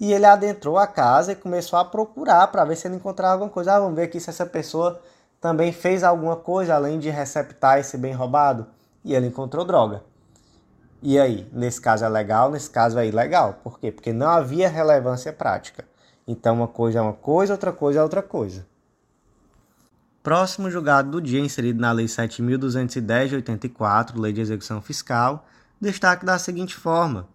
e 0.00 0.12
ele 0.12 0.24
adentrou 0.24 0.78
a 0.78 0.86
casa 0.86 1.32
e 1.32 1.36
começou 1.36 1.78
a 1.78 1.84
procurar 1.84 2.46
para 2.48 2.64
ver 2.64 2.76
se 2.76 2.88
ele 2.88 2.96
encontrava 2.96 3.34
alguma 3.34 3.50
coisa. 3.50 3.74
Ah, 3.74 3.80
vamos 3.80 3.94
ver 3.94 4.04
aqui 4.04 4.18
se 4.18 4.30
essa 4.30 4.46
pessoa 4.46 5.00
também 5.40 5.70
fez 5.70 6.02
alguma 6.02 6.36
coisa 6.36 6.74
além 6.74 6.98
de 6.98 7.10
receptar 7.10 7.78
esse 7.78 7.98
bem 7.98 8.14
roubado. 8.14 8.66
E 9.04 9.14
ele 9.14 9.26
encontrou 9.26 9.64
droga. 9.64 10.02
E 11.02 11.18
aí, 11.18 11.46
nesse 11.52 11.80
caso 11.80 12.04
é 12.04 12.08
legal, 12.08 12.50
nesse 12.50 12.70
caso 12.70 12.98
é 12.98 13.06
ilegal. 13.06 13.60
Por 13.62 13.78
quê? 13.78 13.92
Porque 13.92 14.12
não 14.12 14.28
havia 14.28 14.68
relevância 14.68 15.32
prática. 15.32 15.84
Então, 16.26 16.54
uma 16.54 16.68
coisa 16.68 17.00
é 17.00 17.02
uma 17.02 17.12
coisa, 17.12 17.52
outra 17.52 17.72
coisa 17.72 18.00
é 18.00 18.02
outra 18.02 18.22
coisa. 18.22 18.66
Próximo 20.24 20.70
julgado 20.70 21.10
do 21.10 21.20
dia, 21.20 21.38
inserido 21.38 21.78
na 21.78 21.92
Lei 21.92 22.06
7.210 22.06 23.28
de 23.28 23.34
84, 23.34 24.18
Lei 24.18 24.32
de 24.32 24.40
Execução 24.40 24.80
Fiscal, 24.80 25.46
destaque 25.78 26.24
da 26.24 26.38
seguinte 26.38 26.74
forma: 26.74 27.28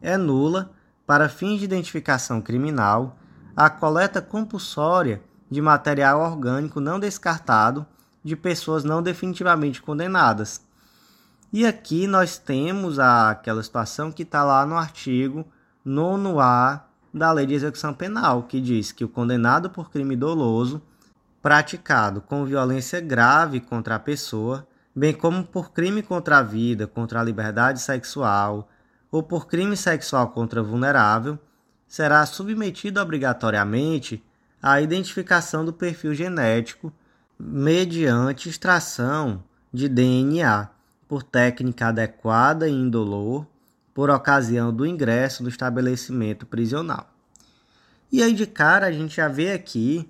é 0.00 0.16
nula, 0.16 0.72
para 1.06 1.28
fins 1.28 1.60
de 1.60 1.64
identificação 1.66 2.40
criminal, 2.40 3.16
a 3.54 3.70
coleta 3.70 4.20
compulsória 4.20 5.22
de 5.48 5.62
material 5.62 6.20
orgânico 6.20 6.80
não 6.80 6.98
descartado 6.98 7.86
de 8.24 8.34
pessoas 8.34 8.82
não 8.82 9.00
definitivamente 9.00 9.80
condenadas. 9.80 10.66
E 11.52 11.64
aqui 11.64 12.08
nós 12.08 12.38
temos 12.38 12.98
aquela 12.98 13.62
situação 13.62 14.10
que 14.10 14.24
está 14.24 14.42
lá 14.42 14.66
no 14.66 14.76
artigo 14.76 15.46
9A 15.86 16.80
da 17.14 17.30
Lei 17.30 17.46
de 17.46 17.54
Execução 17.54 17.94
Penal, 17.94 18.42
que 18.42 18.60
diz 18.60 18.90
que 18.90 19.04
o 19.04 19.08
condenado 19.08 19.70
por 19.70 19.92
crime 19.92 20.16
doloso 20.16 20.82
praticado 21.42 22.20
com 22.20 22.44
violência 22.44 23.00
grave 23.00 23.58
contra 23.60 23.96
a 23.96 23.98
pessoa, 23.98 24.66
bem 24.94 25.12
como 25.12 25.44
por 25.44 25.72
crime 25.72 26.00
contra 26.00 26.38
a 26.38 26.42
vida, 26.42 26.86
contra 26.86 27.20
a 27.20 27.24
liberdade 27.24 27.82
sexual 27.82 28.68
ou 29.10 29.22
por 29.22 29.48
crime 29.48 29.76
sexual 29.76 30.28
contra 30.28 30.62
vulnerável, 30.62 31.38
será 31.88 32.24
submetido 32.24 33.00
obrigatoriamente 33.00 34.24
à 34.62 34.80
identificação 34.80 35.64
do 35.64 35.72
perfil 35.72 36.14
genético 36.14 36.92
mediante 37.38 38.48
extração 38.48 39.42
de 39.72 39.88
DNA 39.88 40.70
por 41.08 41.24
técnica 41.24 41.88
adequada 41.88 42.68
e 42.68 42.72
indolor 42.72 43.46
por 43.92 44.08
ocasião 44.08 44.72
do 44.72 44.86
ingresso 44.86 45.42
do 45.42 45.48
estabelecimento 45.48 46.46
prisional. 46.46 47.10
E 48.10 48.22
aí 48.22 48.32
de 48.32 48.46
cara 48.46 48.86
a 48.86 48.92
gente 48.92 49.16
já 49.16 49.28
vê 49.28 49.52
aqui 49.52 50.08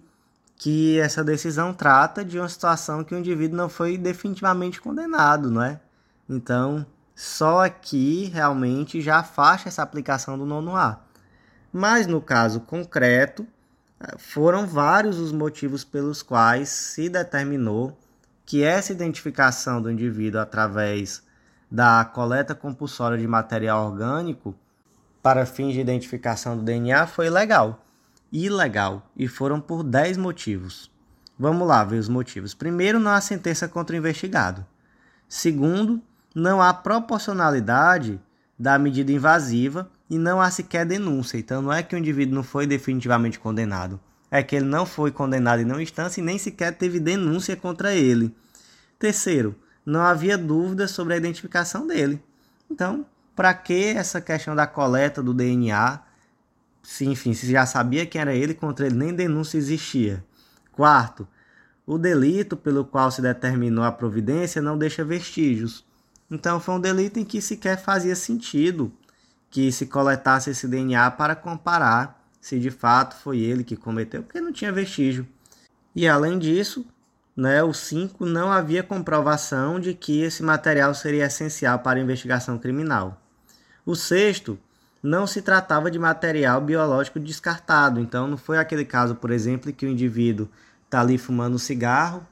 que 0.62 0.96
essa 1.00 1.24
decisão 1.24 1.74
trata 1.74 2.24
de 2.24 2.38
uma 2.38 2.48
situação 2.48 3.02
que 3.02 3.12
o 3.12 3.18
indivíduo 3.18 3.56
não 3.56 3.68
foi 3.68 3.98
definitivamente 3.98 4.80
condenado, 4.80 5.50
não 5.50 5.60
é? 5.60 5.80
Então, 6.28 6.86
só 7.16 7.64
aqui 7.64 8.30
realmente 8.32 9.00
já 9.00 9.18
afasta 9.18 9.68
essa 9.68 9.82
aplicação 9.82 10.38
do 10.38 10.46
nono 10.46 10.76
A. 10.76 11.00
Mas 11.72 12.06
no 12.06 12.20
caso 12.20 12.60
concreto, 12.60 13.44
foram 14.18 14.64
vários 14.64 15.18
os 15.18 15.32
motivos 15.32 15.82
pelos 15.82 16.22
quais 16.22 16.68
se 16.68 17.08
determinou 17.08 17.98
que 18.46 18.62
essa 18.62 18.92
identificação 18.92 19.82
do 19.82 19.90
indivíduo 19.90 20.40
através 20.40 21.24
da 21.68 22.04
coleta 22.04 22.54
compulsória 22.54 23.18
de 23.18 23.26
material 23.26 23.88
orgânico 23.88 24.54
para 25.20 25.44
fins 25.44 25.72
de 25.72 25.80
identificação 25.80 26.56
do 26.56 26.62
DNA 26.62 27.04
foi 27.08 27.28
legal, 27.28 27.84
ilegal, 28.32 29.10
e 29.16 29.28
foram 29.28 29.60
por 29.60 29.82
10 29.82 30.16
motivos. 30.16 30.90
Vamos 31.38 31.66
lá 31.66 31.84
ver 31.84 31.98
os 31.98 32.08
motivos. 32.08 32.54
Primeiro, 32.54 32.98
não 32.98 33.10
há 33.10 33.20
sentença 33.20 33.68
contra 33.68 33.94
o 33.94 33.98
investigado. 33.98 34.66
Segundo, 35.28 36.00
não 36.34 36.62
há 36.62 36.72
proporcionalidade 36.72 38.20
da 38.58 38.78
medida 38.78 39.12
invasiva 39.12 39.90
e 40.08 40.18
não 40.18 40.40
há 40.40 40.50
sequer 40.50 40.86
denúncia. 40.86 41.38
Então, 41.38 41.60
não 41.60 41.72
é 41.72 41.82
que 41.82 41.94
o 41.94 41.98
indivíduo 41.98 42.34
não 42.34 42.42
foi 42.42 42.66
definitivamente 42.66 43.38
condenado 43.38 44.00
é 44.32 44.42
que 44.42 44.56
ele 44.56 44.64
não 44.64 44.86
foi 44.86 45.10
condenado 45.10 45.60
em 45.60 45.64
nenhuma 45.66 45.82
instância 45.82 46.18
e 46.18 46.24
nem 46.24 46.38
sequer 46.38 46.74
teve 46.74 46.98
denúncia 46.98 47.54
contra 47.54 47.94
ele. 47.94 48.34
Terceiro, 48.98 49.54
não 49.84 50.00
havia 50.00 50.38
dúvida 50.38 50.88
sobre 50.88 51.12
a 51.12 51.18
identificação 51.18 51.86
dele. 51.86 52.18
Então, 52.70 53.04
para 53.36 53.52
que 53.52 53.88
essa 53.88 54.22
questão 54.22 54.56
da 54.56 54.66
coleta 54.66 55.22
do 55.22 55.34
DNA? 55.34 56.00
Se, 56.82 57.06
enfim, 57.06 57.32
se 57.32 57.50
já 57.50 57.64
sabia 57.64 58.06
quem 58.06 58.20
era 58.20 58.34
ele, 58.34 58.54
contra 58.54 58.86
ele 58.86 58.96
nem 58.96 59.14
denúncia 59.14 59.56
existia. 59.56 60.24
Quarto, 60.72 61.26
o 61.86 61.98
delito 61.98 62.56
pelo 62.56 62.84
qual 62.84 63.10
se 63.10 63.22
determinou 63.22 63.84
a 63.84 63.92
providência 63.92 64.60
não 64.60 64.76
deixa 64.76 65.04
vestígios. 65.04 65.84
Então, 66.30 66.58
foi 66.58 66.74
um 66.74 66.80
delito 66.80 67.18
em 67.18 67.24
que 67.24 67.40
sequer 67.40 67.80
fazia 67.80 68.16
sentido 68.16 68.92
que 69.50 69.70
se 69.70 69.86
coletasse 69.86 70.50
esse 70.50 70.66
DNA 70.66 71.10
para 71.10 71.36
comparar 71.36 72.22
se 72.40 72.58
de 72.58 72.70
fato 72.70 73.14
foi 73.14 73.38
ele 73.38 73.62
que 73.62 73.76
cometeu, 73.76 74.22
porque 74.22 74.40
não 74.40 74.52
tinha 74.52 74.72
vestígio. 74.72 75.28
E 75.94 76.08
além 76.08 76.38
disso, 76.38 76.84
né, 77.36 77.62
o 77.62 77.72
5 77.72 78.26
não 78.26 78.50
havia 78.50 78.82
comprovação 78.82 79.78
de 79.78 79.94
que 79.94 80.22
esse 80.22 80.42
material 80.42 80.92
seria 80.94 81.26
essencial 81.26 81.78
para 81.78 82.00
a 82.00 82.02
investigação 82.02 82.58
criminal. 82.58 83.22
O 83.86 83.94
sexto, 83.94 84.58
não 85.02 85.26
se 85.26 85.42
tratava 85.42 85.90
de 85.90 85.98
material 85.98 86.60
biológico 86.60 87.18
descartado. 87.18 87.98
Então, 88.00 88.28
não 88.28 88.36
foi 88.36 88.58
aquele 88.58 88.84
caso, 88.84 89.14
por 89.14 89.30
exemplo, 89.30 89.72
que 89.72 89.84
o 89.84 89.88
indivíduo 89.88 90.48
está 90.84 91.00
ali 91.00 91.18
fumando 91.18 91.54
um 91.54 91.58
cigarro, 91.58 92.26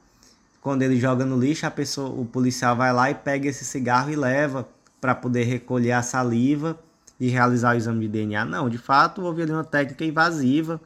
quando 0.61 0.83
ele 0.83 0.99
joga 0.99 1.25
no 1.25 1.37
lixo, 1.37 1.65
a 1.65 1.71
pessoa, 1.71 2.09
o 2.09 2.23
policial 2.23 2.75
vai 2.75 2.93
lá 2.93 3.09
e 3.09 3.15
pega 3.15 3.49
esse 3.49 3.65
cigarro 3.65 4.11
e 4.11 4.15
leva 4.15 4.69
para 5.01 5.15
poder 5.15 5.43
recolher 5.43 5.93
a 5.93 6.03
saliva 6.03 6.79
e 7.19 7.27
realizar 7.29 7.73
o 7.73 7.77
exame 7.77 8.01
de 8.01 8.07
DNA. 8.07 8.45
Não, 8.45 8.69
de 8.69 8.77
fato, 8.77 9.23
houve 9.23 9.41
ali 9.41 9.51
uma 9.51 9.63
técnica 9.63 10.05
invasiva 10.05 10.79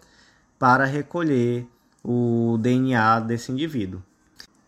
para 0.58 0.86
recolher 0.86 1.68
o 2.02 2.58
DNA 2.62 3.20
desse 3.20 3.52
indivíduo. 3.52 4.02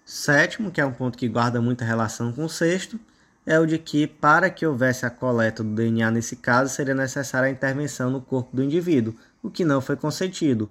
Sétimo, 0.05 0.72
que 0.72 0.82
é 0.82 0.86
um 0.86 0.91
ponto 0.91 1.18
que 1.18 1.30
guarda 1.30 1.61
muita 1.61 1.86
relação 1.86 2.34
com 2.34 2.43
o 2.43 2.49
sexto, 2.49 2.99
é 3.48 3.58
o 3.58 3.66
de 3.66 3.78
que, 3.78 4.06
para 4.06 4.50
que 4.50 4.66
houvesse 4.66 5.06
a 5.06 5.10
coleta 5.10 5.64
do 5.64 5.74
DNA 5.74 6.12
nesse 6.12 6.36
caso, 6.36 6.76
seria 6.76 6.93
necessária 6.93 7.48
a 7.48 7.52
intervenção 7.52 8.12
no 8.12 8.20
corpo 8.20 8.54
do 8.54 8.62
indivíduo, 8.62 9.16
o 9.41 9.50
que 9.50 9.64
não 9.64 9.80
foi 9.80 9.95
consentido, 9.95 10.70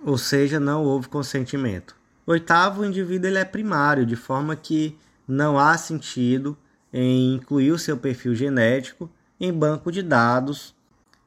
ou 0.00 0.16
seja, 0.16 0.60
não 0.60 0.84
houve 0.84 1.08
consentimento. 1.08 1.96
Oitavo, 2.24 2.82
o 2.82 2.84
indivíduo 2.86 3.28
ele 3.28 3.38
é 3.38 3.44
primário, 3.44 4.06
de 4.06 4.14
forma 4.14 4.54
que 4.54 4.96
não 5.26 5.58
há 5.58 5.76
sentido 5.76 6.56
em 6.92 7.34
incluir 7.34 7.72
o 7.72 7.78
seu 7.78 7.96
perfil 7.96 8.32
genético 8.32 9.10
em 9.40 9.52
banco 9.52 9.90
de 9.90 10.00
dados, 10.00 10.72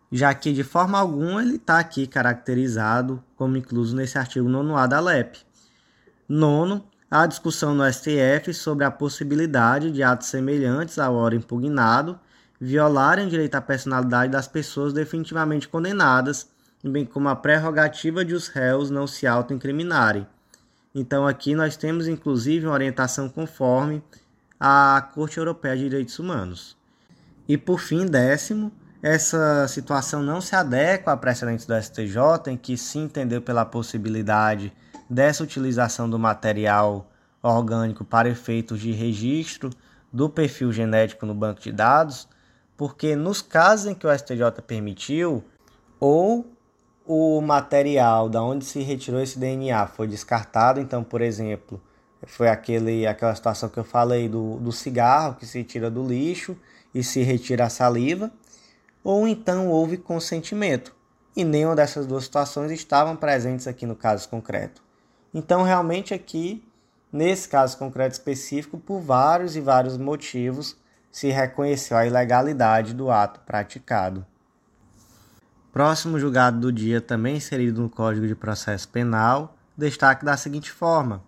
já 0.10 0.34
que 0.34 0.54
de 0.54 0.64
forma 0.64 0.98
alguma 0.98 1.42
ele 1.42 1.58
está 1.58 1.80
aqui 1.80 2.08
caracterizado 2.08 3.22
como 3.36 3.58
incluso 3.58 3.94
nesse 3.94 4.18
artigo 4.18 4.48
9A 4.48 4.88
da 4.88 5.02
LEP. 5.02 5.40
Nono, 6.30 6.86
há 7.10 7.26
discussão 7.26 7.74
no 7.74 7.92
STF 7.92 8.54
sobre 8.54 8.86
a 8.86 8.92
possibilidade 8.92 9.92
de 9.92 10.04
atos 10.04 10.28
semelhantes 10.28 11.00
ao 11.00 11.16
ora 11.16 11.36
impugnado 11.36 12.20
violarem 12.60 13.28
o 13.28 13.30
direito 13.30 13.56
à 13.56 13.62
personalidade 13.62 14.32
das 14.32 14.48
pessoas 14.48 14.92
definitivamente 14.92 15.68
condenadas, 15.68 16.48
bem 16.84 17.06
como 17.06 17.30
a 17.30 17.36
prerrogativa 17.36 18.26
de 18.26 18.34
os 18.34 18.48
réus 18.48 18.90
não 18.90 19.06
se 19.06 19.28
autoincriminarem. 19.28 20.26
Então 20.94 21.28
aqui 21.28 21.54
nós 21.54 21.78
temos 21.78 22.08
inclusive 22.08 22.66
uma 22.66 22.74
orientação 22.74 23.30
conforme 23.30 24.04
a 24.60 25.08
Corte 25.14 25.38
Europeia 25.38 25.78
de 25.78 25.84
Direitos 25.84 26.18
Humanos. 26.18 26.76
E 27.48 27.58
por 27.58 27.80
fim, 27.80 28.06
décimo, 28.06 28.72
essa 29.02 29.68
situação 29.68 30.24
não 30.24 30.42
se 30.42 30.56
adequa 30.56 31.12
a 31.12 31.18
precedentes 31.18 31.66
do 31.66 31.80
STJ, 31.80 32.48
em 32.48 32.58
que 32.58 32.76
se 32.76 32.98
entendeu 32.98 33.42
pela 33.42 33.64
possibilidade 33.64 34.74
dessa 35.10 35.44
utilização 35.44 36.10
do 36.10 36.20
material 36.20 37.10
orgânico 37.42 38.04
para 38.04 38.30
efeitos 38.30 38.80
de 38.80 38.92
registro 38.92 39.70
do 40.12 40.30
perfil 40.30 40.72
genético 40.72 41.26
no 41.26 41.34
banco 41.34 41.62
de 41.62 41.72
dados, 41.72 42.28
porque 42.76 43.16
nos 43.16 43.42
casos 43.42 43.88
em 43.88 43.96
que 43.96 44.06
o 44.06 44.18
STJ 44.18 44.62
permitiu, 44.66 45.44
ou 46.00 46.46
o 47.06 47.42
material 47.42 48.30
da 48.30 48.44
onde 48.44 48.66
se 48.66 48.82
retirou 48.82 49.22
esse 49.22 49.40
DNA 49.40 49.88
foi 49.88 50.08
descartado, 50.08 50.80
então, 50.80 51.04
por 51.04 51.22
exemplo, 51.22 51.82
foi 52.26 52.50
aquele, 52.50 53.08
aquela 53.08 53.34
situação 53.34 53.70
que 53.70 53.78
eu 53.78 53.84
falei 53.84 54.28
do, 54.28 54.58
do 54.58 54.72
cigarro 54.72 55.36
que 55.36 55.46
se 55.46 55.64
tira 55.64 55.90
do 55.90 56.06
lixo 56.06 56.58
e 56.94 57.04
se 57.04 57.22
retira 57.22 57.66
a 57.66 57.70
saliva, 57.70 58.32
ou 59.04 59.28
então 59.28 59.70
houve 59.70 59.98
consentimento. 59.98 60.96
E 61.36 61.44
nenhuma 61.44 61.76
dessas 61.76 62.06
duas 62.06 62.24
situações 62.24 62.72
estavam 62.72 63.16
presentes 63.16 63.68
aqui 63.68 63.86
no 63.86 63.96
caso 63.96 64.28
concreto. 64.28 64.87
Então, 65.34 65.64
realmente, 65.64 66.14
aqui, 66.14 66.64
nesse 67.12 67.48
caso 67.48 67.78
concreto 67.78 68.14
específico, 68.14 68.78
por 68.78 69.00
vários 69.00 69.56
e 69.56 69.62
vários 69.62 69.98
motivos, 69.98 70.78
se 71.12 71.30
reconheceu 71.30 71.98
a 71.98 72.06
ilegalidade 72.06 72.94
do 72.94 73.10
ato 73.10 73.40
praticado. 73.42 74.26
Próximo 75.72 76.20
julgado 76.20 76.60
do 76.60 76.72
dia, 76.72 77.00
também 77.00 77.38
inserido 77.38 77.82
no 77.82 77.90
Código 77.90 78.28
de 78.28 78.36
Processo 78.36 78.88
Penal, 78.90 79.56
destaque 79.78 80.26
da 80.26 80.36
seguinte 80.36 80.72
forma: 80.72 81.22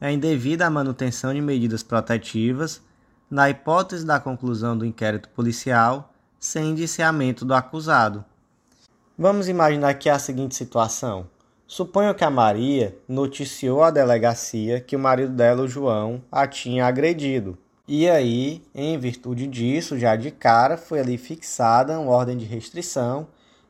é 0.00 0.10
indevida 0.10 0.66
a 0.66 0.70
manutenção 0.70 1.34
de 1.34 1.40
medidas 1.40 1.82
protetivas 1.82 2.82
na 3.30 3.48
hipótese 3.48 4.04
da 4.04 4.18
conclusão 4.18 4.76
do 4.76 4.84
inquérito 4.84 5.28
policial 5.28 6.12
sem 6.38 6.70
indiciamento 6.70 7.44
do 7.44 7.54
acusado. 7.54 8.24
Vamos 9.16 9.48
imaginar 9.48 9.90
aqui 9.90 10.10
a 10.10 10.18
seguinte 10.18 10.54
situação. 10.54 11.28
Suponho 11.72 12.14
que 12.14 12.24
a 12.24 12.30
Maria 12.30 12.96
noticiou 13.08 13.82
à 13.82 13.90
delegacia 13.90 14.80
que 14.80 14.94
o 14.94 14.98
marido 14.98 15.32
dela, 15.32 15.62
o 15.62 15.68
João, 15.68 16.22
a 16.30 16.46
tinha 16.46 16.84
agredido. 16.84 17.56
E 17.88 18.08
aí, 18.10 18.62
em 18.74 18.98
virtude 18.98 19.46
disso, 19.46 19.98
já 19.98 20.14
de 20.14 20.30
cara 20.30 20.76
foi 20.76 21.00
ali 21.00 21.16
fixada 21.16 21.98
uma 21.98 22.12
ordem 22.12 22.36
de 22.36 22.44
restrição 22.44 23.26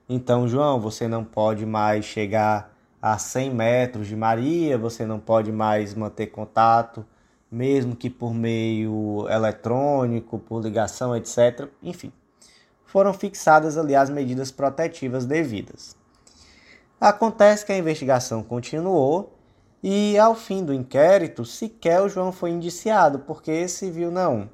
então, 0.09 0.47
João, 0.47 0.79
você 0.79 1.09
não 1.09 1.25
pode 1.25 1.65
mais 1.65 2.05
chegar 2.05 2.71
a 3.01 3.17
100 3.17 3.55
metros 3.55 4.07
de 4.07 4.15
Maria, 4.15 4.77
você 4.77 5.07
não 5.07 5.19
pode 5.19 5.51
mais 5.51 5.95
manter 5.95 6.27
contato, 6.27 7.03
mesmo 7.51 7.97
que 7.97 8.11
por 8.11 8.35
meio 8.35 9.27
eletrônico, 9.31 10.39
por 10.39 10.63
ligação, 10.63 11.17
etc. 11.17 11.69
Enfim, 11.83 12.13
foram 12.85 13.15
fixadas 13.15 13.79
ali 13.79 13.95
as 13.95 14.11
medidas 14.11 14.51
protetivas 14.51 15.25
devidas. 15.25 15.97
Acontece 17.03 17.67
que 17.67 17.73
a 17.73 17.77
investigação 17.77 18.45
continuou 18.45 19.37
e, 19.83 20.17
ao 20.17 20.37
fim 20.37 20.65
do 20.65 20.73
inquérito, 20.73 21.45
sequer 21.45 22.01
o 22.01 22.09
João 22.09 22.31
foi 22.31 22.51
indiciado, 22.51 23.19
porque 23.19 23.67
se 23.67 23.91
viu, 23.91 24.09
não. 24.09 24.49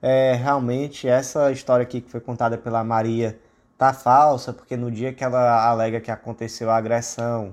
É, 0.00 0.32
realmente, 0.34 1.08
essa 1.08 1.50
história 1.50 1.82
aqui 1.82 2.00
que 2.00 2.08
foi 2.08 2.20
contada 2.20 2.56
pela 2.56 2.84
Maria 2.84 3.36
tá 3.76 3.92
falsa, 3.92 4.52
porque 4.52 4.76
no 4.76 4.92
dia 4.92 5.12
que 5.12 5.24
ela 5.24 5.68
alega 5.68 6.00
que 6.00 6.12
aconteceu 6.12 6.70
a 6.70 6.76
agressão, 6.76 7.52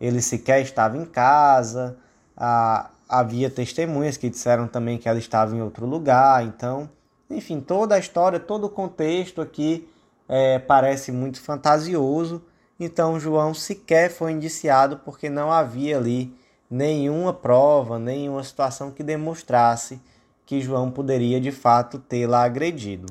ele 0.00 0.22
sequer 0.22 0.62
estava 0.62 0.96
em 0.96 1.04
casa, 1.04 1.98
a, 2.34 2.88
havia 3.06 3.50
testemunhas 3.50 4.16
que 4.16 4.30
disseram 4.30 4.66
também 4.66 4.96
que 4.96 5.06
ela 5.06 5.18
estava 5.18 5.54
em 5.54 5.60
outro 5.60 5.84
lugar, 5.84 6.42
então, 6.46 6.88
enfim, 7.28 7.60
toda 7.60 7.94
a 7.94 7.98
história, 7.98 8.40
todo 8.40 8.68
o 8.68 8.70
contexto 8.70 9.42
aqui 9.42 9.86
é, 10.26 10.58
parece 10.58 11.12
muito 11.12 11.38
fantasioso, 11.42 12.42
então 12.78 13.18
João 13.18 13.54
sequer 13.54 14.10
foi 14.10 14.32
indiciado 14.32 14.98
porque 15.04 15.30
não 15.30 15.50
havia 15.50 15.96
ali 15.96 16.34
nenhuma 16.70 17.32
prova, 17.32 17.98
nenhuma 17.98 18.42
situação 18.42 18.90
que 18.90 19.02
demonstrasse 19.02 20.00
que 20.44 20.60
João 20.60 20.90
poderia 20.90 21.40
de 21.40 21.50
fato 21.50 21.98
tê-la 21.98 22.44
agredido. 22.44 23.06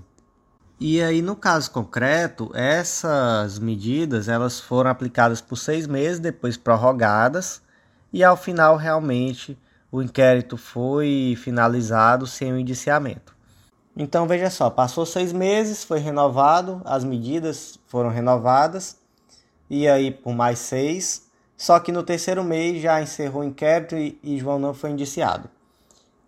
E 0.79 1.01
aí, 1.01 1.21
no 1.21 1.35
caso 1.35 1.71
concreto, 1.71 2.51
essas 2.53 3.59
medidas 3.59 4.27
elas 4.27 4.59
foram 4.59 4.89
aplicadas 4.89 5.39
por 5.39 5.55
seis 5.55 5.87
meses, 5.87 6.19
depois 6.19 6.57
prorrogadas, 6.57 7.61
e 8.11 8.23
ao 8.23 8.35
final 8.35 8.75
realmente 8.75 9.57
o 9.91 10.01
inquérito 10.01 10.57
foi 10.57 11.37
finalizado 11.37 12.27
sem 12.27 12.51
o 12.51 12.59
indiciamento. 12.59 13.33
Então 13.95 14.27
veja 14.27 14.49
só, 14.49 14.69
passou 14.69 15.05
seis 15.05 15.31
meses, 15.31 15.85
foi 15.85 15.99
renovado, 15.99 16.81
as 16.83 17.05
medidas 17.05 17.79
foram 17.87 18.09
renovadas, 18.09 18.97
e 19.69 19.87
aí 19.87 20.11
por 20.11 20.33
mais 20.33 20.59
seis, 20.59 21.25
só 21.57 21.79
que 21.79 21.91
no 21.91 22.03
terceiro 22.03 22.43
mês 22.43 22.81
já 22.81 23.01
encerrou 23.01 23.41
o 23.41 23.45
inquérito 23.45 23.95
e, 23.95 24.19
e 24.23 24.37
João 24.37 24.59
não 24.59 24.73
foi 24.73 24.91
indiciado. 24.91 25.49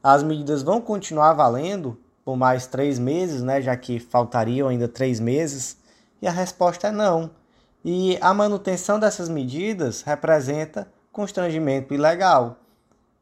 As 0.01 0.23
medidas 0.23 0.63
vão 0.63 0.79
continuar 0.79 1.33
valendo 1.33 1.99
por 2.23 2.35
mais 2.35 2.67
três 2.67 2.99
meses, 2.99 3.41
né, 3.41 3.61
já 3.61 3.75
que 3.75 3.99
faltariam 3.99 4.67
ainda 4.67 4.87
três 4.87 5.19
meses? 5.19 5.77
E 6.21 6.27
a 6.27 6.31
resposta 6.31 6.87
é 6.87 6.91
não. 6.91 7.31
E 7.85 8.17
a 8.19 8.33
manutenção 8.33 8.99
dessas 8.99 9.29
medidas 9.29 10.01
representa 10.01 10.91
constrangimento 11.09 11.93
ilegal, 11.93 12.57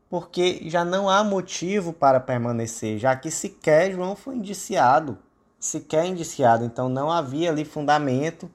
porque 0.10 0.62
já 0.66 0.84
não 0.84 1.10
há 1.10 1.24
motivo 1.24 1.94
para 1.94 2.20
permanecer, 2.20 2.98
já 2.98 3.16
que 3.16 3.30
sequer 3.30 3.92
João 3.92 4.16
foi 4.16 4.36
indiciado, 4.36 5.18
sequer 5.60 6.06
indiciado, 6.06 6.66
então 6.66 6.90
não 6.90 7.12
havia 7.12 7.50
ali 7.52 7.64
fundamento. 7.64 8.50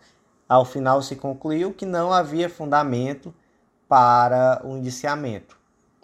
Ao 0.50 0.64
final 0.64 1.00
se 1.00 1.14
concluiu 1.14 1.72
que 1.72 1.86
não 1.86 2.12
havia 2.12 2.50
fundamento 2.50 3.32
para 3.88 4.60
o 4.64 4.76
indiciamento. 4.76 5.56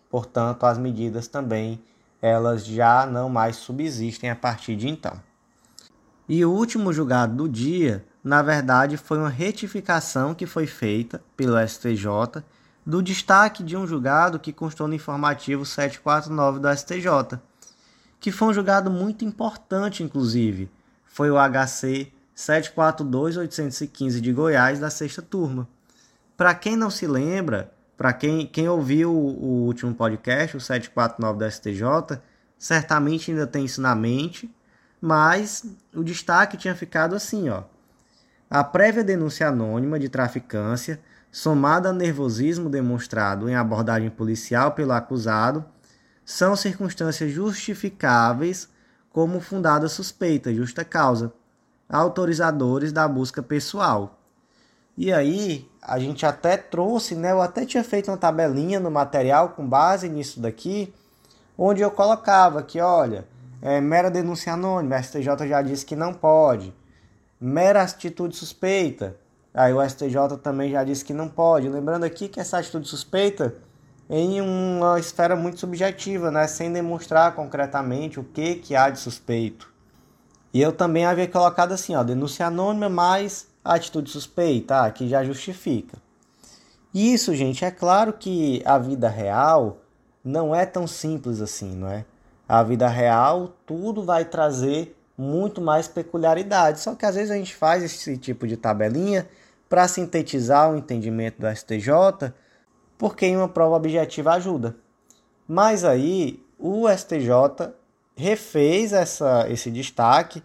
Portanto, 0.08 0.62
as 0.64 0.78
medidas 0.78 1.26
também 1.26 1.82
elas 2.22 2.64
já 2.64 3.04
não 3.06 3.28
mais 3.28 3.56
subsistem 3.56 4.30
a 4.30 4.36
partir 4.36 4.76
de 4.76 4.88
então. 4.88 5.20
E 6.28 6.44
o 6.44 6.52
último 6.52 6.92
julgado 6.92 7.34
do 7.34 7.48
dia, 7.48 8.04
na 8.22 8.40
verdade, 8.40 8.96
foi 8.96 9.18
uma 9.18 9.28
retificação 9.28 10.32
que 10.32 10.46
foi 10.46 10.68
feita 10.68 11.20
pelo 11.36 11.58
STJ 11.66 12.44
do 12.86 13.02
destaque 13.02 13.64
de 13.64 13.76
um 13.76 13.84
julgado 13.84 14.38
que 14.38 14.52
constou 14.52 14.86
no 14.86 14.94
informativo 14.94 15.66
749 15.66 16.60
do 16.60 16.72
STJ, 16.72 17.40
que 18.20 18.30
foi 18.30 18.46
um 18.46 18.54
julgado 18.54 18.92
muito 18.92 19.24
importante, 19.24 20.04
inclusive. 20.04 20.70
Foi 21.04 21.32
o 21.32 21.36
HC 21.36 22.12
742-815 22.36 24.20
de 24.20 24.32
Goiás, 24.32 24.78
da 24.78 24.90
sexta 24.90 25.22
turma. 25.22 25.66
Para 26.36 26.54
quem 26.54 26.76
não 26.76 26.90
se 26.90 27.06
lembra, 27.06 27.72
para 27.96 28.12
quem, 28.12 28.46
quem 28.46 28.68
ouviu 28.68 29.10
o, 29.10 29.42
o 29.42 29.64
último 29.64 29.94
podcast, 29.94 30.56
o 30.56 30.60
749 30.60 31.38
da 31.38 31.50
STJ, 31.50 32.20
certamente 32.58 33.30
ainda 33.30 33.46
tem 33.46 33.64
isso 33.64 33.80
na 33.80 33.94
mente, 33.94 34.54
mas 35.00 35.64
o 35.94 36.04
destaque 36.04 36.58
tinha 36.58 36.74
ficado 36.74 37.14
assim, 37.14 37.48
ó. 37.48 37.62
A 38.50 38.62
prévia 38.62 39.02
denúncia 39.02 39.48
anônima 39.48 39.98
de 39.98 40.08
traficância, 40.08 41.00
somada 41.32 41.88
ao 41.88 41.94
nervosismo 41.94 42.68
demonstrado 42.68 43.48
em 43.48 43.54
abordagem 43.54 44.10
policial 44.10 44.72
pelo 44.72 44.92
acusado, 44.92 45.64
são 46.24 46.54
circunstâncias 46.54 47.32
justificáveis 47.32 48.68
como 49.10 49.40
fundada 49.40 49.88
suspeita, 49.88 50.54
justa 50.54 50.84
causa, 50.84 51.32
autorizadores 51.88 52.92
da 52.92 53.06
busca 53.06 53.42
pessoal. 53.42 54.18
E 54.96 55.12
aí, 55.12 55.68
a 55.82 55.98
gente 55.98 56.24
até 56.24 56.56
trouxe, 56.56 57.14
né? 57.14 57.32
Eu 57.32 57.42
até 57.42 57.66
tinha 57.66 57.84
feito 57.84 58.10
uma 58.10 58.16
tabelinha 58.16 58.80
no 58.80 58.90
material 58.90 59.50
com 59.50 59.66
base 59.66 60.08
nisso 60.08 60.40
daqui, 60.40 60.92
onde 61.56 61.82
eu 61.82 61.90
colocava 61.90 62.62
que, 62.62 62.80
olha, 62.80 63.26
é, 63.60 63.80
mera 63.80 64.10
denúncia 64.10 64.52
anônima, 64.52 65.02
STJ 65.02 65.46
já 65.48 65.62
disse 65.62 65.84
que 65.84 65.94
não 65.94 66.14
pode. 66.14 66.74
Mera 67.40 67.82
atitude 67.82 68.34
suspeita, 68.34 69.16
aí 69.52 69.72
o 69.72 69.86
STJ 69.86 70.38
também 70.42 70.70
já 70.70 70.82
disse 70.82 71.04
que 71.04 71.12
não 71.12 71.28
pode. 71.28 71.68
Lembrando 71.68 72.04
aqui 72.04 72.28
que 72.28 72.40
essa 72.40 72.58
atitude 72.58 72.88
suspeita 72.88 73.54
em 74.08 74.40
uma 74.40 74.98
esfera 74.98 75.36
muito 75.36 75.58
subjetiva, 75.58 76.30
né, 76.30 76.46
sem 76.46 76.72
demonstrar 76.72 77.34
concretamente 77.34 78.20
o 78.20 78.24
que, 78.24 78.54
que 78.56 78.74
há 78.74 78.88
de 78.88 78.98
suspeito. 78.98 79.75
E 80.52 80.60
eu 80.60 80.72
também 80.72 81.04
havia 81.04 81.28
colocado 81.28 81.72
assim, 81.72 81.94
ó, 81.94 82.02
denúncia 82.02 82.46
anônima 82.46 82.88
mais 82.88 83.48
atitude 83.64 84.10
suspeita, 84.10 84.84
ah, 84.84 84.90
que 84.90 85.08
já 85.08 85.24
justifica. 85.24 85.98
Isso, 86.94 87.34
gente, 87.34 87.64
é 87.64 87.70
claro 87.70 88.12
que 88.12 88.62
a 88.64 88.78
vida 88.78 89.08
real 89.08 89.78
não 90.24 90.54
é 90.54 90.64
tão 90.64 90.86
simples 90.86 91.40
assim, 91.40 91.74
não 91.74 91.88
é? 91.88 92.04
A 92.48 92.62
vida 92.62 92.88
real, 92.88 93.52
tudo 93.66 94.02
vai 94.02 94.24
trazer 94.24 94.96
muito 95.18 95.60
mais 95.60 95.88
peculiaridades. 95.88 96.82
Só 96.82 96.94
que 96.94 97.04
às 97.04 97.14
vezes 97.14 97.30
a 97.30 97.36
gente 97.36 97.54
faz 97.54 97.82
esse 97.82 98.16
tipo 98.16 98.46
de 98.46 98.56
tabelinha 98.56 99.28
para 99.68 99.88
sintetizar 99.88 100.70
o 100.70 100.76
entendimento 100.76 101.40
do 101.40 101.54
STJ 101.54 102.32
porque 102.98 103.34
uma 103.36 103.48
prova 103.48 103.76
objetiva 103.76 104.32
ajuda. 104.34 104.76
Mas 105.46 105.84
aí 105.84 106.42
o 106.58 106.88
STJ 106.88 107.72
refez 108.16 108.92
essa, 108.92 109.46
esse 109.48 109.70
destaque 109.70 110.42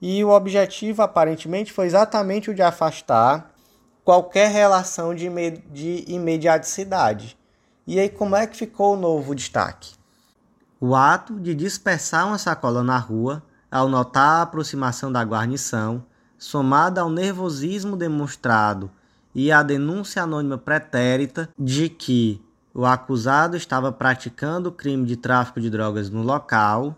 e 0.00 0.22
o 0.24 0.30
objetivo 0.30 1.02
aparentemente 1.02 1.72
foi 1.72 1.86
exatamente 1.86 2.50
o 2.50 2.54
de 2.54 2.62
afastar 2.62 3.52
qualquer 4.04 4.50
relação 4.50 5.14
de, 5.14 5.28
de 5.70 6.04
imediaticidade. 6.08 7.38
E 7.86 8.00
aí 8.00 8.08
como 8.08 8.34
é 8.34 8.46
que 8.46 8.56
ficou 8.56 8.94
o 8.94 9.00
novo 9.00 9.34
destaque? 9.34 9.94
O 10.80 10.96
ato 10.96 11.38
de 11.38 11.54
dispersar 11.54 12.26
uma 12.26 12.38
sacola 12.38 12.82
na 12.82 12.98
rua 12.98 13.42
ao 13.70 13.88
notar 13.88 14.40
a 14.40 14.42
aproximação 14.42 15.10
da 15.10 15.22
guarnição, 15.22 16.04
somada 16.36 17.00
ao 17.00 17.08
nervosismo 17.08 17.96
demonstrado 17.96 18.90
e 19.34 19.50
a 19.50 19.62
denúncia 19.62 20.24
anônima 20.24 20.58
pretérita 20.58 21.48
de 21.58 21.88
que 21.88 22.42
o 22.74 22.84
acusado 22.84 23.56
estava 23.56 23.92
praticando 23.92 24.72
crime 24.72 25.06
de 25.06 25.16
tráfico 25.16 25.60
de 25.60 25.70
drogas 25.70 26.10
no 26.10 26.22
local, 26.22 26.96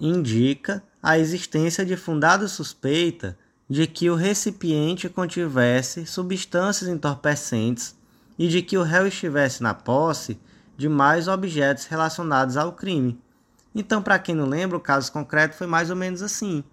indica 0.00 0.82
a 1.02 1.18
existência 1.18 1.84
de 1.84 1.96
fundada 1.96 2.48
suspeita 2.48 3.36
de 3.68 3.86
que 3.86 4.08
o 4.08 4.14
recipiente 4.14 5.08
contivesse 5.08 6.06
substâncias 6.06 6.88
entorpecentes 6.88 7.94
e 8.38 8.48
de 8.48 8.62
que 8.62 8.78
o 8.78 8.82
réu 8.82 9.06
estivesse 9.06 9.62
na 9.62 9.74
posse 9.74 10.38
de 10.76 10.88
mais 10.88 11.28
objetos 11.28 11.86
relacionados 11.86 12.56
ao 12.56 12.72
crime. 12.72 13.20
Então, 13.74 14.00
para 14.00 14.18
quem 14.18 14.34
não 14.34 14.46
lembra, 14.46 14.76
o 14.76 14.80
caso 14.80 15.12
concreto 15.12 15.56
foi 15.56 15.66
mais 15.66 15.90
ou 15.90 15.96
menos 15.96 16.22
assim. 16.22 16.64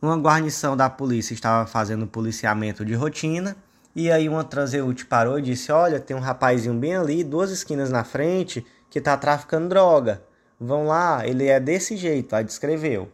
Uma 0.00 0.16
guarnição 0.16 0.76
da 0.76 0.88
polícia 0.88 1.34
estava 1.34 1.66
fazendo 1.66 2.06
policiamento 2.06 2.84
de 2.84 2.94
rotina 2.94 3.56
e 3.96 4.10
aí 4.10 4.28
uma 4.28 4.44
transeúte 4.44 5.06
parou 5.06 5.38
e 5.38 5.42
disse: 5.42 5.72
Olha, 5.72 5.98
tem 5.98 6.16
um 6.16 6.20
rapazinho 6.20 6.74
bem 6.74 6.96
ali, 6.96 7.24
duas 7.24 7.50
esquinas 7.50 7.90
na 7.90 8.04
frente, 8.04 8.64
que 8.90 8.98
está 8.98 9.16
traficando 9.16 9.68
droga. 9.68 10.22
Vão 10.64 10.86
lá, 10.86 11.26
ele 11.26 11.46
é 11.46 11.60
desse 11.60 11.94
jeito, 11.94 12.34
aí 12.34 12.42
descreveu. 12.42 13.10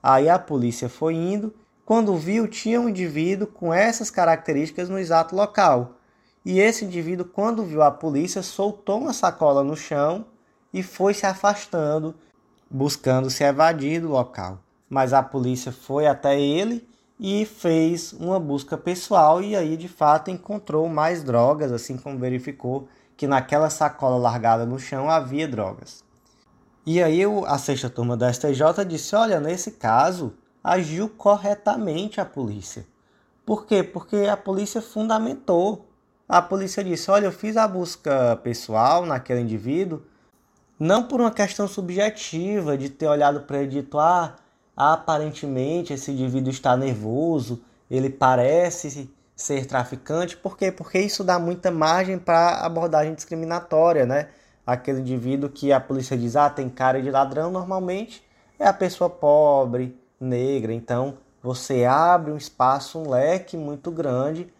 Aí 0.00 0.28
a 0.28 0.38
polícia 0.38 0.88
foi 0.88 1.14
indo, 1.14 1.52
quando 1.84 2.16
viu, 2.16 2.46
tinha 2.46 2.80
um 2.80 2.88
indivíduo 2.88 3.48
com 3.48 3.74
essas 3.74 4.10
características 4.10 4.88
no 4.88 4.96
exato 4.96 5.34
local. 5.34 5.96
E 6.44 6.60
esse 6.60 6.84
indivíduo, 6.84 7.26
quando 7.26 7.64
viu 7.64 7.82
a 7.82 7.90
polícia, 7.90 8.42
soltou 8.42 9.00
uma 9.00 9.12
sacola 9.12 9.64
no 9.64 9.76
chão 9.76 10.26
e 10.72 10.84
foi 10.84 11.14
se 11.14 11.26
afastando, 11.26 12.14
buscando 12.70 13.28
se 13.28 13.42
evadir 13.42 14.00
do 14.00 14.08
local. 14.08 14.60
Mas 14.88 15.12
a 15.12 15.22
polícia 15.22 15.72
foi 15.72 16.06
até 16.06 16.40
ele 16.40 16.86
e 17.18 17.44
fez 17.44 18.12
uma 18.12 18.38
busca 18.38 18.78
pessoal 18.78 19.42
e 19.42 19.56
aí 19.56 19.76
de 19.76 19.88
fato 19.88 20.30
encontrou 20.30 20.88
mais 20.88 21.24
drogas, 21.24 21.72
assim 21.72 21.96
como 21.96 22.18
verificou 22.18 22.86
que 23.16 23.26
naquela 23.26 23.68
sacola 23.68 24.16
largada 24.16 24.64
no 24.64 24.78
chão 24.78 25.10
havia 25.10 25.48
drogas. 25.48 26.03
E 26.86 27.02
aí 27.02 27.22
a 27.46 27.56
sexta 27.56 27.88
turma 27.88 28.16
da 28.16 28.32
STJ 28.32 28.84
disse: 28.86 29.16
olha, 29.16 29.40
nesse 29.40 29.72
caso 29.72 30.34
agiu 30.62 31.08
corretamente 31.08 32.20
a 32.20 32.24
polícia. 32.24 32.86
Por 33.44 33.66
quê? 33.66 33.82
Porque 33.82 34.16
a 34.30 34.36
polícia 34.36 34.82
fundamentou. 34.82 35.88
A 36.28 36.42
polícia 36.42 36.84
disse: 36.84 37.10
olha, 37.10 37.26
eu 37.26 37.32
fiz 37.32 37.56
a 37.56 37.66
busca 37.66 38.36
pessoal 38.42 39.06
naquele 39.06 39.40
indivíduo, 39.40 40.02
não 40.78 41.04
por 41.04 41.20
uma 41.20 41.30
questão 41.30 41.66
subjetiva 41.66 42.76
de 42.76 42.90
ter 42.90 43.06
olhado 43.06 43.40
para 43.40 43.58
ele 43.58 43.66
e 43.66 43.82
dito: 43.82 43.98
ah, 43.98 44.36
aparentemente 44.76 45.92
esse 45.92 46.10
indivíduo 46.10 46.50
está 46.50 46.76
nervoso, 46.76 47.62
ele 47.90 48.10
parece 48.10 49.10
ser 49.36 49.66
traficante, 49.66 50.36
por 50.36 50.56
quê? 50.56 50.70
Porque 50.70 50.98
isso 50.98 51.24
dá 51.24 51.38
muita 51.38 51.70
margem 51.70 52.18
para 52.18 52.60
abordagem 52.60 53.14
discriminatória, 53.14 54.06
né? 54.06 54.28
Aquele 54.66 55.00
indivíduo 55.00 55.50
que 55.50 55.72
a 55.72 55.80
polícia 55.80 56.16
diz, 56.16 56.36
ah, 56.36 56.48
tem 56.48 56.68
cara 56.68 57.02
de 57.02 57.10
ladrão, 57.10 57.50
normalmente 57.50 58.24
é 58.58 58.66
a 58.66 58.72
pessoa 58.72 59.10
pobre, 59.10 59.98
negra, 60.18 60.72
então 60.72 61.18
você 61.42 61.84
abre 61.84 62.30
um 62.32 62.36
espaço, 62.36 62.98
um 62.98 63.10
leque 63.10 63.56
muito 63.56 63.90
grande 63.90 64.50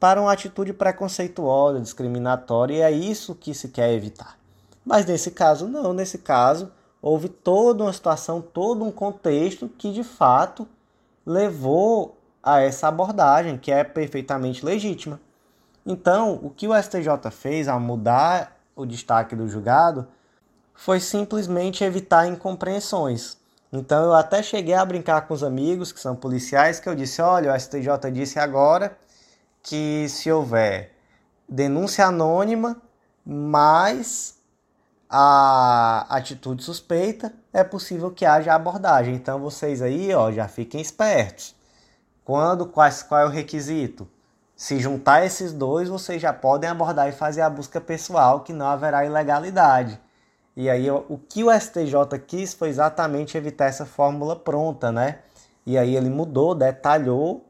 para 0.00 0.20
uma 0.20 0.32
atitude 0.32 0.72
preconceituosa, 0.72 1.80
discriminatória, 1.80 2.74
e 2.74 2.80
é 2.80 2.90
isso 2.90 3.34
que 3.34 3.54
se 3.54 3.68
quer 3.68 3.92
evitar. 3.92 4.36
Mas 4.84 5.06
nesse 5.06 5.30
caso, 5.30 5.66
não, 5.68 5.92
nesse 5.92 6.18
caso, 6.18 6.72
houve 7.00 7.28
toda 7.28 7.84
uma 7.84 7.92
situação, 7.92 8.40
todo 8.40 8.84
um 8.84 8.90
contexto 8.90 9.68
que 9.68 9.92
de 9.92 10.02
fato 10.02 10.66
levou 11.24 12.18
a 12.42 12.60
essa 12.60 12.88
abordagem, 12.88 13.58
que 13.58 13.72
é 13.72 13.82
perfeitamente 13.82 14.64
legítima. 14.64 15.20
Então, 15.84 16.40
o 16.42 16.50
que 16.50 16.66
o 16.66 16.74
STJ 16.74 17.30
fez 17.30 17.68
ao 17.68 17.78
mudar 17.80 18.55
o 18.76 18.84
destaque 18.84 19.34
do 19.34 19.48
julgado 19.48 20.06
foi 20.74 21.00
simplesmente 21.00 21.82
evitar 21.82 22.26
incompreensões. 22.26 23.38
Então, 23.72 24.04
eu 24.04 24.14
até 24.14 24.42
cheguei 24.42 24.74
a 24.74 24.84
brincar 24.84 25.22
com 25.22 25.34
os 25.34 25.42
amigos 25.42 25.90
que 25.90 25.98
são 25.98 26.14
policiais, 26.14 26.78
que 26.78 26.88
eu 26.88 26.94
disse: 26.94 27.20
olha, 27.20 27.52
o 27.52 27.58
STJ 27.58 28.10
disse 28.12 28.38
agora 28.38 28.96
que 29.62 30.08
se 30.08 30.30
houver 30.30 30.92
denúncia 31.48 32.06
anônima, 32.06 32.80
mais 33.24 34.36
a 35.08 36.06
atitude 36.08 36.62
suspeita, 36.62 37.32
é 37.52 37.64
possível 37.64 38.10
que 38.10 38.24
haja 38.24 38.54
abordagem. 38.54 39.14
Então 39.14 39.40
vocês 39.40 39.80
aí, 39.82 40.12
ó, 40.14 40.30
já 40.30 40.46
fiquem 40.48 40.80
espertos. 40.80 41.54
Quando 42.24 42.66
quais 42.66 43.02
qual 43.02 43.20
é 43.20 43.24
o 43.24 43.30
requisito? 43.30 44.08
Se 44.56 44.80
juntar 44.80 45.24
esses 45.24 45.52
dois, 45.52 45.88
vocês 45.88 46.20
já 46.20 46.32
podem 46.32 46.70
abordar 46.70 47.08
e 47.08 47.12
fazer 47.12 47.42
a 47.42 47.50
busca 47.50 47.80
pessoal, 47.80 48.40
que 48.40 48.54
não 48.54 48.66
haverá 48.66 49.04
ilegalidade. 49.04 50.00
E 50.56 50.70
aí 50.70 50.90
o 50.90 51.20
que 51.28 51.44
o 51.44 51.52
STJ 51.52 52.18
quis 52.26 52.54
foi 52.54 52.70
exatamente 52.70 53.36
evitar 53.36 53.66
essa 53.66 53.84
fórmula 53.84 54.34
pronta, 54.34 54.90
né? 54.90 55.18
E 55.66 55.76
aí 55.76 55.94
ele 55.94 56.08
mudou, 56.08 56.54
detalhou 56.54 57.44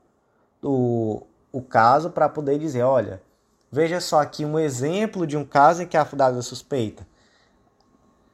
o, 0.61 1.22
o 1.52 1.62
caso 1.62 2.11
para 2.11 2.28
poder 2.28 2.59
dizer, 2.59 2.82
olha, 2.82 3.22
veja 3.70 4.00
só 4.00 4.20
aqui 4.20 4.44
um 4.44 4.59
exemplo 4.59 5.24
de 5.24 5.36
um 5.36 5.44
caso 5.44 5.82
em 5.82 5.86
que 5.86 5.96
a 5.96 6.04
fundada 6.04 6.42
suspeita 6.42 7.07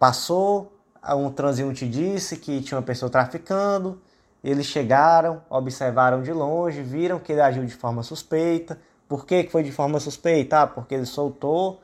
Passou, 0.03 0.73
um 1.11 1.31
transeunte 1.31 1.89
disse 1.89 2.37
que 2.37 2.61
tinha 2.61 2.77
uma 2.77 2.85
pessoa 2.85 3.09
traficando, 3.09 4.03
eles 4.43 4.67
chegaram, 4.67 5.43
observaram 5.49 6.23
de 6.23 6.33
longe, 6.33 6.83
viram 6.83 7.19
que 7.19 7.33
ele 7.33 7.41
agiu 7.41 7.65
de 7.65 7.75
forma 7.75 8.03
suspeita. 8.03 8.79
Por 9.09 9.25
que 9.25 9.49
foi 9.51 9.63
de 9.63 9.71
forma 9.71 10.01
suspeita? 10.01 10.63
Ah, 10.63 10.67
porque 10.67 10.95
ele 10.95 11.07
soltou 11.07 11.81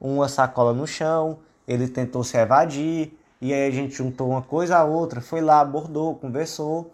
uma 0.00 0.28
sacola 0.28 0.72
no 0.72 0.86
chão, 0.86 1.38
ele 1.66 1.88
tentou 1.88 2.24
se 2.24 2.36
evadir, 2.36 3.16
e 3.40 3.52
aí 3.52 3.68
a 3.68 3.70
gente 3.70 3.94
juntou 3.94 4.30
uma 4.30 4.42
coisa 4.42 4.78
a 4.78 4.84
outra, 4.84 5.20
foi 5.20 5.40
lá, 5.40 5.60
abordou, 5.60 6.16
conversou, 6.16 6.92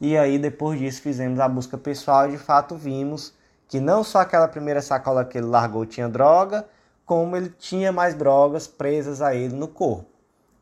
e 0.00 0.16
aí 0.16 0.38
depois 0.38 0.78
disso 0.78 1.00
fizemos 1.02 1.40
a 1.40 1.48
busca 1.48 1.76
pessoal 1.76 2.28
e 2.28 2.32
de 2.32 2.38
fato 2.38 2.74
vimos 2.76 3.34
que 3.68 3.80
não 3.80 4.02
só 4.02 4.20
aquela 4.20 4.48
primeira 4.48 4.82
sacola 4.82 5.24
que 5.24 5.38
ele 5.38 5.46
largou 5.46 5.86
tinha 5.86 6.08
droga, 6.08 6.66
como 7.06 7.36
ele 7.36 7.48
tinha 7.58 7.90
mais 7.92 8.14
drogas 8.14 8.66
presas 8.66 9.22
a 9.22 9.34
ele 9.34 9.54
no 9.54 9.68
corpo. 9.68 10.06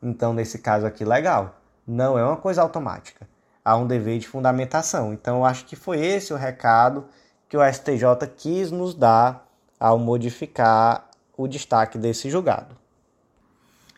Então, 0.01 0.33
nesse 0.33 0.59
caso 0.59 0.85
aqui, 0.85 1.03
legal. 1.03 1.55
Não 1.87 2.17
é 2.17 2.23
uma 2.23 2.37
coisa 2.37 2.61
automática. 2.61 3.27
Há 3.69 3.75
um 3.75 3.85
dever 3.85 4.17
de 4.17 4.27
fundamentação. 4.27 5.13
Então, 5.13 5.37
eu 5.37 5.45
acho 5.45 5.65
que 5.65 5.75
foi 5.75 6.03
esse 6.03 6.33
o 6.33 6.35
recado 6.35 7.05
que 7.47 7.55
o 7.55 7.61
STJ 7.63 8.27
quis 8.35 8.71
nos 8.71 8.95
dar 8.95 9.47
ao 9.79 9.99
modificar 9.99 11.07
o 11.37 11.47
destaque 11.47 11.97
desse 11.97 12.31
julgado. 12.31 12.75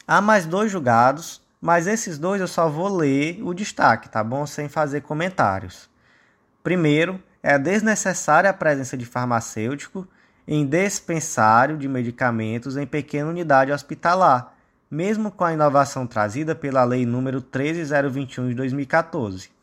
Há 0.06 0.20
mais 0.20 0.46
dois 0.46 0.70
julgados, 0.70 1.42
mas 1.62 1.88
esses 1.88 2.18
dois 2.20 2.42
eu 2.42 2.48
só 2.50 2.68
vou 2.68 2.94
ler 2.94 3.42
o 3.42 3.54
destaque, 3.54 4.10
tá 4.10 4.22
bom? 4.22 4.46
Sem 4.46 4.68
fazer 4.68 5.02
comentários. 5.02 5.90
Primeiro, 6.62 7.22
é 7.42 7.58
desnecessária 7.58 8.50
a 8.50 8.54
presença 8.54 8.98
de 8.98 9.06
farmacêutico 9.06 10.06
em 10.46 10.66
dispensário 10.66 11.78
de 11.78 11.88
medicamentos 11.88 12.76
em 12.76 12.86
pequena 12.86 13.30
unidade 13.30 13.72
hospitalar, 13.72 14.54
mesmo 14.90 15.32
com 15.32 15.46
a 15.46 15.54
inovação 15.54 16.06
trazida 16.06 16.54
pela 16.54 16.84
Lei 16.84 17.06
nº 17.06 17.42
13021 17.42 18.50
de 18.50 18.56
2014. 18.56 19.61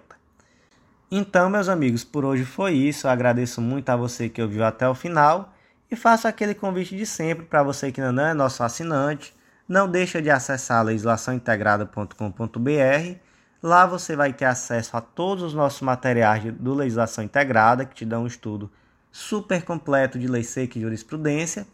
Então, 1.14 1.50
meus 1.50 1.68
amigos, 1.68 2.02
por 2.02 2.24
hoje 2.24 2.42
foi 2.42 2.72
isso. 2.72 3.06
Eu 3.06 3.10
agradeço 3.10 3.60
muito 3.60 3.90
a 3.90 3.96
você 3.96 4.30
que 4.30 4.40
ouviu 4.40 4.64
até 4.64 4.88
o 4.88 4.94
final 4.94 5.52
e 5.90 5.94
faço 5.94 6.26
aquele 6.26 6.54
convite 6.54 6.96
de 6.96 7.04
sempre 7.04 7.44
para 7.44 7.62
você 7.62 7.92
que 7.92 8.00
ainda 8.00 8.12
não 8.12 8.26
é 8.28 8.32
nosso 8.32 8.62
assinante. 8.62 9.36
Não 9.68 9.86
deixa 9.86 10.22
de 10.22 10.30
acessar 10.30 10.82
legislaçãointegrada.com.br 10.82 13.18
Lá 13.62 13.84
você 13.84 14.16
vai 14.16 14.32
ter 14.32 14.46
acesso 14.46 14.96
a 14.96 15.02
todos 15.02 15.44
os 15.44 15.52
nossos 15.52 15.82
materiais 15.82 16.50
do 16.54 16.72
Legislação 16.72 17.22
Integrada, 17.22 17.84
que 17.84 17.94
te 17.94 18.06
dão 18.06 18.22
um 18.22 18.26
estudo 18.26 18.70
super 19.10 19.66
completo 19.66 20.18
de 20.18 20.26
lei 20.26 20.42
seca 20.42 20.78
e 20.78 20.80
jurisprudência. 20.80 21.66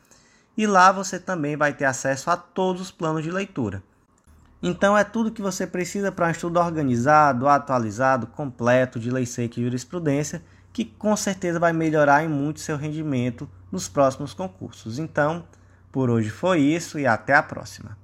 E 0.57 0.67
lá 0.67 0.91
você 0.91 1.17
também 1.17 1.57
vai 1.57 1.73
ter 1.73 1.85
acesso 1.85 2.29
a 2.29 2.37
todos 2.37 2.83
os 2.83 2.91
planos 2.91 3.23
de 3.23 3.31
leitura. 3.31 3.85
Então 4.63 4.99
é 4.99 5.05
tudo 5.05 5.31
que 5.31 5.41
você 5.41 5.67
precisa 5.67 6.11
para 6.11 6.27
um 6.27 6.31
estudo 6.31 6.59
organizado, 6.59 7.49
atualizado, 7.49 8.27
completo 8.27 8.99
de 8.99 9.11
lei 9.11 9.25
seca 9.25 9.61
e 9.61 9.63
jurisprudência, 9.63 10.43
que 10.73 10.85
com 10.85 11.17
certeza 11.17 11.61
vai 11.61 11.73
melhorar 11.73 12.25
em 12.25 12.29
muito 12.29 12.61
seu 12.61 12.77
rendimento 12.77 13.49
nos 13.71 13.89
próximos 13.89 14.35
concursos. 14.35 14.99
Então, 14.99 15.45
por 15.93 16.11
hoje 16.11 16.31
foi 16.31 16.61
isso 16.61 16.99
e 16.99 17.07
até 17.07 17.35
a 17.35 17.43
próxima. 17.43 17.97